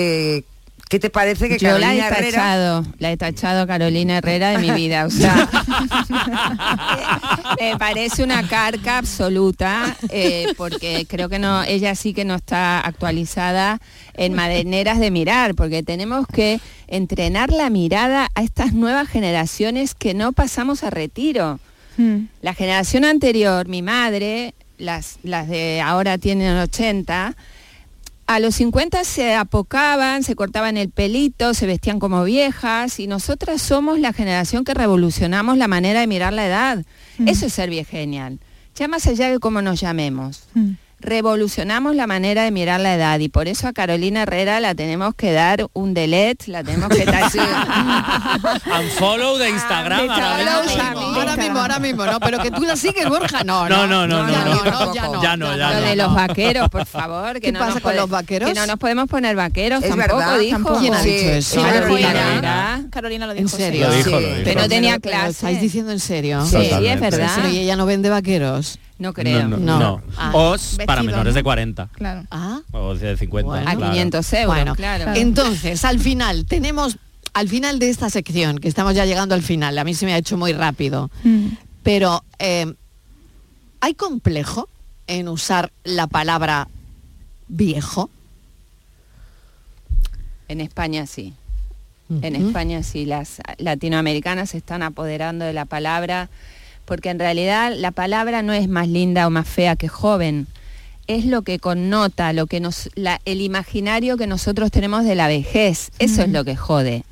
¿Qué 0.94 1.00
te 1.00 1.10
parece 1.10 1.48
que 1.48 1.58
Yo 1.58 1.76
la 1.76 1.92
he 1.92 1.98
Carolina 1.98 2.06
Herrera... 2.06 2.30
tachado, 2.30 2.86
la 3.00 3.10
he 3.10 3.16
tachado 3.16 3.62
a 3.62 3.66
Carolina 3.66 4.18
Herrera 4.18 4.50
de 4.50 4.58
mi 4.58 4.70
vida, 4.70 5.06
o 5.06 5.10
sea, 5.10 5.50
me 7.60 7.76
parece 7.76 8.22
una 8.22 8.46
carca 8.46 8.98
absoluta, 8.98 9.96
eh, 10.10 10.54
porque 10.56 11.04
creo 11.08 11.28
que 11.28 11.40
no, 11.40 11.64
ella 11.64 11.96
sí 11.96 12.14
que 12.14 12.24
no 12.24 12.36
está 12.36 12.78
actualizada 12.78 13.80
en 14.12 14.34
maneras 14.34 15.00
de 15.00 15.10
mirar, 15.10 15.56
porque 15.56 15.82
tenemos 15.82 16.28
que 16.28 16.60
entrenar 16.86 17.50
la 17.50 17.70
mirada 17.70 18.28
a 18.36 18.44
estas 18.44 18.72
nuevas 18.72 19.08
generaciones 19.08 19.96
que 19.96 20.14
no 20.14 20.30
pasamos 20.30 20.84
a 20.84 20.90
retiro. 20.90 21.58
La 22.40 22.54
generación 22.54 23.04
anterior, 23.04 23.66
mi 23.66 23.82
madre, 23.82 24.54
las, 24.78 25.18
las 25.24 25.48
de 25.48 25.80
ahora 25.80 26.18
tienen 26.18 26.56
80, 26.56 27.34
a 28.26 28.40
los 28.40 28.54
50 28.54 29.04
se 29.04 29.34
apocaban, 29.34 30.22
se 30.22 30.34
cortaban 30.34 30.76
el 30.76 30.90
pelito, 30.90 31.52
se 31.54 31.66
vestían 31.66 31.98
como 31.98 32.24
viejas 32.24 32.98
y 32.98 33.06
nosotras 33.06 33.60
somos 33.60 33.98
la 33.98 34.12
generación 34.12 34.64
que 34.64 34.74
revolucionamos 34.74 35.58
la 35.58 35.68
manera 35.68 36.00
de 36.00 36.06
mirar 36.06 36.32
la 36.32 36.46
edad. 36.46 36.84
Eso 37.26 37.46
es 37.46 37.52
ser 37.52 37.70
viegenial. 37.70 38.40
Ya 38.74 38.88
más 38.88 39.06
allá 39.06 39.30
de 39.30 39.38
cómo 39.38 39.62
nos 39.62 39.80
llamemos. 39.80 40.44
Revolucionamos 41.04 41.94
la 41.94 42.06
manera 42.06 42.44
de 42.44 42.50
mirar 42.50 42.80
la 42.80 42.94
edad 42.94 43.18
y 43.20 43.28
por 43.28 43.46
eso 43.46 43.68
a 43.68 43.72
Carolina 43.74 44.22
Herrera 44.22 44.58
la 44.60 44.74
tenemos 44.74 45.14
que 45.14 45.32
dar 45.32 45.66
un 45.74 45.92
delete, 45.92 46.50
la 46.50 46.64
tenemos 46.64 46.88
que 46.88 47.04
tachar. 47.04 47.46
Unfollow 48.80 49.36
de 49.36 49.50
Instagram. 49.50 50.08
ahora 50.10 50.34
Ahora 50.34 50.62
mismo. 50.62 51.00
ahora 51.00 51.36
mismo, 51.36 51.58
ahora 51.60 51.78
mismo, 51.78 52.06
no, 52.06 52.20
pero 52.20 52.38
que 52.38 52.50
tú 52.50 52.62
la 52.62 52.76
sigues, 52.76 53.06
Borja, 53.08 53.44
no, 53.44 53.68
No, 53.68 53.86
no, 53.86 54.06
no, 54.06 54.30
ya 54.30 54.44
no, 54.44 54.54
no, 54.64 54.64
ya 54.94 55.06
no, 55.08 55.22
Ya 55.22 55.36
no, 55.36 55.56
ya 55.56 55.68
Lo 55.74 55.80
no. 55.80 55.86
de 55.88 55.96
los 55.96 56.14
vaqueros, 56.14 56.68
por 56.70 56.86
favor. 56.86 57.34
Que 57.34 57.40
¿Qué 57.42 57.52
no 57.52 57.58
pasa 57.60 57.80
con 57.80 57.94
los 57.96 58.08
vaqueros? 58.08 58.48
Que 58.48 58.54
no 58.54 58.66
nos 58.66 58.78
podemos 58.78 59.08
poner 59.08 59.36
vaqueros 59.36 59.82
Es 59.82 59.90
tampoco, 59.90 60.16
verdad, 60.18 60.38
dijo. 60.38 60.78
¿Quién 60.78 60.94
ha 60.94 61.00
Sí, 61.02 61.10
dicho 61.10 61.28
eso? 61.30 61.62
Carolina, 61.62 62.86
Carolina. 62.90 63.26
lo 63.26 63.32
¿En 63.32 63.38
dijo. 63.44 63.48
sí. 63.50 63.56
serio? 63.62 63.88
Lo 63.88 63.94
dijo, 63.94 64.08
Sí. 64.08 64.10
lo 64.12 64.20
dijo. 64.20 64.40
Pero 64.44 64.60
no 64.62 64.68
tenía 64.68 64.98
Pero 64.98 65.12
clase. 65.12 65.30
¿Estáis 65.30 65.60
diciendo 65.60 65.92
en 65.92 66.00
serio? 66.00 66.44
Sí, 66.46 66.56
es 66.56 67.00
verdad. 67.00 67.30
Pero 67.36 67.48
¿y 67.48 67.58
ella 67.58 67.76
no 67.76 67.84
vende 67.86 68.08
vaqueros? 68.08 68.78
No 69.04 69.12
creo. 69.12 69.46
No, 69.48 69.56
no, 69.58 69.58
No. 69.58 69.78
no. 69.78 70.02
Ah. 70.16 70.30
O 70.32 70.56
para 70.56 70.56
Vestido, 70.56 71.02
menores 71.04 71.34
¿no? 71.34 71.36
de 71.38 71.42
40. 71.42 71.88
Claro. 71.92 72.24
Ah, 72.30 72.60
O 72.72 72.94
de 72.94 73.16
50. 73.16 73.46
Bueno. 73.46 73.68
A 73.70 73.74
claro. 73.74 73.92
500 73.92 74.32
euros, 74.32 74.46
bueno, 74.46 74.74
claro. 74.74 75.12
entonces, 75.14 75.84
al 75.84 75.98
final, 76.00 76.46
tenemos, 76.46 76.96
al 77.34 77.48
final 77.48 77.78
de 77.78 77.90
esta 77.90 78.08
sección, 78.08 78.58
que 78.58 78.68
estamos 78.68 78.94
ya 78.94 79.04
llegando 79.04 79.34
al 79.34 79.42
final, 79.42 79.76
a 79.78 79.84
mí 79.84 79.92
se 79.94 80.06
me 80.06 80.14
ha 80.14 80.18
hecho 80.18 80.36
muy 80.38 80.52
rápido, 80.54 81.10
Mm. 81.22 81.48
pero 81.82 82.24
eh, 82.38 82.72
¿hay 83.80 83.94
complejo 83.94 84.68
en 85.06 85.28
usar 85.28 85.70
la 85.84 86.06
palabra 86.06 86.68
viejo? 87.48 88.08
En 90.48 90.60
España 90.62 91.06
sí. 91.06 91.34
En 92.22 92.36
España 92.36 92.82
sí, 92.82 93.06
las 93.06 93.40
latinoamericanas 93.58 94.50
se 94.50 94.58
están 94.58 94.82
apoderando 94.82 95.44
de 95.46 95.52
la 95.54 95.64
palabra, 95.64 96.28
porque 96.84 97.10
en 97.10 97.18
realidad 97.18 97.72
la 97.76 97.90
palabra 97.90 98.42
no 98.42 98.52
es 98.52 98.68
más 98.68 98.88
linda 98.88 99.26
o 99.26 99.30
más 99.30 99.48
fea 99.48 99.76
que 99.76 99.88
joven, 99.88 100.46
es 101.06 101.26
lo 101.26 101.42
que 101.42 101.58
connota, 101.58 102.32
lo 102.32 102.46
que 102.46 102.60
nos, 102.60 102.88
la- 102.94 103.20
el 103.24 103.40
imaginario 103.42 104.16
que 104.16 104.26
nosotros 104.26 104.70
tenemos 104.70 105.04
de 105.04 105.14
la 105.14 105.28
vejez, 105.28 105.90
eso 105.98 106.22
es 106.22 106.28
lo 106.30 106.44
que 106.44 106.56
jode. 106.56 107.04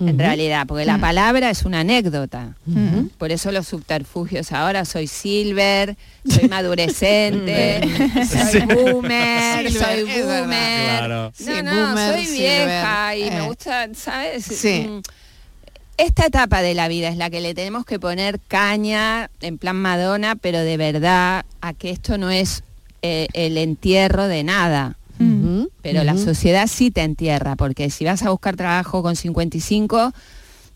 En 0.00 0.18
realidad, 0.18 0.66
porque 0.66 0.84
la 0.84 0.98
palabra 0.98 1.48
es 1.50 1.64
una 1.64 1.80
anécdota. 1.80 2.54
Por 3.16 3.32
eso 3.32 3.50
los 3.50 3.66
subterfugios 3.66 4.52
ahora 4.52 4.84
soy 4.84 5.06
silver, 5.06 5.96
soy 6.28 6.48
madurecente, 6.48 7.80
soy 8.26 8.60
boomer, 8.62 9.70
Silver, 9.70 9.72
soy 9.72 10.02
boomer. 10.04 10.48
Claro. 10.98 11.22
No, 11.24 11.32
Sí, 11.34 11.62
no, 11.64 11.70
boomer, 11.88 12.12
soy 12.14 12.26
silver, 12.26 12.66
vieja 12.66 13.16
y 13.16 13.22
eh. 13.22 13.30
me 13.30 13.40
gusta, 13.42 13.88
¿sabes? 13.94 14.44
Sí. 14.44 14.86
Mm, 14.88 15.00
Esta 15.98 16.26
etapa 16.26 16.62
de 16.62 16.74
la 16.74 16.86
vida 16.86 17.08
es 17.08 17.16
la 17.16 17.28
que 17.28 17.40
le 17.40 17.54
tenemos 17.54 17.84
que 17.84 17.98
poner 17.98 18.38
caña 18.38 19.30
en 19.40 19.58
plan 19.58 19.74
Madonna, 19.74 20.36
pero 20.36 20.60
de 20.60 20.76
verdad 20.76 21.44
a 21.60 21.72
que 21.74 21.90
esto 21.90 22.18
no 22.18 22.30
es 22.30 22.62
eh, 23.02 23.26
el 23.32 23.58
entierro 23.58 24.28
de 24.28 24.44
nada. 24.44 24.96
Pero 25.82 26.04
la 26.04 26.16
sociedad 26.16 26.68
sí 26.68 26.92
te 26.92 27.02
entierra, 27.02 27.56
porque 27.56 27.90
si 27.90 28.04
vas 28.04 28.22
a 28.22 28.30
buscar 28.30 28.54
trabajo 28.54 29.02
con 29.02 29.16
55, 29.16 30.12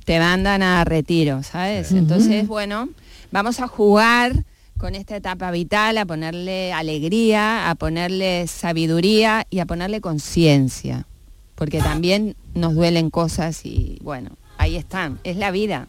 te 0.05 0.19
mandan 0.19 0.63
a 0.63 0.83
retiro, 0.85 1.45
¿sabes? 1.45 1.93
Entonces, 1.93 2.49
bueno, 2.49 2.89
vamos 3.31 3.61
a 3.61 3.69
jugar 3.69 4.45
con 4.77 4.97
esta 4.97 5.15
etapa 5.15 5.53
vital, 5.53 5.99
a 5.99 6.07
ponerle 6.07 6.73
alegría, 6.73 7.71
a 7.71 7.77
ponerle 7.77 8.49
sabiduría 8.49 9.47
y 9.51 9.61
a 9.61 9.67
ponerle 9.67 10.01
conciencia, 10.01 11.07
porque 11.55 11.79
también 11.79 12.35
nos 12.55 12.75
duelen 12.75 13.11
cosas 13.11 13.65
y 13.65 13.99
bueno, 14.03 14.31
ahí 14.63 14.77
están, 14.77 15.19
es 15.25 15.37
la 15.37 15.51
vida. 15.51 15.87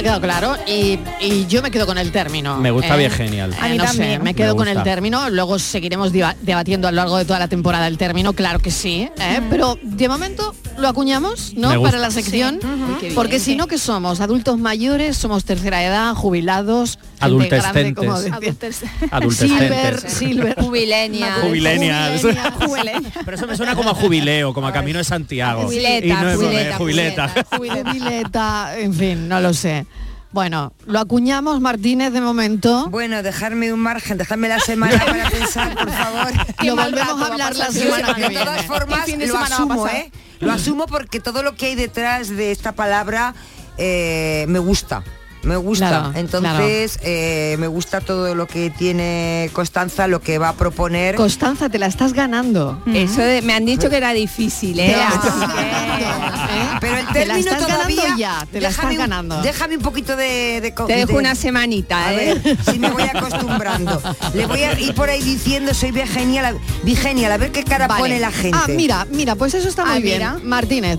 Ha 0.00 0.02
quedado 0.02 0.20
claro 0.20 0.56
y, 0.66 0.98
y 1.20 1.46
yo 1.46 1.62
me 1.62 1.70
quedo 1.70 1.86
con 1.86 1.98
el 1.98 2.10
término. 2.10 2.56
Me 2.58 2.70
gusta 2.70 2.94
¿eh? 2.94 2.98
bien 2.98 3.10
genial. 3.10 3.52
Eh, 3.52 3.56
A 3.60 3.68
mí 3.68 3.78
no 3.78 3.86
sé, 3.86 4.18
me 4.18 4.34
quedo 4.34 4.54
Me 4.54 4.58
con 4.58 4.68
el 4.68 4.82
término, 4.82 5.30
luego 5.30 5.58
seguiremos 5.58 6.12
debatiendo 6.12 6.88
a 6.88 6.90
lo 6.90 6.96
largo 6.96 7.16
de 7.18 7.24
toda 7.24 7.38
la 7.38 7.48
temporada 7.48 7.86
el 7.86 7.98
término, 7.98 8.32
claro 8.32 8.58
que 8.58 8.70
sí, 8.70 9.08
¿eh? 9.18 9.40
pero 9.50 9.78
de 9.82 10.08
momento 10.08 10.54
lo 10.78 10.88
acuñamos, 10.88 11.54
¿no? 11.56 11.80
Para 11.82 11.98
la 11.98 12.10
sección, 12.10 12.58
Sí. 13.00 13.08
Porque 13.14 13.38
si 13.38 13.56
no, 13.56 13.66
que 13.66 13.78
somos? 13.78 14.20
Adultos 14.20 14.58
mayores, 14.58 15.16
somos 15.16 15.44
tercera 15.44 15.82
edad, 15.84 16.14
jubilados, 16.14 16.98
Adultescentes. 17.20 18.08
Adultescentes. 19.10 20.12
silver. 20.12 20.56
Pero 23.24 23.36
eso 23.36 23.46
me 23.46 23.56
suena 23.56 23.74
como 23.74 23.90
a 23.90 23.94
jubileo, 23.94 24.54
como 24.54 24.66
a 24.66 24.72
Camino 24.72 24.98
de 24.98 25.04
Santiago. 25.04 25.62
Jubileta, 25.64 26.06
Y 26.06 26.10
no 26.10 26.30
es- 26.30 26.36
jubileta, 26.36 26.76
jubileta. 26.76 27.30
Jubileta, 27.56 28.78
en 28.78 28.94
fin, 28.94 29.28
no 29.28 29.40
lo 29.40 29.52
sé. 29.54 29.86
Bueno, 30.32 30.72
lo 30.86 31.00
acuñamos 31.00 31.60
Martínez 31.60 32.12
de 32.12 32.20
momento. 32.20 32.88
Bueno, 32.88 33.20
dejarme 33.22 33.72
un 33.72 33.80
margen, 33.80 34.16
dejarme 34.16 34.48
la 34.48 34.60
semana 34.60 34.98
para 35.04 35.28
pensar, 35.28 35.74
por 35.76 35.90
favor. 35.90 36.32
Lo 36.64 36.76
volvemos 36.76 37.20
a 37.20 37.26
hablar 37.26 37.56
la 37.56 37.70
semana 37.72 38.14
que 38.14 38.22
de 38.22 38.28
viene. 38.28 38.44
todas 38.44 38.64
formas, 38.66 39.00
¿Qué 39.04 39.10
fin 39.10 39.18
de 39.18 39.26
lo 39.26 39.38
asumo? 39.38 39.88
¿eh? 39.88 40.10
Lo 40.38 40.52
asumo 40.52 40.86
porque 40.86 41.18
todo 41.18 41.42
lo 41.42 41.56
que 41.56 41.66
hay 41.66 41.74
detrás 41.74 42.28
de 42.28 42.52
esta 42.52 42.72
palabra 42.72 43.34
eh, 43.76 44.44
me 44.48 44.60
gusta. 44.60 45.02
Me 45.42 45.56
gusta. 45.56 45.88
Claro, 45.88 46.12
Entonces, 46.16 46.98
eh, 47.02 47.56
me 47.58 47.66
gusta 47.66 48.00
todo 48.02 48.34
lo 48.34 48.46
que 48.46 48.68
tiene 48.70 49.48
Constanza, 49.54 50.06
lo 50.06 50.20
que 50.20 50.36
va 50.38 50.50
a 50.50 50.52
proponer. 50.54 51.14
Constanza, 51.14 51.68
te 51.70 51.78
la 51.78 51.86
estás 51.86 52.12
ganando. 52.12 52.82
Eso 52.92 53.22
de- 53.22 53.40
me 53.42 53.54
han 53.54 53.64
dicho 53.64 53.88
que 53.88 53.96
era 53.96 54.12
difícil, 54.12 54.78
¿eh? 54.78 54.94
La 54.96 56.78
Pero 56.80 56.96
el 56.96 57.06
Te 57.08 57.26
la 57.26 57.34
término 57.34 57.38
estás 57.52 57.66
ganando 57.66 57.94
todavía. 57.94 58.16
ya, 58.18 58.46
te 58.50 58.60
la 58.60 58.68
estás 58.68 58.82
déjame 58.84 58.96
ganando. 58.96 59.40
Déjame 59.42 59.76
un 59.76 59.82
poquito 59.82 60.16
de. 60.16 60.72
Te 60.86 60.94
dejo 60.94 61.12
de- 61.12 61.18
una 61.18 61.34
semanita, 61.34 62.06
A 62.08 62.12
¿eh? 62.14 62.34
ver, 62.42 62.58
si 62.70 62.78
me 62.78 62.90
voy 62.90 63.02
acostumbrando. 63.04 64.00
Le 64.34 64.46
voy 64.46 64.62
a 64.62 64.78
ir 64.78 64.94
por 64.94 65.08
ahí 65.10 65.22
diciendo 65.22 65.72
soy 65.74 65.90
Vigenial, 65.92 66.58
Vigenial, 66.82 67.32
a 67.32 67.36
ver 67.38 67.50
qué 67.52 67.64
cara 67.64 67.86
Vale. 67.86 68.00
pone 68.00 68.20
la 68.20 68.30
gente. 68.30 68.58
Ah, 68.60 68.66
mira, 68.68 69.06
mira, 69.10 69.34
pues 69.36 69.54
eso 69.54 69.68
está 69.68 69.84
muy 69.84 69.96
Ah, 69.96 70.00
bien. 70.00 70.18
mira. 70.18 70.38
Martínez, 70.42 70.98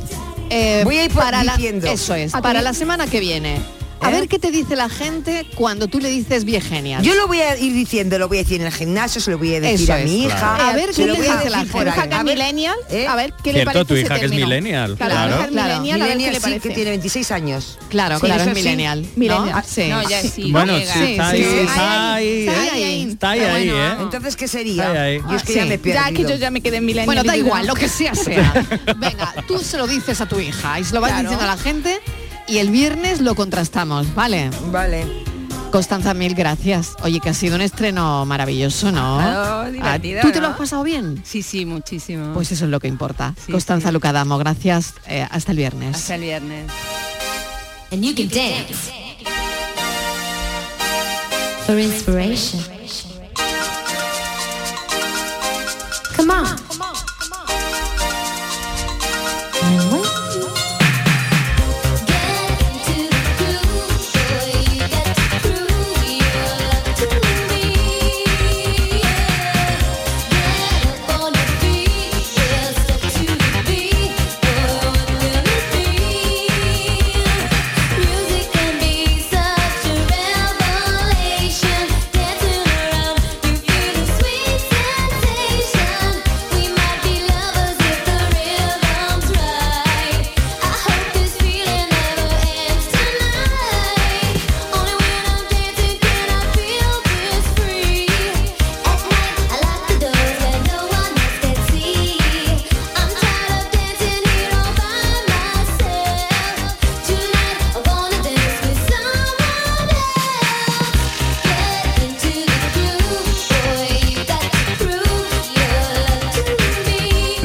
eh, 0.49 0.81
Voy 0.83 0.97
a 0.97 1.05
ir 1.05 1.11
por- 1.11 1.23
para 1.23 1.43
la, 1.43 1.55
diciendo. 1.57 1.87
Eso 1.87 2.15
es, 2.15 2.33
¿A 2.33 2.41
para 2.41 2.61
la 2.61 2.73
semana 2.73 3.07
que 3.07 3.19
viene. 3.19 3.59
A 4.01 4.09
¿Eh? 4.09 4.13
ver 4.13 4.27
qué 4.27 4.39
te 4.39 4.49
dice 4.51 4.75
la 4.75 4.89
gente 4.89 5.45
cuando 5.55 5.87
tú 5.87 5.99
le 5.99 6.09
dices 6.09 6.43
Viegenial. 6.43 7.03
Yo 7.03 7.13
lo 7.15 7.27
voy 7.27 7.39
a 7.41 7.57
ir 7.57 7.73
diciendo, 7.73 8.17
lo 8.17 8.27
voy 8.27 8.37
a 8.39 8.41
decir 8.41 8.59
en 8.61 8.67
el 8.67 8.73
gimnasio, 8.73 9.21
se 9.21 9.29
lo 9.31 9.37
voy 9.37 9.55
a 9.55 9.59
decir 9.61 9.81
Eso 9.89 9.93
a 9.93 9.97
mi 9.97 10.23
hija. 10.25 10.37
claro. 10.37 10.63
A 10.63 10.73
ver 10.73 10.89
qué 10.95 11.05
le 11.05 11.13
voy 11.13 11.27
a 11.27 11.37
dice 11.37 11.49
la 11.49 11.59
gente. 11.59 11.77
ahí. 11.79 11.87
hija 11.87 12.09
que 12.09 12.15
A 12.15 12.23
millennial, 12.23 12.75
¿eh? 12.89 13.07
a 13.07 13.15
ver 13.15 13.33
qué 13.43 13.53
le 13.53 13.63
parece 13.65 13.85
tu 13.85 13.93
ese 13.93 14.03
hija 14.05 14.19
que 14.19 14.25
es 14.25 14.31
millennial, 14.31 14.95
Claro, 14.97 15.51
millennial, 15.51 16.35
sí, 16.41 16.59
que 16.59 16.69
tiene 16.71 16.89
26 16.91 17.31
años. 17.31 17.77
Claro, 17.89 18.19
Sí, 18.19 18.25
claro, 18.25 18.43
es 18.43 18.53
millennial. 18.55 19.01
¿no? 19.03 19.09
Millennial. 19.15 19.63
Sí. 19.67 19.87
Ya 20.09 20.21
sí. 20.21 20.51
Bueno, 20.51 20.75
está 20.77 21.29
ahí, 21.29 22.47
está 23.07 23.29
ahí, 23.31 23.39
¿eh? 23.41 23.69
¿eh? 23.69 23.93
Entonces, 23.99 24.35
¿qué 24.35 24.47
sería? 24.47 25.11
Yo 25.19 25.35
es 25.35 25.43
que 25.43 25.53
Sí. 25.53 25.59
ya 25.59 25.65
me 25.65 25.77
perdido. 25.77 26.03
Ya 26.05 26.11
que 26.11 26.23
yo 26.23 26.35
ya 26.35 26.49
me 26.51 26.61
quedé 26.61 26.77
en 26.77 26.85
millennial. 26.85 27.05
Bueno, 27.05 27.23
da 27.23 27.37
igual, 27.37 27.67
lo 27.67 27.75
que 27.75 27.87
sea 27.87 28.15
sea. 28.15 28.53
Venga, 28.97 29.33
tú 29.47 29.59
se 29.59 29.77
lo 29.77 29.87
dices 29.87 30.21
a 30.21 30.25
tu 30.27 30.39
hija 30.39 30.79
y 30.79 30.83
se 30.83 30.93
lo 30.95 31.01
vas 31.01 31.11
diciendo 31.19 31.43
a 31.43 31.47
la 31.47 31.57
gente 31.57 31.99
y 32.51 32.57
el 32.59 32.69
viernes 32.69 33.21
lo 33.21 33.33
contrastamos, 33.35 34.13
¿vale? 34.13 34.49
Vale. 34.71 35.05
Constanza, 35.71 36.13
mil 36.13 36.35
gracias. 36.35 36.95
Oye, 37.01 37.21
que 37.21 37.29
ha 37.29 37.33
sido 37.33 37.55
un 37.55 37.61
estreno 37.61 38.25
maravilloso, 38.25 38.91
¿no? 38.91 39.65
Divertido, 39.71 40.19
Ah, 40.19 40.21
¿Tú 40.21 40.31
te 40.33 40.41
lo 40.41 40.47
has 40.47 40.57
pasado 40.57 40.83
bien? 40.83 41.23
Sí, 41.25 41.41
sí, 41.43 41.65
muchísimo. 41.65 42.33
Pues 42.33 42.51
eso 42.51 42.65
es 42.65 42.71
lo 42.71 42.79
que 42.81 42.89
importa. 42.89 43.33
Sí, 43.45 43.53
Constanza 43.53 43.87
sí. 43.87 43.93
Lucadamo, 43.93 44.37
gracias. 44.37 44.95
eh, 45.07 45.25
hasta 45.31 45.51
el 45.51 45.57
viernes. 45.57 45.95
Hasta 45.95 46.15
el 46.15 46.21
viernes. 46.21 46.69
And 47.91 48.03
you 48.03 48.13
can 48.13 48.27
dance. 48.27 48.91
For 51.65 51.79
inspiration. 51.79 52.59
Come 56.17 56.31
on. 56.33 56.45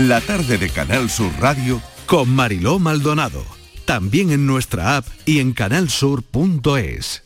La 0.06 0.20
tarde 0.20 0.56
de 0.56 0.68
Canal 0.68 1.10
Sur 1.10 1.32
Radio 1.40 1.82
Con 2.06 2.30
Mariló 2.30 2.78
Maldonado. 2.78 3.44
También 3.86 4.30
en 4.30 4.46
nuestra 4.46 4.96
app 4.96 5.04
y 5.24 5.40
en 5.40 5.52
canalsur.es. 5.52 7.24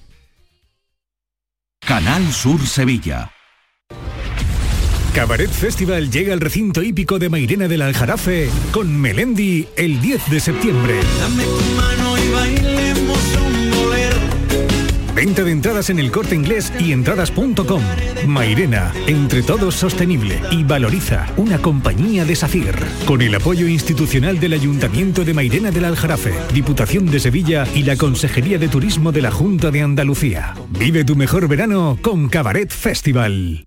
Canal 1.86 2.32
Sur 2.32 2.66
Sevilla. 2.66 3.32
Cabaret 5.14 5.50
Festival 5.50 6.10
llega 6.10 6.32
al 6.32 6.40
recinto 6.40 6.82
hípico 6.82 7.18
de 7.18 7.28
Mairena 7.28 7.68
del 7.68 7.82
Aljarafe 7.82 8.48
con 8.72 8.98
Melendi 8.98 9.68
el 9.76 10.00
10 10.00 10.30
de 10.30 10.40
septiembre. 10.40 11.00
Venta 15.20 15.44
de 15.44 15.52
entradas 15.52 15.90
en 15.90 15.98
el 15.98 16.10
corte 16.10 16.34
inglés 16.34 16.72
y 16.80 16.92
entradas.com. 16.92 17.82
Mairena, 18.26 18.90
entre 19.06 19.42
todos 19.42 19.74
sostenible 19.74 20.40
y 20.50 20.64
valoriza 20.64 21.26
una 21.36 21.58
compañía 21.58 22.24
de 22.24 22.34
SACIR. 22.34 22.74
Con 23.04 23.20
el 23.20 23.34
apoyo 23.34 23.68
institucional 23.68 24.40
del 24.40 24.54
Ayuntamiento 24.54 25.22
de 25.22 25.34
Mairena 25.34 25.70
del 25.70 25.84
Aljarafe, 25.84 26.32
Diputación 26.54 27.04
de 27.10 27.20
Sevilla 27.20 27.66
y 27.74 27.82
la 27.82 27.96
Consejería 27.96 28.56
de 28.56 28.68
Turismo 28.68 29.12
de 29.12 29.20
la 29.20 29.30
Junta 29.30 29.70
de 29.70 29.82
Andalucía. 29.82 30.54
Vive 30.70 31.04
tu 31.04 31.14
mejor 31.16 31.48
verano 31.48 31.98
con 32.00 32.30
Cabaret 32.30 32.72
Festival. 32.72 33.66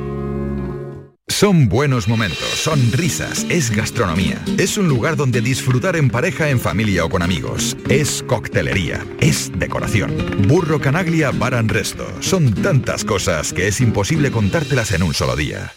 Son 1.31 1.69
buenos 1.69 2.09
momentos, 2.09 2.49
son 2.49 2.91
risas, 2.91 3.45
es 3.49 3.71
gastronomía. 3.71 4.43
Es 4.59 4.77
un 4.77 4.89
lugar 4.89 5.15
donde 5.15 5.41
disfrutar 5.41 5.95
en 5.95 6.09
pareja, 6.09 6.49
en 6.49 6.59
familia 6.59 7.05
o 7.05 7.09
con 7.09 7.23
amigos. 7.23 7.77
Es 7.89 8.21
coctelería, 8.27 9.03
es 9.21 9.49
decoración. 9.55 10.13
Burro 10.47 10.79
Canaglia 10.79 11.31
Bar 11.31 11.55
and 11.55 11.71
Resto. 11.71 12.05
Son 12.19 12.53
tantas 12.53 13.05
cosas 13.05 13.53
que 13.53 13.69
es 13.69 13.79
imposible 13.79 14.29
contártelas 14.29 14.91
en 14.91 15.03
un 15.03 15.13
solo 15.13 15.35
día. 15.35 15.73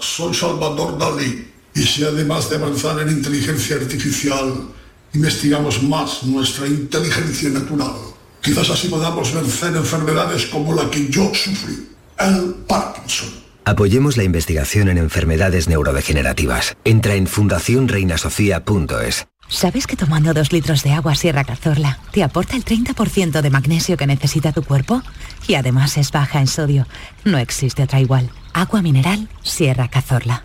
Soy 0.00 0.34
Salvador 0.34 0.98
Dalí 0.98 1.48
y 1.74 1.82
si 1.82 2.04
además 2.04 2.50
de 2.50 2.56
avanzar 2.56 3.00
en 3.00 3.08
inteligencia 3.08 3.76
artificial, 3.76 4.68
investigamos 5.14 5.82
más 5.82 6.22
nuestra 6.24 6.66
inteligencia 6.66 7.48
natural, 7.48 7.96
quizás 8.42 8.68
así 8.70 8.88
podamos 8.88 9.32
vencer 9.32 9.74
enfermedades 9.74 10.46
como 10.46 10.74
la 10.74 10.88
que 10.90 11.08
yo 11.08 11.32
sufrí, 11.34 11.88
el 12.20 12.54
Parkinson. 12.66 13.28
Apoyemos 13.64 14.16
la 14.16 14.24
investigación 14.24 14.88
en 14.88 14.96
enfermedades 14.96 15.68
neurodegenerativas. 15.68 16.76
Entra 16.84 17.14
en 17.14 17.26
fundacionreinasofía.es. 17.26 19.26
¿Sabes 19.48 19.86
que 19.86 19.96
tomando 19.96 20.34
dos 20.34 20.52
litros 20.52 20.82
de 20.82 20.92
agua 20.92 21.14
Sierra 21.14 21.44
Cazorla 21.44 21.98
te 22.12 22.22
aporta 22.22 22.56
el 22.56 22.64
30% 22.64 23.40
de 23.40 23.50
magnesio 23.50 23.96
que 23.96 24.06
necesita 24.06 24.52
tu 24.52 24.62
cuerpo? 24.62 25.02
Y 25.46 25.54
además 25.54 25.96
es 25.96 26.12
baja 26.12 26.40
en 26.40 26.46
sodio. 26.46 26.86
No 27.24 27.38
existe 27.38 27.82
otra 27.82 28.00
igual. 28.00 28.30
Agua 28.52 28.82
mineral 28.82 29.28
Sierra 29.42 29.88
Cazorla. 29.88 30.44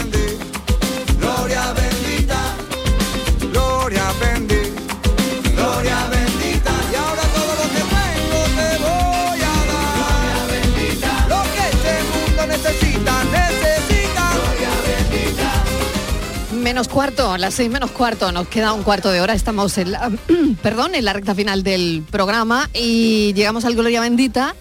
Cuarto, 16.87 17.37
las 17.37 17.53
seis 17.53 17.69
menos 17.69 17.91
cuarto, 17.91 18.31
nos 18.31 18.47
queda 18.47 18.73
un 18.73 18.83
cuarto 18.83 19.11
de 19.11 19.21
hora, 19.21 19.33
estamos 19.33 19.77
en 19.77 19.91
la, 19.91 20.11
perdón, 20.61 20.95
en 20.95 21.05
la 21.05 21.13
recta 21.13 21.35
final 21.35 21.63
del 21.63 22.03
programa 22.09 22.69
y 22.73 23.33
llegamos 23.33 23.65
al 23.65 23.75
Gloria 23.75 24.01
Bendita 24.01 24.55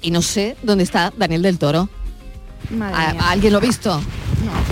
y 0.00 0.10
no 0.10 0.22
sé 0.22 0.56
dónde 0.62 0.84
está 0.84 1.12
Daniel 1.16 1.42
del 1.42 1.58
Toro. 1.58 1.88
¿A- 2.80 3.10
¿a 3.10 3.30
¿Alguien 3.30 3.52
lo 3.52 3.58
ha 3.58 3.62
visto? 3.62 4.00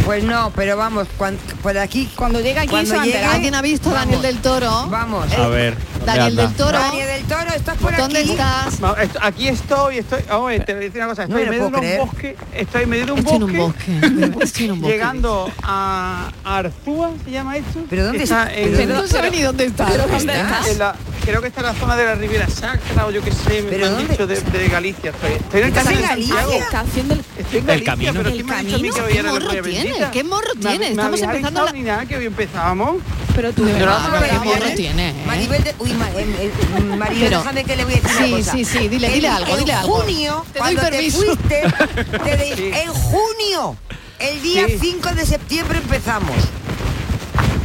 Pues 0.04 0.24
no, 0.24 0.50
pero 0.56 0.76
vamos, 0.76 1.06
cuan- 1.16 1.36
por 1.62 1.76
aquí... 1.78 2.10
Cuando 2.16 2.40
llega 2.40 2.62
aquí 2.62 2.70
cuando 2.70 2.90
se 2.90 2.96
va 2.96 3.02
a 3.02 3.04
llegue- 3.04 3.16
enterar. 3.18 3.34
¿Alguien 3.36 3.54
ha 3.54 3.62
visto 3.62 3.90
a 3.90 3.92
Daniel 3.94 4.22
del 4.22 4.38
Toro? 4.38 4.86
Vamos. 4.88 5.32
A 5.32 5.46
ver. 5.48 5.76
Daniel 6.04 6.34
¿dónde 6.34 6.42
del? 6.42 6.56
Toro. 6.56 6.78
Daniel 6.78 7.06
del 7.06 7.24
Toro, 7.26 7.50
¿estás 7.54 7.76
por 7.78 7.96
¿Dónde 7.96 8.18
aquí? 8.20 8.30
estás? 8.32 8.80
No, 8.80 8.96
esto- 8.96 9.18
aquí 9.22 9.48
estoy, 9.48 9.98
estoy. 9.98 10.20
A 10.28 10.38
ver, 10.38 10.64
te 10.64 10.72
voy 10.74 10.82
a 10.82 10.86
decir 10.86 11.00
una 11.00 11.08
cosa. 11.10 11.26
No 11.28 11.38
Estoy 11.38 11.42
en 11.42 11.46
lo 11.46 11.50
medio 11.52 11.64
de 11.64 11.70
puedo 11.70 11.82
un 11.82 11.86
creer. 11.86 12.00
bosque. 12.00 12.36
Estoy 12.54 12.82
en 12.82 12.88
medio 12.90 13.06
de 13.06 13.12
un 13.12 13.18
Estoy 13.18 13.34
en 13.36 13.40
bosque. 13.40 13.58
un 13.60 13.66
bosque. 13.66 14.44
Estoy 14.44 14.64
en 14.64 14.72
un 14.72 14.80
bosque. 14.80 14.92
Llegando 14.96 15.52
a 15.62 16.32
Arzúa, 16.44 17.10
¿se 17.24 17.30
llama 17.30 17.56
esto? 17.56 17.80
¿Pero 17.88 18.04
dónde 18.06 18.24
está? 18.24 18.44
está? 18.50 18.54
en- 18.60 18.76
Pero 18.76 18.94
no 18.94 19.06
sabe 19.06 19.30
ni 19.30 19.42
dónde 19.42 19.64
está. 19.66 19.84
¿Dónde 19.84 20.16
está 20.16 20.34
estás? 20.40 20.68
en 20.68 20.78
la- 20.78 20.96
creo 21.24 21.40
que 21.40 21.48
está 21.48 21.60
en 21.60 21.66
la 21.66 21.74
zona 21.74 21.96
de 21.96 22.04
la 22.04 22.14
Ribera 22.14 22.48
Sacra 22.48 23.06
o 23.06 23.10
yo 23.10 23.22
qué 23.22 23.32
sé, 23.32 23.62
me 23.62 23.70
¿Pero 23.70 23.86
han 23.86 23.92
dónde? 23.96 24.08
dicho 24.12 24.26
de, 24.26 24.40
de 24.40 24.68
Galicia. 24.68 25.10
Estoy, 25.10 25.32
estoy 25.32 25.60
en 25.60 25.66
el 25.66 25.68
¿Estás 25.72 25.84
camino 25.84 26.00
en 26.00 26.02
de 26.02 26.08
Galicia? 26.08 26.34
Santiago. 26.36 26.62
Está 26.64 26.80
haciendo 26.80 27.14
el... 27.14 27.20
Estoy 27.20 27.58
en 27.58 27.60
El 27.60 27.66
Galicia, 27.84 27.92
camino. 27.92 28.12
pero 28.14 28.28
El 28.28 28.34
¿quién 28.34 28.46
me 28.46 28.54
ha 28.54 28.58
dicho 28.62 28.74
a 28.76 28.78
mí 28.78 28.88
camino, 28.90 28.94
que 28.94 29.00
hoy 29.02 29.12
¿qué 29.12 29.18
era 29.18 29.22
la 29.26 29.32
morro 29.32 29.44
Gloria 29.44 29.62
tiene? 29.62 29.84
Bendita? 29.84 30.10
¿Qué 30.10 30.24
morro 30.24 30.54
Me- 30.54 30.60
tiene? 30.60 30.78
me 30.78 30.90
Estamos 30.90 31.20
empezando 31.22 31.64
la- 31.64 31.72
ni 31.72 31.82
nada 31.82 32.06
que 32.06 32.16
hoy 32.16 32.26
empezábamos. 32.26 32.96
Pero 33.36 33.52
tú 33.52 33.64
verdad, 33.64 33.78
verdad, 33.80 34.10
qué 34.10 34.18
pero 34.28 34.44
morro 34.44 34.58
viene- 34.60 34.76
tiene, 34.76 35.08
¿eh? 35.10 35.14
Maribel 35.26 35.62
de... 35.64 35.74
Uy, 35.78 35.92
ma- 35.94 36.10
em, 36.10 36.98
Maribel, 36.98 37.24
Pero- 37.28 37.38
déjame 37.38 37.64
que 37.64 37.76
le 37.76 37.84
voy 37.84 37.94
a 37.94 37.96
decir 38.00 38.10
Sí, 38.18 38.24
una 38.32 38.36
cosa. 38.38 38.52
sí, 38.52 38.64
sí, 38.64 38.88
dile, 38.88 39.06
En- 39.06 39.12
dile 39.14 39.28
algo, 39.28 39.52
en 39.52 39.58
dile 39.60 39.72
algo. 39.72 39.96
junio, 40.00 40.44
Te 40.52 40.58
doy 40.58 40.74
cuando 40.74 40.82
te 40.82 40.90
permiso. 40.90 41.18
fuiste, 41.18 41.62
en 42.82 42.88
junio, 42.92 43.76
el 44.18 44.42
día 44.42 44.66
Sí. 44.66 44.78
5 44.80 45.14
de 45.14 45.26
septiembre 45.26 45.78
empezamos. 45.78 46.36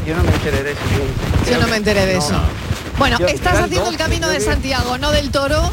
Yo 0.08 0.16
no 0.16 0.24
me 0.24 0.30
enteré 0.34 0.64
de 0.64 0.72
eso. 0.72 0.82
tío. 1.46 1.54
Yo 1.54 1.60
no 1.62 1.68
me 1.68 1.78
enteré 1.78 2.06
de 2.06 2.18
eso. 2.18 2.40
Bueno, 2.98 3.18
Yo- 3.20 3.28
estás 3.28 3.54
haciendo 3.54 3.90
el 3.90 3.98
12, 3.98 3.98
camino 3.98 4.28
de 4.30 4.40
Santiago, 4.40 4.98
no 4.98 5.12
del 5.12 5.30
Toro. 5.32 5.72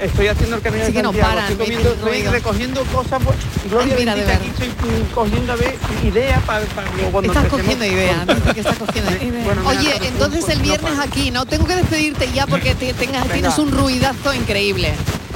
Estoy 0.00 0.28
haciendo 0.28 0.56
el 0.56 0.62
camino 0.62 0.84
Sí 0.84 0.92
de 0.92 0.96
que 0.96 1.02
no 1.02 1.08
Santiago. 1.10 1.28
paran, 1.28 1.50
estoy, 1.50 1.66
comiendo, 1.66 1.92
estoy 1.92 2.22
recogiendo 2.22 2.84
cosas. 2.84 3.20
Pues, 3.24 3.36
Gloria 3.68 3.94
Ay, 3.94 4.00
mira, 4.00 4.14
de 4.14 4.24
bendita, 4.24 4.44
aquí 4.64 4.70
estoy 4.70 5.04
cogiendo 5.12 5.52
a 5.52 5.56
ver, 5.56 5.74
ideas 6.04 6.42
para, 6.44 6.64
para 6.66 6.88
cuando 7.10 7.32
Estás 7.32 7.48
cogiendo 7.48 7.84
ideas, 7.84 8.16
que 8.54 8.60
estás 8.60 8.78
cogiendo 8.78 9.10
ideas. 9.10 9.44
Bueno, 9.44 9.62
Oye, 9.66 9.98
no, 9.98 10.04
entonces 10.06 10.42
no, 10.46 10.52
el 10.52 10.58
no 10.58 10.64
viernes 10.64 10.98
aquí, 11.00 11.30
¿no? 11.32 11.46
Tengo 11.46 11.66
que 11.66 11.74
despedirte 11.74 12.30
ya 12.32 12.46
porque 12.46 12.76
te- 12.76 12.94
tengas, 12.94 13.26
tienes 13.28 13.58
un 13.58 13.72
ruidazo 13.72 14.32
increíble. 14.34 14.94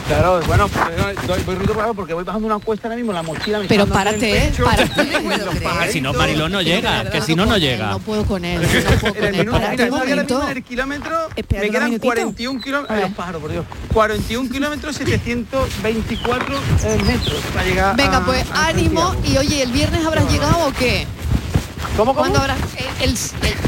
Claro, 0.09 0.41
bueno, 0.47 0.69
pues, 0.69 1.45
voy 1.47 1.55
ruido 1.55 1.75
raro 1.75 1.95
porque 1.95 2.13
voy 2.13 2.25
bajando 2.25 2.47
una 2.47 2.59
cuesta 2.59 2.89
ahora 2.89 2.97
mismo, 2.97 3.13
la 3.13 3.23
mochila 3.23 3.61
me 3.61 3.67
Pero 3.67 3.87
párate, 3.87 4.37
¿eh? 4.37 4.49
pecho. 4.51 4.65
Párate. 4.65 4.93
Que 5.87 5.93
si 5.93 6.01
no, 6.01 6.13
Mariló 6.13 6.49
no 6.49 6.61
llega, 6.61 7.09
que 7.11 7.21
si 7.21 7.35
no, 7.35 7.47
no 7.47 7.57
llega. 7.57 7.91
No 7.91 7.99
puedo 7.99 8.25
con 8.25 8.45
él, 8.45 8.61
no 8.85 8.99
puedo 8.99 9.15
En 9.15 9.15
con 9.15 9.17
el 9.17 9.25
él. 9.35 9.41
minuto, 9.41 9.59
Párate 9.61 9.85
un 9.85 9.91
momento. 9.91 10.43
en 10.51 10.57
el 10.57 10.63
kilómetro, 10.65 11.29
Espérate 11.37 11.67
me 11.67 11.71
quedan 11.73 11.85
minutito. 11.87 12.07
41 12.15 12.61
kilómetros, 12.61 13.01
los 13.01 13.11
pájaros, 13.13 13.41
por 13.43 13.51
Dios, 13.53 13.65
41 13.93 14.51
kilómetros 14.51 14.97
724 14.97 16.57
eh, 16.85 16.99
metros 17.07 17.35
para 17.55 17.65
llegar 17.67 17.97
Venga, 17.97 18.17
a- 18.19 18.25
pues 18.25 18.45
a 18.53 18.67
ánimo 18.69 19.15
y 19.25 19.37
oye, 19.39 19.63
¿el 19.63 19.73
viernes 19.73 20.05
habrás 20.05 20.31
llegado 20.31 20.67
o 20.67 20.73
qué? 20.73 21.07
¿Cómo, 21.97 22.13
cómo? 22.15 22.21
¿Cuándo 22.21 22.39
habrás? 22.41 22.59
El, 23.01 23.11
el- 23.11 23.19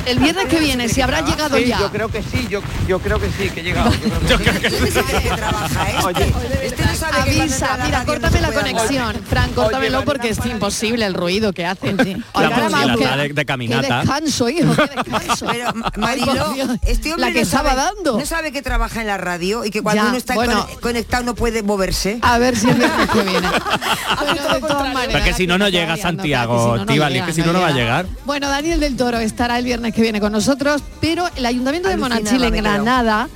el 0.07 0.19
viernes 0.19 0.47
que 0.47 0.59
viene, 0.61 0.89
si 0.89 1.01
habrás 1.01 1.25
llegado 1.29 1.57
Sí, 1.57 1.67
ya. 1.67 1.79
Yo 1.81 1.91
creo 1.91 2.09
que 2.09 2.23
sí, 2.23 2.47
yo, 2.49 2.61
yo 2.87 2.99
creo 3.01 3.19
que 3.21 3.31
sí, 3.31 3.51
que 3.51 3.61
he 3.61 3.62
llegado. 3.62 3.91
Yo 4.29 4.39
creo 4.39 4.61
que 4.61 4.71
sí. 4.71 4.77
¿Dónde 4.77 4.91
sabe 4.93 5.23
que 5.23 5.29
trabaja? 5.31 5.87
Oye, 6.05 6.35
Este 6.62 6.84
que 6.99 7.40
Avisa, 7.40 7.74
a 7.74 7.76
la 7.78 7.84
mira, 7.84 7.99
no 8.01 8.07
córtame 8.07 8.40
la 8.40 8.53
conexión. 8.53 9.16
Fran, 9.28 9.53
córtamelo 9.53 9.99
Oye, 9.99 10.07
porque 10.07 10.28
es 10.30 10.45
imposible 10.47 11.05
el 11.07 11.14
ruido 11.14 11.53
que 11.53 11.66
hacen. 11.66 11.97
La 11.97 12.05
Oiga, 12.32 12.97
qué- 12.97 13.16
de, 13.28 13.28
de 13.34 13.45
caminata. 13.47 13.88
Qué 13.88 13.95
descanso, 13.95 14.49
hijo, 14.49 14.74
qué 14.74 14.82
descanso. 15.11 15.47
Pero 15.51 15.74
Ma- 15.74 15.92
Ay, 15.95 16.01
Mariló, 16.01 16.45
por 16.47 16.55
Dios, 16.55 16.70
este 16.82 17.12
hombre 17.12 17.26
la 17.28 17.32
que 17.32 17.40
no 17.40 17.45
estaba 17.47 17.70
sabe, 17.74 17.82
dando. 17.95 18.18
no 18.18 18.26
sabe 18.26 18.53
que 18.53 18.62
trabaja 18.62 19.01
en 19.01 19.07
la 19.07 19.16
radio 19.18 19.64
y 19.64 19.70
que 19.70 19.82
cuando 19.82 20.03
Ya, 20.03 20.09
uno 20.09 20.18
está 20.18 20.34
bueno. 20.34 20.66
conectado 20.80 21.22
no 21.24 21.34
puede 21.34 21.62
moverse. 21.62 22.18
A 22.22 22.38
ver 22.38 22.57
si 22.57 22.68
el 22.68 22.76
viernes 22.76 23.09
que 23.11 23.22
viene. 23.22 23.49
Bueno, 24.24 24.55
de 24.55 24.61
todas 24.61 24.82
maneras, 24.95 25.07
Pero 25.07 25.18
es 25.18 25.24
que 25.24 25.32
si 25.34 25.47
no, 25.47 25.59
no 25.59 25.68
llega 25.68 25.97
Santiago, 25.97 26.55
que 26.55 26.61
si 26.62 26.66
no, 26.68 26.76
no 26.76 26.82
Estíbaliz, 26.82 27.14
llega, 27.14 27.26
que 27.26 27.32
si 27.32 27.40
no, 27.42 27.53
no 27.53 27.61
va 27.61 27.66
a 27.68 27.70
llega. 27.72 28.03
llegar. 28.03 28.07
Bueno, 28.24 28.49
Daniel 28.49 28.80
del 28.80 28.97
Toro 28.97 29.18
estará 29.18 29.59
el 29.59 29.64
viernes 29.64 29.92
que 29.95 30.03
viene 30.03 30.20
con 30.20 30.32
nosotros, 30.32 30.82
pero 31.01 31.28
el 31.36 31.45
Ayuntamiento 31.47 31.88
de 31.88 31.97
Monachil 31.97 32.42
en. 32.45 32.55
Granada 32.55 33.28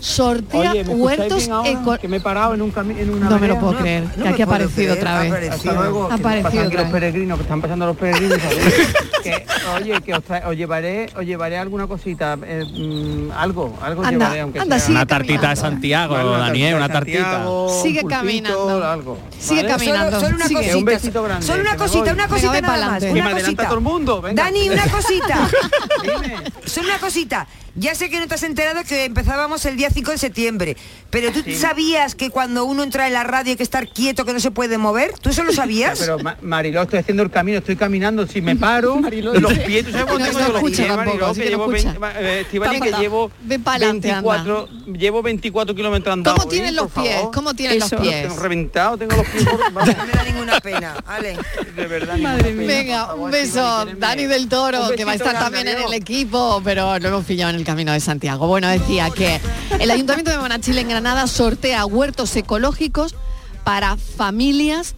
sortea 0.00 0.70
Oye, 0.72 0.84
¿me 0.84 0.94
huertos 0.94 1.48
eco- 1.64 1.98
Que 1.98 2.08
me 2.08 2.16
he 2.18 2.20
parado 2.20 2.54
en, 2.54 2.62
un 2.62 2.72
en 2.98 3.10
una 3.10 3.28
No 3.30 3.38
me 3.38 3.48
lo 3.48 3.58
puedo 3.60 3.76
creer, 3.78 4.04
que 4.04 4.20
me 4.22 4.28
aquí 4.30 4.42
ha 4.42 4.44
aparecido 4.44 4.94
creer, 4.94 4.98
otra 4.98 5.16
ha 5.16 5.20
vez. 5.22 5.30
aparecido. 5.32 5.54
Hasta 5.70 5.72
luego, 5.80 6.04
Ha 6.04 6.08
que 6.08 6.14
aparecido 6.14 6.66
otra 6.66 6.82
los 6.82 6.90
peregrinos, 6.92 7.38
que 7.38 7.42
están 7.42 7.60
pasando 7.62 7.86
los 7.86 7.96
peregrinos. 7.96 8.38
que, 9.22 9.46
oye, 9.80 10.02
que 10.02 10.14
os, 10.14 10.22
trae- 10.24 10.44
os 10.46 10.56
llevaré, 10.56 11.06
os 11.16 11.24
llevaré 11.24 11.58
alguna 11.58 11.86
cosita, 11.86 12.36
eh, 12.44 12.64
mm, 12.64 13.30
algo, 13.32 13.76
algo 13.82 14.02
os 14.02 14.06
Anda, 14.08 14.18
llevaré, 14.26 14.40
aunque 14.40 14.60
anda, 14.60 14.76
sea. 14.78 14.86
sigue 14.86 14.96
Una 14.98 15.06
tartita 15.06 15.48
de. 15.50 15.56
Santiago, 15.56 16.14
Vale, 16.14 16.30
Daniel, 16.38 16.74
una 16.76 16.88
tartita. 16.88 17.18
Santiago, 17.22 17.80
Sigue 17.82 18.00
un 18.00 18.02
pulpito, 18.08 18.20
caminando. 18.20 18.84
Algo, 18.84 19.18
Sigue 19.38 19.62
¿vale? 19.62 19.74
caminando. 19.74 20.10
Solo, 20.10 20.20
solo 20.26 20.36
una 20.36 20.46
sigue. 20.48 20.60
cosita. 20.60 20.76
Un 20.78 20.84
besito 20.84 21.22
grande, 21.22 21.46
Solo 21.46 21.60
una 21.62 21.70
que 21.72 21.76
cosita, 21.78 22.12
una 22.12 22.28
cosita 22.28 22.60
nada 22.60 22.86
más. 22.90 23.02
Que 23.04 23.10
Una 23.12 23.30
cosita. 23.30 23.64
todo 23.64 23.74
el 23.74 23.80
mundo, 23.80 24.20
venga. 24.22 24.42
Dani, 24.44 24.68
una 24.68 24.84
cosita. 24.88 25.48
Solo 26.66 26.88
una 26.88 26.98
cosita. 26.98 27.46
Ya 27.76 27.94
sé 27.96 28.08
que 28.08 28.20
no 28.20 28.28
te 28.28 28.34
has 28.36 28.42
enterado 28.44 28.84
que 28.84 29.04
empezábamos 29.04 29.64
el 29.66 29.76
día 29.76 29.90
5 29.90 30.12
de 30.12 30.18
septiembre, 30.18 30.76
pero 31.10 31.32
tú 31.32 31.42
sabías 31.58 32.14
que 32.14 32.30
cuando 32.30 32.64
uno 32.64 32.82
entra 32.84 33.08
en 33.08 33.12
la 33.12 33.24
radio 33.24 33.50
hay 33.50 33.56
que 33.56 33.62
estar 33.64 33.88
quieto, 33.88 34.24
que 34.24 34.32
no 34.32 34.38
se 34.38 34.52
puede 34.52 34.78
mover. 34.78 35.18
¿Tú 35.18 35.30
eso 35.30 35.42
lo 35.42 35.52
sabías? 35.52 35.98
Pero 35.98 36.18
Ma- 36.20 36.36
Mariló, 36.40 36.82
estoy 36.82 37.00
haciendo 37.00 37.24
el 37.24 37.30
camino, 37.32 37.58
estoy 37.58 37.74
caminando, 37.74 38.26
si 38.28 38.40
me 38.40 38.54
paro, 38.54 39.00
los 39.10 39.52
pies, 39.58 39.86
¿tú 39.86 39.90
sabes 39.92 40.06
cuánto 40.10 40.24
No, 40.26 40.26
tengo 40.26 40.40
no 40.40 40.46
yo 40.46 40.52
los 40.52 40.62
pies, 40.70 40.86
tampoco, 40.86 41.04
Mariló? 41.04 41.34
Que 41.34 41.44
llevo, 41.48 41.74
escucha. 41.74 41.98
20, 41.98 42.18
eh, 42.20 42.80
que 42.92 42.92
llevo 43.00 43.30
Ve 43.42 43.58
pa'lante, 43.58 44.10
anda. 44.12 44.30
24, 44.32 44.68
llevo 44.96 45.22
24 45.22 45.74
kilómetros 45.74 46.12
andados. 46.12 46.38
¿Cómo 46.38 46.50
tienen 46.50 46.68
¿eh? 46.70 46.76
los 46.76 46.90
Por 46.92 47.02
pies? 47.02 47.16
favor. 47.16 47.34
¿Cómo 47.34 47.54
tienen 47.54 47.78
los 47.80 47.90
pies? 47.90 48.22
Tengo 48.28 48.36
reventado, 48.40 48.96
tengo 48.98 49.16
los 49.16 49.26
pies 49.26 49.44
por... 49.44 49.58
No 49.74 50.06
me 50.06 50.12
da 50.12 50.24
ninguna 50.24 50.60
pena. 50.60 50.94
Ale. 51.06 51.36
de 51.74 51.86
verdad, 51.86 52.16
Venga, 52.54 53.14
un 53.14 53.30
beso. 53.32 53.84
Dani 53.98 54.26
del 54.26 54.48
Toro, 54.48 54.90
que 54.96 55.04
va 55.04 55.12
a 55.12 55.14
estar 55.16 55.34
también 55.38 55.66
en 55.66 55.78
el 55.82 55.92
equipo, 55.92 56.60
pero 56.64 56.98
lo 57.00 57.08
hemos 57.08 57.24
pillado 57.24 57.50
en 57.50 57.56
el 57.56 57.63
camino 57.64 57.92
de 57.92 58.00
Santiago. 58.00 58.46
Bueno, 58.46 58.68
decía 58.68 59.10
que 59.10 59.40
el 59.78 59.90
Ayuntamiento 59.90 60.30
de 60.30 60.38
Monachil 60.38 60.78
en 60.78 60.88
Granada 60.88 61.26
sortea 61.26 61.86
huertos 61.86 62.34
ecológicos 62.36 63.14
para 63.64 63.96
familias 63.96 64.94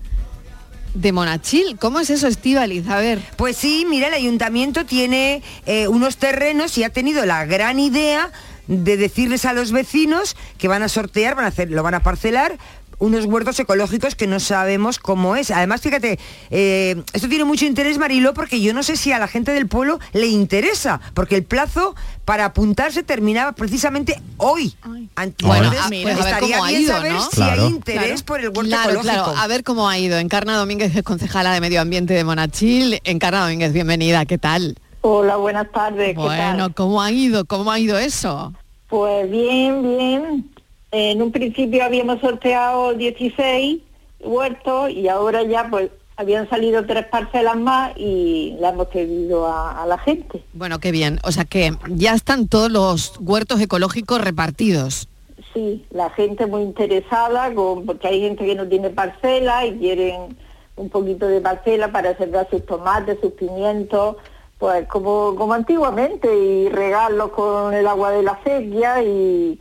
de 0.95 1.13
Monachil. 1.13 1.77
¿Cómo 1.79 2.01
es 2.01 2.11
eso, 2.11 2.27
Estíbaliz? 2.27 2.89
A 2.89 2.99
ver. 2.99 3.21
Pues 3.37 3.57
sí, 3.57 3.87
mira, 3.89 4.09
el 4.09 4.15
ayuntamiento 4.15 4.85
tiene 4.87 5.43
eh, 5.67 5.89
unos 5.89 6.17
terrenos 6.17 6.77
y 6.79 6.85
ha 6.85 6.91
tenido 6.91 7.25
la 7.27 7.45
gran 7.45 7.79
idea 7.79 8.31
de 8.67 8.97
decirles 8.97 9.45
a 9.45 9.53
los 9.53 9.73
vecinos 9.73 10.37
que 10.59 10.69
van 10.69 10.83
a 10.83 10.89
sortear, 10.89 11.37
van 11.37 11.45
a 11.45 11.49
hacer, 11.49 11.71
lo 11.71 11.83
van 11.83 11.95
a 11.95 12.03
parcelar 12.03 12.59
unos 12.99 13.27
huertos 13.27 13.59
ecológicos 13.61 14.15
que 14.15 14.27
no 14.27 14.41
sabemos 14.41 14.99
cómo 14.99 15.37
es. 15.37 15.51
Además, 15.51 15.81
fíjate, 15.83 16.19
eh, 16.51 17.03
esto 17.13 17.29
tiene 17.29 17.45
mucho 17.45 17.65
interés, 17.67 17.99
Mariló, 17.99 18.33
porque 18.35 18.61
yo 18.61 18.73
no 18.73 18.83
sé 18.83 18.97
si 18.97 19.13
a 19.13 19.19
la 19.19 19.29
gente 19.29 19.53
del 19.53 19.69
pueblo 19.69 19.99
le 20.13 20.27
interesa, 20.29 21.01
porque 21.15 21.37
el 21.37 21.45
plazo 21.45 21.95
para 22.25 22.47
apuntarse 22.47 23.03
terminaba 23.03 23.53
precisamente 23.53 24.21
hoy. 24.39 24.75
Ant- 25.17 25.35
Bueno, 25.43 25.65
entonces, 25.67 25.81
a- 25.85 25.89
mira, 25.91 26.13
a 26.13 26.15
ver 26.17 26.25
estaría 26.27 26.57
cómo 26.57 26.65
ha 26.65 26.69
bien 26.69 26.81
ido, 26.83 26.93
saber 26.95 27.13
¿no? 27.13 27.23
si 27.23 27.37
Claro. 27.37 27.63
hay 27.63 27.69
interés 27.69 28.23
por 28.23 28.41
el 28.41 28.47
huerto 28.49 28.63
Claro, 28.63 28.91
ecológico. 28.93 29.25
claro. 29.25 29.39
A 29.39 29.47
ver 29.47 29.63
cómo 29.65 29.89
ha 29.89 29.99
ido. 29.99 30.19
Encarna 30.19 30.57
Domínguez 30.57 30.97
es 30.97 31.03
concejala 31.03 31.53
de 31.53 31.61
Medio 31.61 31.81
Ambiente 31.81 32.15
de 32.15 32.25
Monachil. 32.25 33.01
Encarna 33.05 33.43
Domínguez, 33.43 33.73
bienvenida. 33.73 34.25
¿Qué 34.27 34.39
tal? 34.39 34.77
Hola, 35.03 35.37
buenas 35.37 35.71
tardes. 35.71 36.09
¿qué 36.09 36.21
Bueno, 36.21 36.65
tal? 36.65 36.75
¿cómo 36.75 37.01
ha 37.03 37.13
ido? 37.13 37.45
¿Cómo 37.45 37.71
ha 37.71 37.79
ido 37.79 37.97
eso? 37.99 38.53
Pues 38.89 39.31
bien, 39.31 39.83
bien. 39.83 40.51
En 40.91 41.21
un 41.23 41.33
principio 41.33 41.85
habíamos 41.85 42.21
sorteado 42.21 42.95
16 42.95 43.81
huertos 44.21 44.91
y 44.91 45.09
ahora 45.09 45.43
ya 45.43 45.69
pues 45.69 45.91
habían 46.17 46.49
salido 46.49 46.87
tres 46.87 47.07
parcelas 47.07 47.57
más 47.57 47.93
y 47.97 48.57
la 48.59 48.71
hemos 48.71 48.87
pedido 48.89 49.47
a, 49.47 49.83
a 49.83 49.87
la 49.87 49.99
gente. 49.99 50.43
Bueno, 50.55 50.79
qué 50.79 50.91
bien. 50.91 51.19
O 51.25 51.33
sea 51.33 51.45
que 51.45 51.73
ya 51.89 52.15
están 52.15 52.49
todos 52.49 52.71
los 52.71 53.19
huertos 53.21 53.61
ecológicos 53.61 54.21
repartidos. 54.21 55.09
Sí, 55.53 55.85
la 55.91 56.11
gente 56.11 56.47
muy 56.47 56.63
interesada 56.63 57.55
con, 57.55 57.85
porque 57.85 58.09
hay 58.09 58.21
gente 58.21 58.45
que 58.45 58.55
no 58.55 58.67
tiene 58.67 58.91
parcela 58.91 59.67
y 59.67 59.79
quieren 59.79 60.37
un 60.77 60.91
poquito 60.91 61.27
de 61.27 61.41
parcela 61.41 61.91
para 61.93 62.17
sembrar 62.17 62.49
sus 62.51 62.65
tomates, 62.65 63.19
sus 63.21 63.33
pimientos, 63.33 64.17
pues 64.59 64.87
como, 64.89 65.35
como 65.37 65.53
antiguamente 65.53 66.35
y 66.35 66.69
regarlos 66.69 67.31
con 67.31 67.75
el 67.75 67.87
agua 67.87 68.11
de 68.11 68.23
la 68.23 68.39
sequía 68.43 69.03
y, 69.03 69.61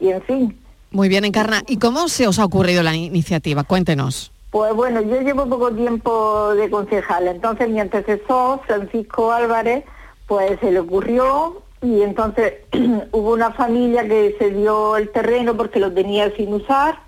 y 0.00 0.08
en 0.08 0.22
fin. 0.22 0.61
Muy 0.92 1.08
bien, 1.08 1.24
Encarna. 1.24 1.62
¿Y 1.66 1.78
cómo 1.78 2.08
se 2.08 2.28
os 2.28 2.38
ha 2.38 2.44
ocurrido 2.44 2.82
la 2.82 2.94
iniciativa? 2.94 3.64
Cuéntenos. 3.64 4.30
Pues 4.50 4.74
bueno, 4.74 5.00
yo 5.00 5.22
llevo 5.22 5.46
poco 5.46 5.72
tiempo 5.72 6.54
de 6.54 6.68
concejal, 6.68 7.26
entonces 7.26 7.70
mi 7.70 7.80
antecesor, 7.80 8.60
Francisco 8.66 9.32
Álvarez, 9.32 9.84
pues 10.26 10.60
se 10.60 10.70
le 10.70 10.80
ocurrió 10.80 11.62
y 11.80 12.02
entonces 12.02 12.54
hubo 13.12 13.32
una 13.32 13.52
familia 13.52 14.06
que 14.06 14.36
se 14.38 14.50
dio 14.50 14.98
el 14.98 15.10
terreno 15.10 15.56
porque 15.56 15.80
lo 15.80 15.90
tenía 15.90 16.30
sin 16.36 16.52
usar, 16.52 16.98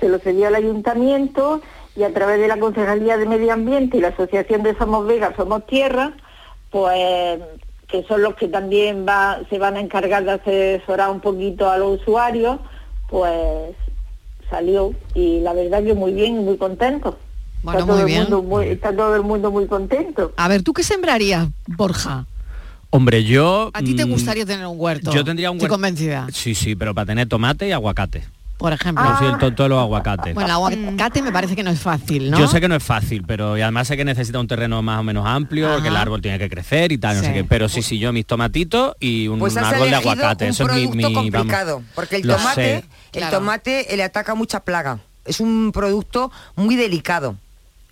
se 0.00 0.08
lo 0.08 0.18
cedió 0.18 0.48
al 0.48 0.56
ayuntamiento 0.56 1.60
y 1.94 2.02
a 2.02 2.12
través 2.12 2.40
de 2.40 2.48
la 2.48 2.58
Concejalía 2.58 3.16
de 3.16 3.26
Medio 3.26 3.52
Ambiente 3.52 3.96
y 3.96 4.00
la 4.00 4.08
Asociación 4.08 4.64
de 4.64 4.76
Somos 4.76 5.06
Vega, 5.06 5.32
Somos 5.36 5.64
Tierra, 5.66 6.14
pues 6.70 7.40
que 7.86 8.02
son 8.04 8.22
los 8.22 8.34
que 8.34 8.48
también 8.48 9.06
va, 9.08 9.40
se 9.48 9.58
van 9.58 9.76
a 9.76 9.80
encargar 9.80 10.24
de 10.24 10.32
asesorar 10.32 11.10
un 11.10 11.20
poquito 11.20 11.70
a 11.70 11.78
los 11.78 12.00
usuarios, 12.00 12.58
pues 13.08 13.74
salió 14.50 14.92
y 15.14 15.40
la 15.40 15.52
verdad 15.52 15.82
que 15.82 15.94
muy 15.94 16.12
bien 16.12 16.36
y 16.36 16.40
muy 16.40 16.56
contento. 16.56 17.18
Bueno, 17.62 17.80
está, 17.80 17.86
todo 17.86 17.96
muy 17.96 18.00
el 18.02 18.06
bien. 18.06 18.22
mundo 18.22 18.42
muy- 18.42 18.66
está 18.68 18.92
todo 18.94 19.16
el 19.16 19.22
mundo 19.22 19.50
muy 19.50 19.66
contento. 19.66 20.32
A 20.36 20.48
ver, 20.48 20.62
¿tú 20.62 20.72
qué 20.72 20.82
sembrarías, 20.82 21.48
Borja? 21.66 22.26
Hombre, 22.90 23.24
yo... 23.24 23.70
¿A 23.74 23.82
ti 23.82 23.94
te 23.94 24.06
mm, 24.06 24.10
gustaría 24.10 24.46
tener 24.46 24.66
un 24.66 24.76
huerto? 24.80 25.12
Yo 25.12 25.22
tendría 25.24 25.50
un 25.50 25.56
Estoy 25.56 25.64
huerto. 25.66 25.74
convencida. 25.74 26.26
Sí, 26.32 26.54
sí, 26.54 26.74
pero 26.74 26.94
para 26.94 27.06
tener 27.06 27.28
tomate 27.28 27.68
y 27.68 27.72
aguacate. 27.72 28.24
Por 28.56 28.72
ejemplo. 28.72 29.04
Yo 29.04 29.18
soy 29.18 29.28
el 29.28 29.38
tonto 29.38 29.62
de 29.64 29.68
los 29.68 29.78
aguacates. 29.78 30.34
Bueno, 30.34 30.48
el 30.48 30.52
aguacate 30.52 31.22
me 31.22 31.30
parece 31.30 31.54
que 31.54 31.62
no 31.62 31.70
es 31.70 31.78
fácil, 31.80 32.28
¿no? 32.30 32.38
Yo 32.38 32.48
sé 32.48 32.60
que 32.60 32.66
no 32.66 32.74
es 32.74 32.82
fácil, 32.82 33.22
pero 33.26 33.56
y 33.56 33.60
además 33.60 33.86
sé 33.86 33.96
que 33.96 34.04
necesita 34.04 34.40
un 34.40 34.48
terreno 34.48 34.82
más 34.82 34.98
o 34.98 35.02
menos 35.04 35.26
amplio, 35.26 35.68
Ajá. 35.74 35.82
que 35.82 35.88
el 35.88 35.96
árbol 35.96 36.20
tiene 36.22 36.38
que 36.40 36.48
crecer 36.48 36.90
y 36.90 36.98
tal, 36.98 37.18
no 37.18 37.22
sé 37.22 37.32
qué. 37.34 37.44
Pero 37.44 37.68
sí, 37.68 37.82
sí, 37.82 37.98
yo 38.00 38.12
mis 38.12 38.26
tomatitos 38.26 38.96
y 38.98 39.28
un 39.28 39.38
Pues 39.38 39.56
árbol 39.56 39.90
de 39.90 39.94
aguacate. 39.96 40.44
un 40.46 40.50
Eso 40.50 40.64
es 40.68 40.74
mi, 40.74 40.86
mi- 40.88 41.02
vamos, 41.04 41.18
complicado, 41.30 41.82
porque 41.94 42.16
el 42.16 42.22
tomate, 42.22 42.80
sé. 42.80 42.84
El 43.12 43.20
Claro. 43.20 43.38
tomate 43.38 43.86
le 43.96 44.02
ataca 44.02 44.34
mucha 44.34 44.60
plaga. 44.60 45.00
Es 45.24 45.40
un 45.40 45.72
producto 45.72 46.30
muy 46.56 46.76
delicado. 46.76 47.36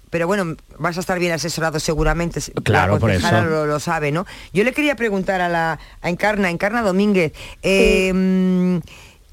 Pero 0.09 0.27
bueno, 0.29 0.57
vas 0.79 0.97
a 0.97 1.01
estar 1.01 1.19
bien 1.19 1.33
asesorado 1.33 1.81
seguramente. 1.81 2.41
La 2.55 2.62
Claro, 2.62 2.99
por 2.99 3.11
eso. 3.11 3.29
Lo, 3.43 3.67
lo 3.67 3.81
sabe, 3.81 4.12
¿no? 4.12 4.25
Yo 4.53 4.62
le 4.64 4.73
quería 4.73 4.95
preguntar 4.97 5.41
a 5.41 5.49
la 5.49 5.79
a 6.01 6.09
Encarna, 6.09 6.49
Encarna 6.49 6.81
Domínguez, 6.83 7.33
eh, 7.62 8.12
mm, 8.14 8.79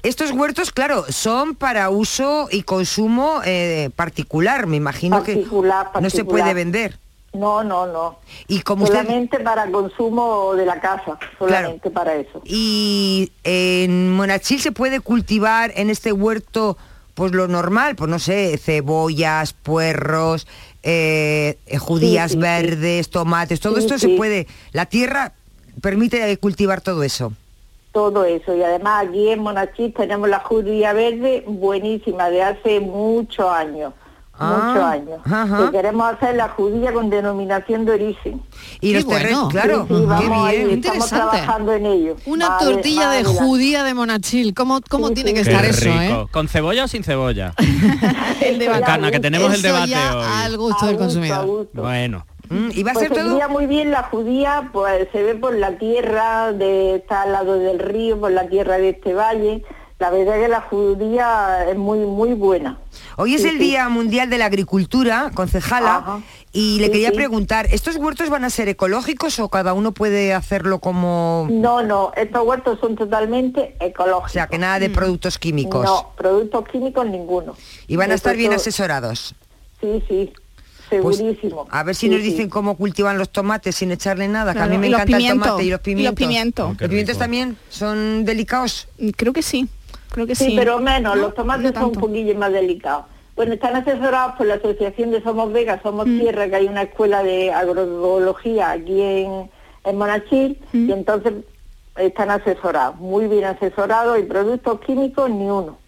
estos 0.02 0.32
huertos, 0.32 0.70
claro, 0.72 1.06
son 1.08 1.54
para 1.54 1.88
uso 1.90 2.48
y 2.50 2.62
consumo 2.64 3.40
eh, 3.44 3.88
particular, 3.96 4.66
me 4.66 4.76
imagino 4.76 5.16
Particular, 5.22 5.92
que 5.94 6.00
no 6.02 6.10
se 6.10 6.16
particular. 6.18 6.42
puede 6.42 6.54
vender. 6.54 6.98
No, 7.34 7.64
no, 7.64 7.86
no. 7.86 8.18
Y 8.46 8.60
como 8.60 8.84
usted 8.84 9.02
solamente 9.02 9.40
para 9.40 9.70
consumo 9.70 10.54
de 10.54 10.64
la 10.64 10.80
casa, 10.80 11.18
solamente 11.38 11.90
para 11.90 12.14
eso. 12.14 12.40
Y 12.44 13.32
en 13.42 14.12
Monachil 14.12 14.60
se 14.60 14.70
puede 14.70 15.00
cultivar 15.00 15.72
en 15.74 15.90
este 15.90 16.12
huerto 16.12 16.76
pues 17.14 17.32
lo 17.32 17.46
normal, 17.48 17.96
pues 17.96 18.10
no 18.10 18.18
sé, 18.18 18.58
cebollas, 18.58 19.52
puerros, 19.52 20.46
eh, 20.82 21.58
eh, 21.66 21.78
judías 21.78 22.32
Sí, 22.32 22.38
sí, 22.38 22.42
sí. 22.42 22.42
verdes, 22.42 23.10
tomates, 23.10 23.60
todo 23.60 23.78
esto 23.78 23.98
se 23.98 24.10
puede, 24.10 24.46
la 24.72 24.86
tierra 24.86 25.32
permite 25.80 26.36
cultivar 26.38 26.80
todo 26.80 27.02
eso. 27.02 27.32
Todo 27.92 28.24
eso. 28.24 28.56
Y 28.56 28.62
además 28.62 29.06
aquí 29.06 29.28
en 29.28 29.40
Monachís 29.40 29.94
tenemos 29.94 30.28
la 30.28 30.40
judía 30.40 30.92
verde 30.92 31.44
buenísima 31.46 32.28
de 32.30 32.42
hace 32.42 32.80
muchos 32.80 33.46
años. 33.48 33.92
Ah, 34.38 34.64
muchos 34.66 34.84
años. 34.84 35.18
ajá. 35.24 35.66
Que 35.66 35.76
queremos 35.76 36.12
hacer 36.12 36.34
la 36.36 36.48
judía 36.48 36.92
con 36.92 37.08
denominación 37.10 37.84
de 37.84 37.92
origen. 37.92 38.42
Y 38.80 38.94
los 38.94 39.06
terrenos, 39.06 39.48
claro, 39.50 39.86
Sí, 39.88 39.94
sí, 39.94 40.04
vamos 40.06 40.24
qué 40.24 40.34
ahí, 40.34 40.56
bien. 40.64 40.70
estamos 40.78 40.96
Interesante. 40.96 41.36
trabajando 41.38 41.72
en 41.72 41.86
ello. 41.86 42.16
Una 42.26 42.48
Más 42.50 42.64
tortilla 42.64 43.00
más 43.02 43.10
de 43.10 43.16
adelante. 43.20 43.38
judía 43.44 43.82
de 43.84 43.94
Monachil. 43.94 44.54
¿Cómo, 44.54 44.80
cómo 44.90 45.08
Sí, 45.08 45.14
tiene 45.14 45.30
sí. 45.30 45.36
que 45.36 45.42
Qué 45.44 45.50
estar 45.50 45.64
eso, 45.64 45.84
rico. 45.84 46.22
eh? 46.22 46.26
¿Con 46.32 46.48
cebolla 46.48 46.84
o 46.84 46.88
sin 46.88 47.04
cebolla? 47.04 47.54
El 48.40 48.58
debate. 48.58 48.82
Carna, 48.84 49.10
que 49.10 49.20
tenemos 49.20 49.48
el 49.52 49.54
Eso 49.60 49.66
debate 49.68 49.90
ya 49.90 50.16
hoy. 50.16 50.24
al 50.44 50.56
gusto 50.56 50.86
del 50.86 50.96
consumidor. 50.98 51.46
gusto. 51.46 51.82
Bueno. 51.82 52.26
Mm, 52.50 52.68
y 52.72 52.82
va 52.82 52.90
a 52.90 52.94
Pues 52.94 53.06
ser 53.08 53.16
se 53.16 53.22
todo 53.24 53.48
muy 53.48 53.66
bien 53.66 53.90
la 53.90 54.02
judía, 54.02 54.68
pues 54.72 55.08
se 55.12 55.22
ve 55.22 55.34
por 55.34 55.54
la 55.54 55.78
tierra, 55.78 56.52
de, 56.52 56.96
está 56.96 57.22
al 57.22 57.32
lado 57.32 57.54
del 57.54 57.78
río, 57.78 58.20
por 58.20 58.32
la 58.32 58.48
tierra 58.48 58.76
de 58.78 58.90
este 58.90 59.14
valle. 59.14 59.62
La 59.98 60.10
verdad 60.10 60.34
que 60.34 60.48
la 60.48 60.60
judía 60.60 61.66
es 61.70 61.76
muy, 61.76 62.00
muy 62.00 62.34
buena. 62.34 62.78
Hoy 63.16 63.34
es 63.34 63.42
Sí, 63.42 63.48
el 63.48 63.54
sí. 63.54 63.58
Día 63.60 63.88
Mundial 63.88 64.28
de 64.30 64.38
la 64.38 64.46
Agricultura, 64.46 65.30
concejala, 65.34 65.96
Ajá. 65.96 66.20
y 66.52 66.78
le 66.80 66.86
Sí, 66.86 66.92
quería 66.92 67.10
sí. 67.10 67.14
preguntar, 67.16 67.66
¿estos 67.70 67.96
huertos 67.96 68.28
van 68.30 68.44
a 68.44 68.50
ser 68.50 68.68
ecológicos 68.68 69.38
o 69.38 69.48
cada 69.48 69.72
uno 69.72 69.92
puede 69.92 70.34
hacerlo 70.34 70.78
como... 70.80 71.46
No, 71.50 71.82
no, 71.82 72.12
estos 72.16 72.44
huertos 72.44 72.78
son 72.80 72.96
totalmente 72.96 73.76
ecológicos. 73.80 74.30
O 74.30 74.32
sea, 74.32 74.46
que 74.48 74.58
nada 74.58 74.78
de 74.78 74.90
productos 74.90 75.38
químicos. 75.38 75.84
No, 75.84 76.12
productos 76.16 76.64
químicos 76.68 77.06
ninguno. 77.06 77.56
Y 77.86 77.96
van 77.96 78.10
a 78.10 78.14
estar 78.14 78.36
bien 78.36 78.52
asesorados. 78.52 79.34
Sí, 79.80 80.02
sí, 80.08 80.32
Pues, 80.90 81.16
segurísimo. 81.18 81.66
a 81.70 81.82
ver 81.82 81.94
si 81.94 82.06
Sí, 82.06 82.08
nos 82.12 82.20
sí. 82.22 82.30
dicen 82.30 82.48
cómo 82.48 82.76
cultivan 82.76 83.16
los 83.18 83.30
tomates 83.30 83.74
sin 83.76 83.90
echarle 83.92 84.28
nada, 84.28 84.54
que 84.54 84.60
a 84.60 84.66
mí 84.66 84.76
me 84.78 84.88
encanta 84.88 85.04
el 85.04 85.16
pimientos, 85.18 85.46
tomate 85.48 85.64
y 85.64 85.70
los 85.70 85.70
y 85.70 85.70
los 85.72 85.80
pimientos. 85.82 86.14
pimientos. 86.16 86.80
¿Los 86.80 86.88
pimientos 86.88 87.18
también 87.18 87.56
son 87.68 88.24
delicados? 88.24 88.88
Creo 89.16 89.32
que 89.32 89.42
sí, 89.42 89.68
creo 90.14 90.26
que 90.26 90.34
Sí, 90.36 90.46
sí. 90.46 90.54
pero 90.56 90.78
menos, 90.78 91.16
¿No? 91.16 91.22
los 91.22 91.34
tomates 91.34 91.74
No 91.74 91.80
son 91.80 91.88
un 91.90 91.94
poquillo 92.00 92.34
más 92.36 92.52
delicados. 92.52 93.06
Bueno, 93.36 93.52
están 93.54 93.74
asesorados 93.74 94.36
por 94.36 94.46
la 94.46 94.54
Asociación 94.54 95.10
de 95.10 95.20
Somos 95.22 95.52
Vega, 95.52 95.80
Somos 95.82 96.06
Mm. 96.06 96.20
Tierra, 96.20 96.48
que 96.48 96.54
hay 96.56 96.66
una 96.66 96.82
escuela 96.82 97.22
de 97.24 97.52
agroecología 97.52 98.70
aquí 98.70 99.00
en, 99.02 99.50
en 99.84 99.98
Monachil, 99.98 100.60
Mm. 100.72 100.88
y 100.88 100.92
entonces 100.92 101.32
están 101.96 102.30
asesorados, 102.30 102.96
muy 102.96 103.26
bien 103.26 103.44
asesorados, 103.44 104.18
y 104.20 104.22
productos 104.22 104.80
químicos 104.80 105.28
ni 105.30 105.44
uno. 105.50 105.78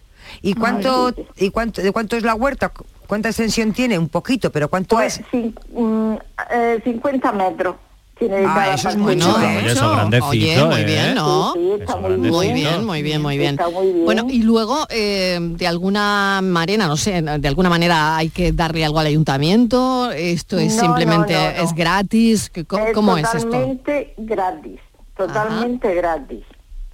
¿Y 0.41 0.55
cuánto, 0.55 1.13
y 1.37 1.49
cuánto, 1.51 1.81
de 1.81 1.91
cuánto 1.93 2.17
es 2.17 2.23
la 2.23 2.35
huerta? 2.35 2.71
¿Cuánta 3.07 3.29
extensión 3.29 3.71
tiene? 3.71 3.97
Un 3.97 4.09
poquito, 4.09 4.51
pero 4.51 4.67
¿cuánto 4.67 4.97
Pues 4.97 5.19
es? 5.19 5.25
cin- 5.31 5.55
mm, 5.71 6.15
eh, 6.51 6.81
50 6.83 7.31
metros 7.31 7.75
tiene 8.19 8.43
Ah, 8.47 8.73
eso 8.73 8.89
es 8.89 8.95
mucho, 8.97 9.31
Bueno, 9.31 9.49
¿eh? 9.49 9.57
Oye, 9.57 9.71
eso 9.71 9.91
grandecito, 9.91 10.27
Oye, 10.29 10.65
muy 10.65 10.81
¿eh? 10.81 10.85
bien, 10.85 11.15
¿no? 11.15 11.53
Sí, 11.53 11.59
sí, 11.59 11.81
está 11.81 11.95
muy 11.97 12.09
bien. 12.15 12.31
Muy 12.31 12.53
bien, 12.53 12.85
muy 12.85 13.01
bien, 13.03 13.21
muy 13.21 13.37
bien. 13.37 13.51
Está 13.51 13.69
muy 13.69 13.91
bien. 13.91 14.05
Bueno, 14.05 14.25
y 14.29 14.43
luego, 14.43 14.85
eh, 14.89 15.37
de 15.41 15.67
alguna 15.67 16.39
manera, 16.43 16.87
no 16.87 16.97
sé, 16.97 17.21
de 17.21 17.47
alguna 17.47 17.69
manera 17.69 18.17
hay 18.17 18.29
que 18.29 18.51
darle 18.51 18.83
algo 18.85 18.99
al 18.99 19.07
ayuntamiento, 19.07 20.11
esto 20.11 20.57
es 20.57 20.75
No, 20.75 20.81
simplemente, 20.83 21.33
no, 21.33 21.39
no, 21.39 21.57
no. 21.57 21.63
es 21.63 21.73
gratis, 21.73 22.49
¿Qué- 22.49 22.65
¿cómo, 22.65 22.85
cómo 22.93 23.17
es 23.17 23.25
esto? 23.33 23.39
totalmente 23.49 24.13
gratis, 24.17 24.79
totalmente 25.15 25.93
gratis, 25.95 26.43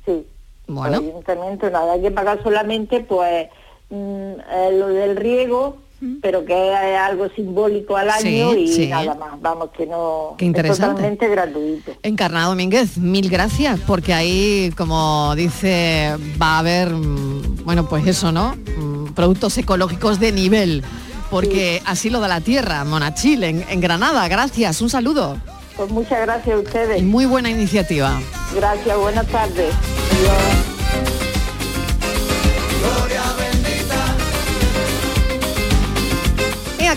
sí. 0.06 0.26
Bueno. 0.68 0.98
El 0.98 1.04
ayuntamiento 1.10 1.70
nada, 1.70 1.94
hay 1.94 2.02
que 2.02 2.12
pagar 2.12 2.42
solamente 2.42 3.02
pues 3.02 3.50
mm, 3.90 3.96
eh, 3.96 4.70
lo 4.80 4.88
del 4.88 5.16
riego, 5.18 5.78
pero 6.22 6.44
que 6.46 6.54
es 6.72 7.00
algo 7.00 7.28
simbólico 7.36 7.96
al 7.98 8.10
Sí, 8.20 8.28
año 8.42 8.54
y 8.56 8.68
sí. 8.68 8.88
nada 8.88 9.16
más, 9.16 9.42
vamos 9.42 9.70
que 9.78 9.86
no 9.86 10.36
Qué 10.38 10.46
es 10.46 10.48
interesante. 10.48 10.88
totalmente 10.96 11.28
gratuito. 11.28 11.92
Encarnado 12.04 12.50
Domínguez, 12.52 12.98
mil 12.98 13.30
gracias, 13.30 13.80
porque 13.86 14.14
ahí, 14.14 14.72
como 14.78 15.34
dice, 15.36 16.16
va 16.42 16.56
a 16.56 16.60
haber, 16.60 16.90
mm, 16.92 17.64
bueno, 17.66 17.88
pues 17.88 18.06
eso, 18.08 18.32
¿no? 18.32 18.56
Mm, 18.78 19.14
Productos 19.14 19.58
ecológicos 19.58 20.20
de 20.20 20.32
nivel, 20.32 20.84
porque 21.30 21.82
así 21.86 22.10
lo 22.10 22.20
da 22.20 22.28
la 22.28 22.42
tierra, 22.42 22.84
Monachil, 22.84 23.44
en, 23.44 23.64
en 23.70 23.80
Granada. 23.82 24.28
Gracias, 24.28 24.82
un 24.82 24.90
saludo. 24.90 25.38
Pues 25.78 25.90
muchas 25.92 26.22
gracias 26.22 26.56
a 26.56 26.60
ustedes. 26.60 27.00
Y 27.02 27.04
muy 27.06 27.26
buena 27.26 27.50
iniciativa. 27.50 28.20
Gracias, 28.56 28.98
buenas 28.98 29.28
tardes. 29.28 29.74
Adiós. 30.12 30.73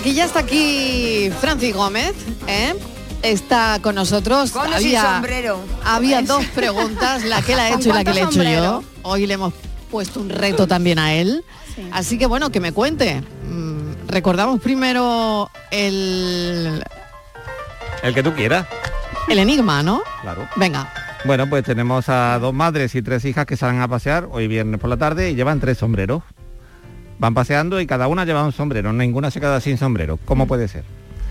Aquí 0.07 0.15
ya 0.15 0.25
está 0.27 0.39
aquí 0.39 1.31
Francis 1.41 1.75
Gómez, 1.75 2.15
¿eh? 2.47 2.75
Está 3.25 3.81
con 3.83 3.97
nosotros. 3.97 4.53
Con 4.53 4.69
sombrero. 4.71 5.59
había 5.85 6.23
dos 6.23 6.45
preguntas, 6.55 7.25
la 7.25 7.43
que 7.43 7.55
él 7.55 7.59
ha 7.59 7.71
¿Con 7.71 7.81
hecho 7.81 7.89
y 7.89 7.93
la 7.93 8.05
que 8.05 8.15
le 8.15 8.21
he 8.21 8.25
hecho 8.25 8.43
yo. 8.45 8.85
Hoy 9.03 9.27
le 9.27 9.35
hemos 9.35 9.53
puesto 9.91 10.21
un 10.21 10.29
reto 10.29 10.69
también 10.69 11.01
a 11.01 11.15
él. 11.15 11.45
Así 11.91 12.19
que 12.19 12.27
bueno, 12.27 12.51
que 12.51 12.61
me 12.61 12.71
cuente. 12.71 13.21
Mm, 13.51 14.07
Recordamos 14.07 14.61
primero 14.61 15.51
el, 15.73 16.85
El 18.05 18.15
que 18.15 18.23
tú 18.23 18.33
quieras. 18.33 18.69
el 19.29 19.41
enigma, 19.41 19.83
¿no? 19.83 20.03
Claro. 20.23 20.49
Venga. 20.55 20.93
Bueno, 21.25 21.49
pues 21.51 21.65
tenemos 21.65 22.09
a 22.09 22.39
dos 22.39 22.55
madres 22.55 22.95
y 22.95 23.03
tres 23.03 23.25
hijas 23.25 23.45
que 23.45 23.57
salen 23.57 23.81
a 23.81 23.89
pasear 23.89 24.29
hoy 24.31 24.47
viernes 24.47 24.79
por 24.79 24.89
la 24.89 24.97
tarde 24.97 25.31
y 25.31 25.35
llevan 25.35 25.59
tres 25.59 25.79
sombreros. 25.79 26.23
Van 27.19 27.35
paseando 27.35 27.81
y 27.81 27.87
cada 27.87 28.09
una 28.09 28.25
lleva 28.25 28.45
un 28.45 28.53
sombrero, 28.53 28.93
ninguna 28.93 29.31
se 29.31 29.41
queda 29.41 29.61
sin 29.61 29.79
sombrero. 29.79 30.19
¿Cómo 30.25 30.47
puede 30.47 30.69
ser? 30.69 30.85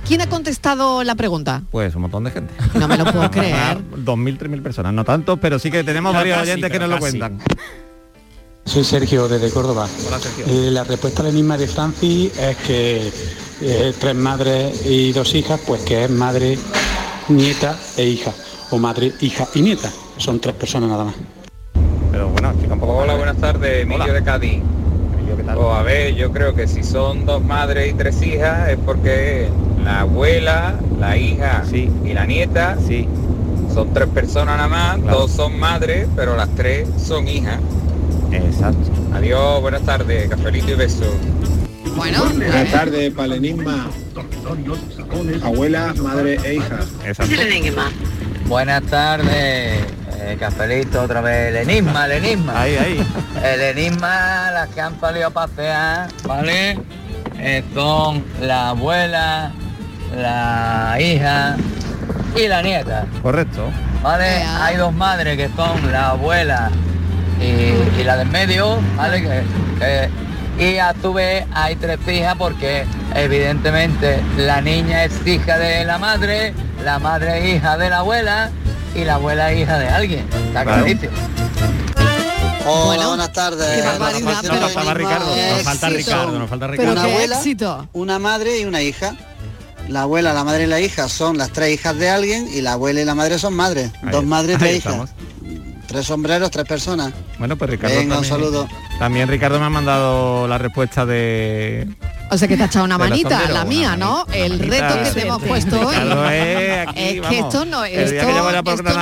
¿Quién 0.08 0.22
ha 0.22 0.30
contestado 0.30 1.04
la 1.04 1.16
pregunta? 1.16 1.64
Pues 1.72 1.96
un 1.96 2.04
montón 2.04 2.24
de 2.26 2.32
gente. 2.32 2.54
No 2.76 2.88
me 2.88 2.98
lo 2.98 3.06
puedo 3.06 3.30
creer. 3.32 3.78
2.000, 3.78 4.38
3.000 4.38 4.62
personas, 4.62 4.94
no 4.94 5.04
tantos, 5.04 5.40
pero 5.40 5.58
sí 5.58 5.72
que 5.72 5.84
tenemos 5.84 6.14
varios 6.14 6.38
casi, 6.38 6.52
oyentes 6.52 6.72
que 6.72 6.80
nos 6.80 6.90
lo 6.90 7.00
cuentan. 7.00 7.40
Soy 8.66 8.84
Sergio 8.84 9.28
desde 9.28 9.50
Córdoba. 9.52 9.88
Hola, 10.08 10.20
Sergio. 10.20 10.46
Eh, 10.48 10.72
la 10.72 10.84
respuesta 10.84 11.22
al 11.22 11.30
enigma 11.30 11.58
de 11.58 11.68
Francis 11.68 12.38
es 12.38 12.58
que 12.58 13.12
eh, 13.62 13.94
tres 14.00 14.16
madres 14.16 14.86
y 14.86 15.12
dos 15.12 15.34
hijas, 15.36 15.60
pues 15.66 15.82
que 15.82 16.04
es 16.04 16.10
madre, 16.10 16.58
nieta 17.30 17.78
e 17.98 18.06
hija. 18.06 18.32
O 18.72 18.78
madre, 18.78 19.14
hija 19.22 19.48
y 19.54 19.62
nieta. 19.62 19.92
Son 20.18 20.40
tres 20.40 20.56
personas 20.56 20.90
nada 20.90 21.06
más. 21.06 21.16
Pero 22.12 22.30
bueno, 22.30 22.50
explica 22.50 22.74
un 22.74 22.80
poco. 22.80 22.98
Hola, 22.98 23.16
buenas 23.16 23.38
tardes, 23.38 23.84
Emilio 23.84 24.14
de 24.14 24.24
Cádiz. 24.24 24.62
Pues 25.34 25.48
a 25.48 25.82
ver, 25.84 26.16
yo 26.16 26.32
creo 26.32 26.54
que 26.54 26.68
si 26.68 26.84
son 26.84 27.26
dos 27.26 27.44
madres 27.44 27.92
y 27.92 27.94
tres 27.94 28.22
hijas 28.22 28.70
es 28.70 28.78
porque 28.78 29.50
la 29.84 30.02
abuela, 30.02 30.76
la 31.00 31.18
hija 31.18 31.64
y 31.74 32.14
la 32.14 32.26
nieta 32.26 32.78
son 33.74 33.94
tres 33.94 34.08
personas 34.10 34.58
nada 34.58 34.68
más, 34.68 34.98
Claro. 35.00 35.20
dos 35.22 35.32
son 35.32 35.60
madres, 35.60 36.08
pero 36.16 36.36
las 36.38 36.50
tres 36.56 36.88
son 36.98 37.28
hijas. 37.28 37.60
Exacto. 38.32 38.90
Adiós, 39.14 39.62
buenas 39.62 39.82
tardes, 39.84 40.30
cafelito 40.30 40.72
y 40.72 40.76
besos. 40.76 41.08
Bueno, 41.96 42.26
Buenas 42.26 42.72
tardes, 42.72 43.14
para 43.14 43.28
el 43.28 43.34
enigma. 43.46 43.90
Abuela, 45.44 45.94
madre 46.02 46.38
e 46.44 46.56
hija. 46.56 46.80
Exacto. 47.06 47.34
Buenas 48.48 48.84
tardes, 48.84 49.84
eh, 50.20 50.38
Cafelito, 50.40 51.02
otra 51.04 51.22
vez, 51.22 51.50
el 51.50 51.56
enigma, 51.70 52.06
el 52.06 52.12
enigma. 52.14 52.62
Ahí, 52.62 52.76
ahí. 52.76 53.08
El 53.44 53.62
enigma, 53.62 54.50
las 54.52 54.70
que 54.70 54.82
han 54.82 55.00
salido 55.00 55.28
a 55.28 55.30
pasear, 55.30 56.08
¿vale? 56.26 56.80
Eh, 57.38 57.64
son 57.76 58.24
la 58.42 58.70
abuela, 58.70 59.52
la 60.16 60.98
hija 61.00 61.56
y 62.36 62.48
la 62.48 62.62
nieta, 62.64 63.06
Correcto. 63.22 63.70
¿vale? 64.02 64.42
Hay 64.44 64.78
dos 64.78 64.94
madres 64.94 65.38
que 65.38 65.50
son 65.56 65.92
la 65.92 66.10
abuela 66.12 66.72
y, 67.40 68.00
y 68.00 68.04
la 68.04 68.18
del 68.18 68.30
medio, 68.30 68.80
¿vale? 68.96 69.22
Que- 69.22 69.44
que- 69.80 70.10
y 70.74 70.78
a 70.80 70.94
tu 70.94 71.14
vez 71.14 71.46
hay 71.54 71.76
tres 71.76 72.00
hijas 72.08 72.36
porque 72.38 72.86
evidentemente 73.16 74.22
la 74.38 74.62
niña 74.62 75.04
es 75.06 75.14
hija 75.26 75.58
de 75.58 75.86
la 75.86 75.98
madre, 75.98 76.54
la 76.84 77.00
madre 77.00 77.40
es 77.50 77.56
hija 77.58 77.78
de 77.78 77.90
la 77.90 78.00
abuela 78.00 78.52
y 78.94 79.04
la 79.04 79.16
abuela 79.16 79.52
es 79.52 79.62
hija 79.64 79.80
de 79.80 79.88
alguien. 79.90 80.26
Está 80.48 80.64
Claro. 80.64 80.84
clarísimo. 80.84 81.14
Hola, 82.68 82.86
Bueno, 82.86 83.08
buenas 83.10 83.32
tardes. 83.34 83.86
Nos 83.86 83.94
falta 83.98 84.94
Ricardo, 84.94 85.36
nos 85.36 85.64
falta. 85.64 85.90
Ricardo, 85.90 86.40
nos 86.40 86.50
falta 86.50 86.68
Ricardo. 86.68 86.92
Una 86.94 87.04
abuela, 87.04 87.36
éxito. 87.38 87.88
una 87.94 88.20
madre 88.20 88.60
y 88.60 88.66
una 88.66 88.82
hija. 88.82 89.16
La 89.88 90.02
abuela, 90.02 90.34
la 90.34 90.44
madre 90.44 90.64
y 90.64 90.68
la 90.68 90.80
hija 90.80 91.08
son 91.08 91.38
las 91.38 91.52
tres 91.52 91.72
hijas 91.76 91.96
de 91.96 92.10
alguien 92.10 92.48
y 92.52 92.62
la 92.62 92.74
abuela 92.74 93.02
y 93.02 93.06
la 93.06 93.14
madre 93.14 93.38
son 93.38 93.54
madres. 93.54 93.92
Ahí- 94.02 94.10
Dos 94.12 94.26
madres 94.26 94.58
tres 94.58 94.78
hijas. 94.78 94.94
estamos. 94.94 95.10
Tres 95.86 96.08
sombreros, 96.08 96.50
tres 96.50 96.66
personas. 96.66 97.14
Bueno, 97.38 97.56
pues 97.56 97.70
Ricardo 97.70 97.96
Venga, 97.96 98.18
un 98.18 98.26
saludo. 98.26 98.68
También 99.00 99.28
Ricardo 99.28 99.60
me 99.60 99.66
ha 99.66 99.70
mandado 99.70 100.48
la 100.48 100.58
respuesta 100.58 101.06
de... 101.06 101.88
O 102.32 102.38
sea 102.38 102.48
que 102.48 102.56
te 102.58 102.64
ha 102.64 102.66
echado 102.68 102.86
una 102.86 102.98
manita, 102.98 103.50
la 103.50 103.66
mía, 103.66 103.96
¿no? 103.98 104.26
El 104.34 104.58
manita. 104.58 104.90
reto 104.90 105.04
que 105.04 105.12
te 105.22 105.28
hemos 105.28 105.44
puesto 105.44 105.80
hoy. 105.88 105.96
Es 105.96 106.88
aquí, 106.88 107.00
es 107.04 107.22
que 107.28 107.40
esto 107.40 107.66
no, 107.66 107.84
día 107.84 108.02
esto, 108.02 108.26
no 108.26 108.44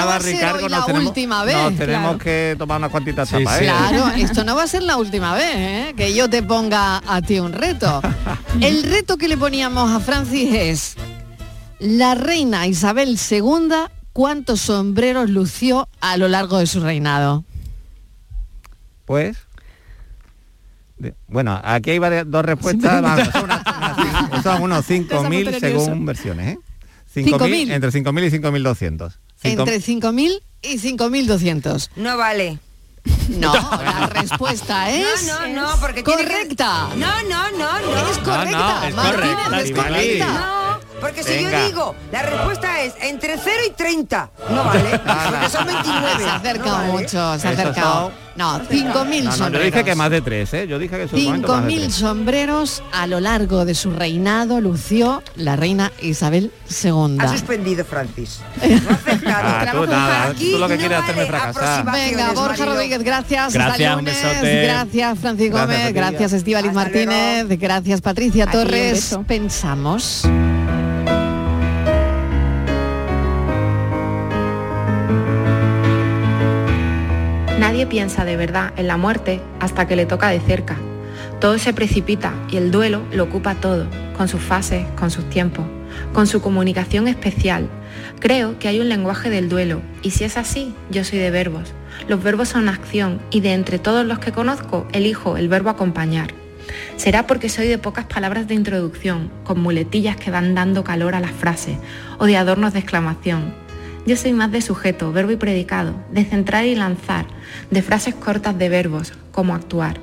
va 0.05 0.15
a 0.15 0.19
ser 0.19 0.33
Ricardo, 0.35 0.63
hoy 0.65 0.69
la 0.69 0.85
tenemos- 0.85 1.07
última 1.07 1.43
vez. 1.45 1.55
Nos 1.55 1.75
tenemos 1.77 2.01
Claro. 2.03 2.17
que 2.17 2.55
tomar 2.57 2.77
unas 2.79 2.91
cuantitas 2.91 3.29
Sí, 3.29 3.35
tapas, 3.37 3.59
sí. 3.59 3.63
¿eh? 3.65 3.67
Claro, 3.67 4.07
esto 4.17 4.43
no 4.43 4.55
va 4.55 4.63
a 4.63 4.67
ser 4.67 4.83
la 4.83 4.97
última 4.97 5.35
vez, 5.35 5.55
¿eh? 5.55 5.93
que 5.95 6.13
yo 6.13 6.29
te 6.29 6.41
ponga 6.43 7.01
a 7.07 7.21
ti 7.21 7.39
un 7.39 7.53
reto. 7.53 8.01
El 8.61 8.83
reto 8.83 9.17
que 9.17 9.27
le 9.27 9.37
poníamos 9.37 9.91
a 9.91 9.99
Francis 9.99 10.49
es, 10.53 10.95
la 11.79 12.15
reina 12.15 12.67
Isabel 12.67 13.17
II, 13.29 13.69
¿cuántos 14.11 14.59
sombreros 14.61 15.29
lució 15.29 15.87
a 16.01 16.17
lo 16.17 16.27
largo 16.27 16.57
de 16.57 16.65
su 16.67 16.81
reinado? 16.81 17.45
Pues... 19.05 19.37
de- 20.97 21.13
bueno, 21.27 21.59
aquí 21.63 21.91
hay 21.91 21.99
varias- 21.99 22.25
dos 22.29 22.43
respuestas. 22.45 23.01
vamos, 23.01 23.27
son, 23.31 23.43
unas- 23.45 23.63
unas- 24.31 24.43
son 24.43 24.61
unos 24.63 24.85
5.000 24.85 25.51
nerviosa. 25.51 25.59
según 25.85 26.05
versiones, 26.05 26.55
¿eh? 26.55 26.59
5.000. 27.13 27.71
Entre 27.71 27.91
5.000 27.91 28.23
y 28.25 28.29
5.200. 28.31 29.19
Cinco- 29.41 29.61
Entre 29.63 29.81
5.000 29.81 30.41
y 30.61 30.77
5.200. 30.79 31.89
No 31.95 32.17
vale. 32.17 32.59
No, 33.27 33.53
la 33.83 34.07
respuesta 34.07 34.89
es 34.89 35.27
No, 35.27 35.47
no, 35.47 35.61
no, 35.73 35.79
porque 35.81 36.03
tiene 36.03 36.21
que- 36.23 36.27
correcta. 36.29 36.89
No, 36.95 37.21
no, 37.23 37.51
no, 37.51 37.79
no. 37.81 38.09
Es 38.11 38.17
correcta, 38.19 38.87
es 38.87 38.95
Martínez, 38.95 39.35
correcta, 39.35 39.59
es 39.61 39.71
correcta. 39.71 40.62
Porque 41.03 41.23
si 41.23 41.33
Venga. 41.43 41.51
yo 41.59 41.65
digo, 41.67 41.95
la 42.11 42.21
respuesta 42.23 42.81
es 42.81 42.93
entre 43.01 43.37
0 43.37 43.55
y 43.67 43.71
30. 43.71 44.29
No 44.49 44.63
vale, 44.63 44.99
porque 45.29 45.49
son 45.49 45.65
29. 45.67 46.23
Se 46.23 46.29
ha 46.29 46.35
acercado 46.35 46.71
No 46.71 46.77
vale. 46.77 46.91
mucho, 46.91 47.09
se 47.11 47.17
ha 47.19 47.35
Esos 47.35 47.45
acercado. 47.59 47.93
son- 48.07 48.23
No, 48.35 48.59
5.000 48.67 48.85
No, 48.85 49.03
no, 49.03 49.05
yo 49.05 49.31
sombreros. 49.37 49.65
dije 49.65 49.83
que 49.83 49.93
más 49.95 50.09
de 50.09 50.21
tres, 50.21 50.53
¿eh? 50.55 50.65
Yo 50.67 50.79
dije 50.79 50.95
que 50.95 51.03
en 51.03 51.09
su 51.09 51.17
momento 51.17 51.47
más 51.55 51.65
de 51.65 51.69
5.000 51.71 51.79
tres. 51.81 51.93
sombreros 51.95 52.83
a 52.91 53.05
lo 53.05 53.19
largo 53.19 53.63
de 53.65 53.75
su 53.75 53.91
reinado 53.91 54.59
lució 54.59 55.21
la 55.35 55.55
reina 55.55 55.91
Isabel 56.01 56.51
II. 56.83 57.17
Ha 57.19 57.27
suspendido, 57.27 57.85
Francis. 57.85 58.39
No. 59.23 59.29
Ah, 59.35 59.67
tú 59.71 59.85
nada, 59.85 60.23
Aquí 60.29 60.51
tú 60.53 60.57
lo 60.57 60.67
que 60.67 60.73
no 60.75 60.79
quieres 60.79 60.97
es 60.97 61.03
hacerme 61.03 61.25
fracasar. 61.27 61.85
Venga, 61.91 62.31
Borja. 62.33 62.65
Rodríguez, 62.65 63.03
gracias. 63.03 63.53
Gracias, 63.53 63.95
lunes. 63.95 64.17
Gracias, 64.63 65.19
Francis 65.19 65.51
Gómez. 65.51 65.93
Gracias, 65.93 66.33
Estíbaliz 66.33 66.73
Martínez. 66.73 67.45
Gracias, 67.59 68.01
Patricia 68.01 68.47
Torres. 68.47 69.15
Pensamos. 69.27 70.23
Nadie 77.63 77.87
piensa 77.87 78.25
de 78.25 78.35
verdad 78.35 78.73
en 78.75 78.87
la 78.87 78.97
muerte 78.97 79.39
hasta 79.61 79.87
que 79.87 79.95
le 79.95 80.05
toca 80.05 80.27
de 80.27 80.41
cerca. 80.41 80.75
Todo 81.39 81.57
se 81.57 81.71
precipita 81.71 82.33
y 82.51 82.57
el 82.57 82.71
duelo 82.71 83.03
lo 83.13 83.23
ocupa 83.23 83.55
todo, 83.55 83.87
con 84.17 84.27
sus 84.27 84.41
fases, 84.41 84.85
con 84.97 85.09
sus 85.09 85.29
tiempos, 85.29 85.63
con 86.11 86.27
su 86.27 86.41
comunicación 86.41 87.07
especial. 87.07 87.69
Creo 88.19 88.59
que 88.59 88.67
hay 88.67 88.81
un 88.81 88.89
lenguaje 88.89 89.29
del 89.29 89.47
duelo 89.47 89.79
y 90.01 90.11
si 90.11 90.25
es 90.25 90.35
así, 90.35 90.75
yo 90.91 91.05
soy 91.05 91.19
de 91.19 91.31
verbos. 91.31 91.71
Los 92.09 92.21
verbos 92.21 92.49
son 92.49 92.67
acción 92.67 93.21
y 93.31 93.39
de 93.39 93.53
entre 93.53 93.79
todos 93.79 94.05
los 94.05 94.19
que 94.19 94.33
conozco, 94.33 94.85
elijo 94.91 95.37
el 95.37 95.47
verbo 95.47 95.69
acompañar. 95.69 96.33
Será 96.97 97.27
porque 97.27 97.47
soy 97.47 97.69
de 97.69 97.77
pocas 97.77 98.03
palabras 98.03 98.45
de 98.45 98.55
introducción, 98.55 99.31
con 99.45 99.61
muletillas 99.61 100.17
que 100.17 100.31
van 100.31 100.53
dando 100.53 100.83
calor 100.83 101.15
a 101.15 101.21
las 101.21 101.31
frases 101.31 101.77
o 102.17 102.25
de 102.25 102.35
adornos 102.35 102.73
de 102.73 102.79
exclamación. 102.79 103.62
Yo 104.05 104.17
soy 104.17 104.33
más 104.33 104.51
de 104.51 104.61
sujeto, 104.61 105.13
verbo 105.13 105.31
y 105.31 105.37
predicado, 105.37 105.95
de 106.11 106.25
centrar 106.25 106.65
y 106.65 106.75
lanzar, 106.75 107.25
de 107.71 107.81
frases 107.81 108.13
cortas 108.13 108.57
de 108.57 108.67
verbos, 108.67 109.13
como 109.31 109.55
actuar. 109.55 109.97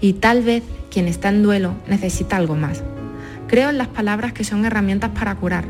Y 0.00 0.14
tal 0.14 0.42
vez 0.44 0.62
quien 0.88 1.08
está 1.08 1.28
en 1.28 1.42
duelo 1.42 1.74
necesita 1.88 2.36
algo 2.36 2.54
más. 2.54 2.84
Creo 3.48 3.70
en 3.70 3.78
las 3.78 3.88
palabras 3.88 4.32
que 4.32 4.44
son 4.44 4.64
herramientas 4.64 5.10
para 5.18 5.34
curar, 5.34 5.64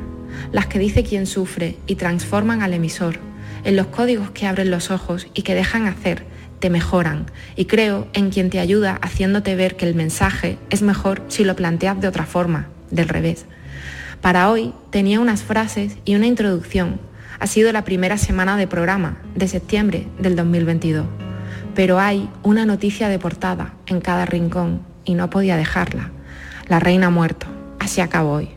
las 0.52 0.66
que 0.66 0.78
dice 0.78 1.04
quien 1.04 1.26
sufre 1.26 1.78
y 1.86 1.94
transforman 1.94 2.60
al 2.60 2.74
emisor, 2.74 3.18
en 3.64 3.76
los 3.76 3.86
códigos 3.86 4.30
que 4.30 4.46
abren 4.46 4.70
los 4.70 4.90
ojos 4.90 5.26
y 5.32 5.40
que 5.40 5.54
dejan 5.54 5.86
hacer, 5.86 6.24
te 6.58 6.68
mejoran. 6.68 7.26
Y 7.56 7.64
creo 7.64 8.08
en 8.12 8.28
quien 8.28 8.50
te 8.50 8.60
ayuda 8.60 8.98
haciéndote 9.00 9.54
ver 9.56 9.76
que 9.76 9.86
el 9.86 9.94
mensaje 9.94 10.58
es 10.68 10.82
mejor 10.82 11.22
si 11.28 11.44
lo 11.44 11.56
planteas 11.56 11.98
de 11.98 12.08
otra 12.08 12.26
forma, 12.26 12.68
del 12.90 13.08
revés. 13.08 13.46
Para 14.20 14.50
hoy 14.50 14.74
tenía 14.90 15.20
unas 15.20 15.42
frases 15.42 15.96
y 16.04 16.14
una 16.14 16.26
introducción. 16.26 17.00
Ha 17.40 17.46
sido 17.46 17.70
la 17.72 17.84
primera 17.84 18.18
semana 18.18 18.56
de 18.56 18.66
programa, 18.66 19.22
de 19.34 19.46
septiembre 19.46 20.08
del 20.18 20.34
2022. 20.34 21.06
Pero 21.74 22.00
hay 22.00 22.28
una 22.42 22.66
noticia 22.66 23.08
de 23.08 23.18
portada 23.18 23.74
en 23.86 24.00
cada 24.00 24.26
rincón 24.26 24.82
y 25.04 25.14
no 25.14 25.30
podía 25.30 25.56
dejarla. 25.56 26.10
La 26.66 26.80
reina 26.80 27.06
ha 27.06 27.10
muerto. 27.10 27.46
Así 27.78 28.00
acabó 28.00 28.32
hoy. 28.32 28.50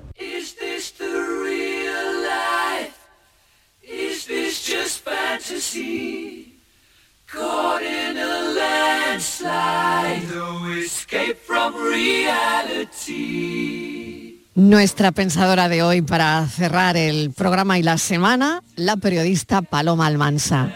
Nuestra 14.53 15.11
pensadora 15.13 15.69
de 15.69 15.81
hoy 15.81 16.01
para 16.01 16.45
cerrar 16.47 16.97
el 16.97 17.31
programa 17.31 17.79
y 17.79 17.83
la 17.83 17.97
semana, 17.97 18.61
la 18.75 18.97
periodista 18.97 19.61
Paloma 19.61 20.07
Almansa. 20.07 20.73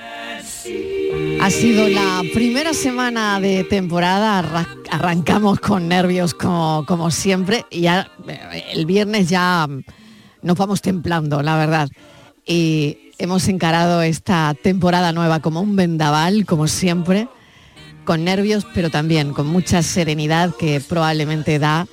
Ha 1.41 1.49
sido 1.51 1.89
la 1.89 2.23
primera 2.33 2.73
semana 2.73 3.39
de 3.41 3.65
temporada, 3.65 4.39
arra- 4.39 4.67
arrancamos 4.89 5.59
con 5.59 5.89
nervios 5.89 6.33
como, 6.33 6.85
como 6.87 7.11
siempre 7.11 7.65
y 7.69 7.87
eh, 7.87 8.03
el 8.71 8.85
viernes 8.85 9.27
ya 9.29 9.67
mm, 9.67 9.83
nos 10.41 10.57
vamos 10.57 10.81
templando, 10.81 11.43
la 11.43 11.57
verdad. 11.57 11.89
Y 12.47 12.97
hemos 13.17 13.45
encarado 13.49 14.01
esta 14.01 14.55
temporada 14.63 15.11
nueva 15.11 15.41
como 15.41 15.59
un 15.61 15.75
vendaval, 15.75 16.45
como 16.45 16.67
siempre, 16.67 17.27
con 18.05 18.23
nervios, 18.23 18.65
pero 18.73 18.89
también 18.89 19.33
con 19.33 19.47
mucha 19.47 19.83
serenidad 19.83 20.55
que 20.55 20.79
probablemente 20.79 21.59
da, 21.59 21.85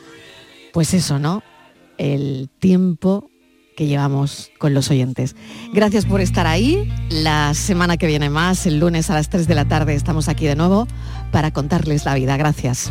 pues 0.72 0.94
eso, 0.94 1.18
¿no? 1.18 1.42
El 1.99 2.49
tiempo 2.59 3.30
que 3.76 3.86
llevamos 3.86 4.51
con 4.59 4.74
los 4.74 4.90
oyentes. 4.90 5.34
Gracias 5.72 6.07
por 6.07 6.20
estar 6.20 6.47
ahí. 6.47 6.93
La 7.11 7.55
semana 7.55 7.97
que 7.97 8.07
viene 8.07 8.30
más, 8.30 8.66
el 8.66 8.78
lunes 8.78 9.11
a 9.11 9.14
las 9.14 9.28
3 9.30 9.47
de 9.47 9.55
la 9.55 9.64
tarde, 9.66 9.95
estamos 9.95 10.28
aquí 10.28 10.47
de 10.47 10.57
nuevo 10.57 10.86
para 11.30 11.53
contarles 11.53 12.05
la 12.05 12.14
vida. 12.14 12.36
Gracias. 12.36 12.90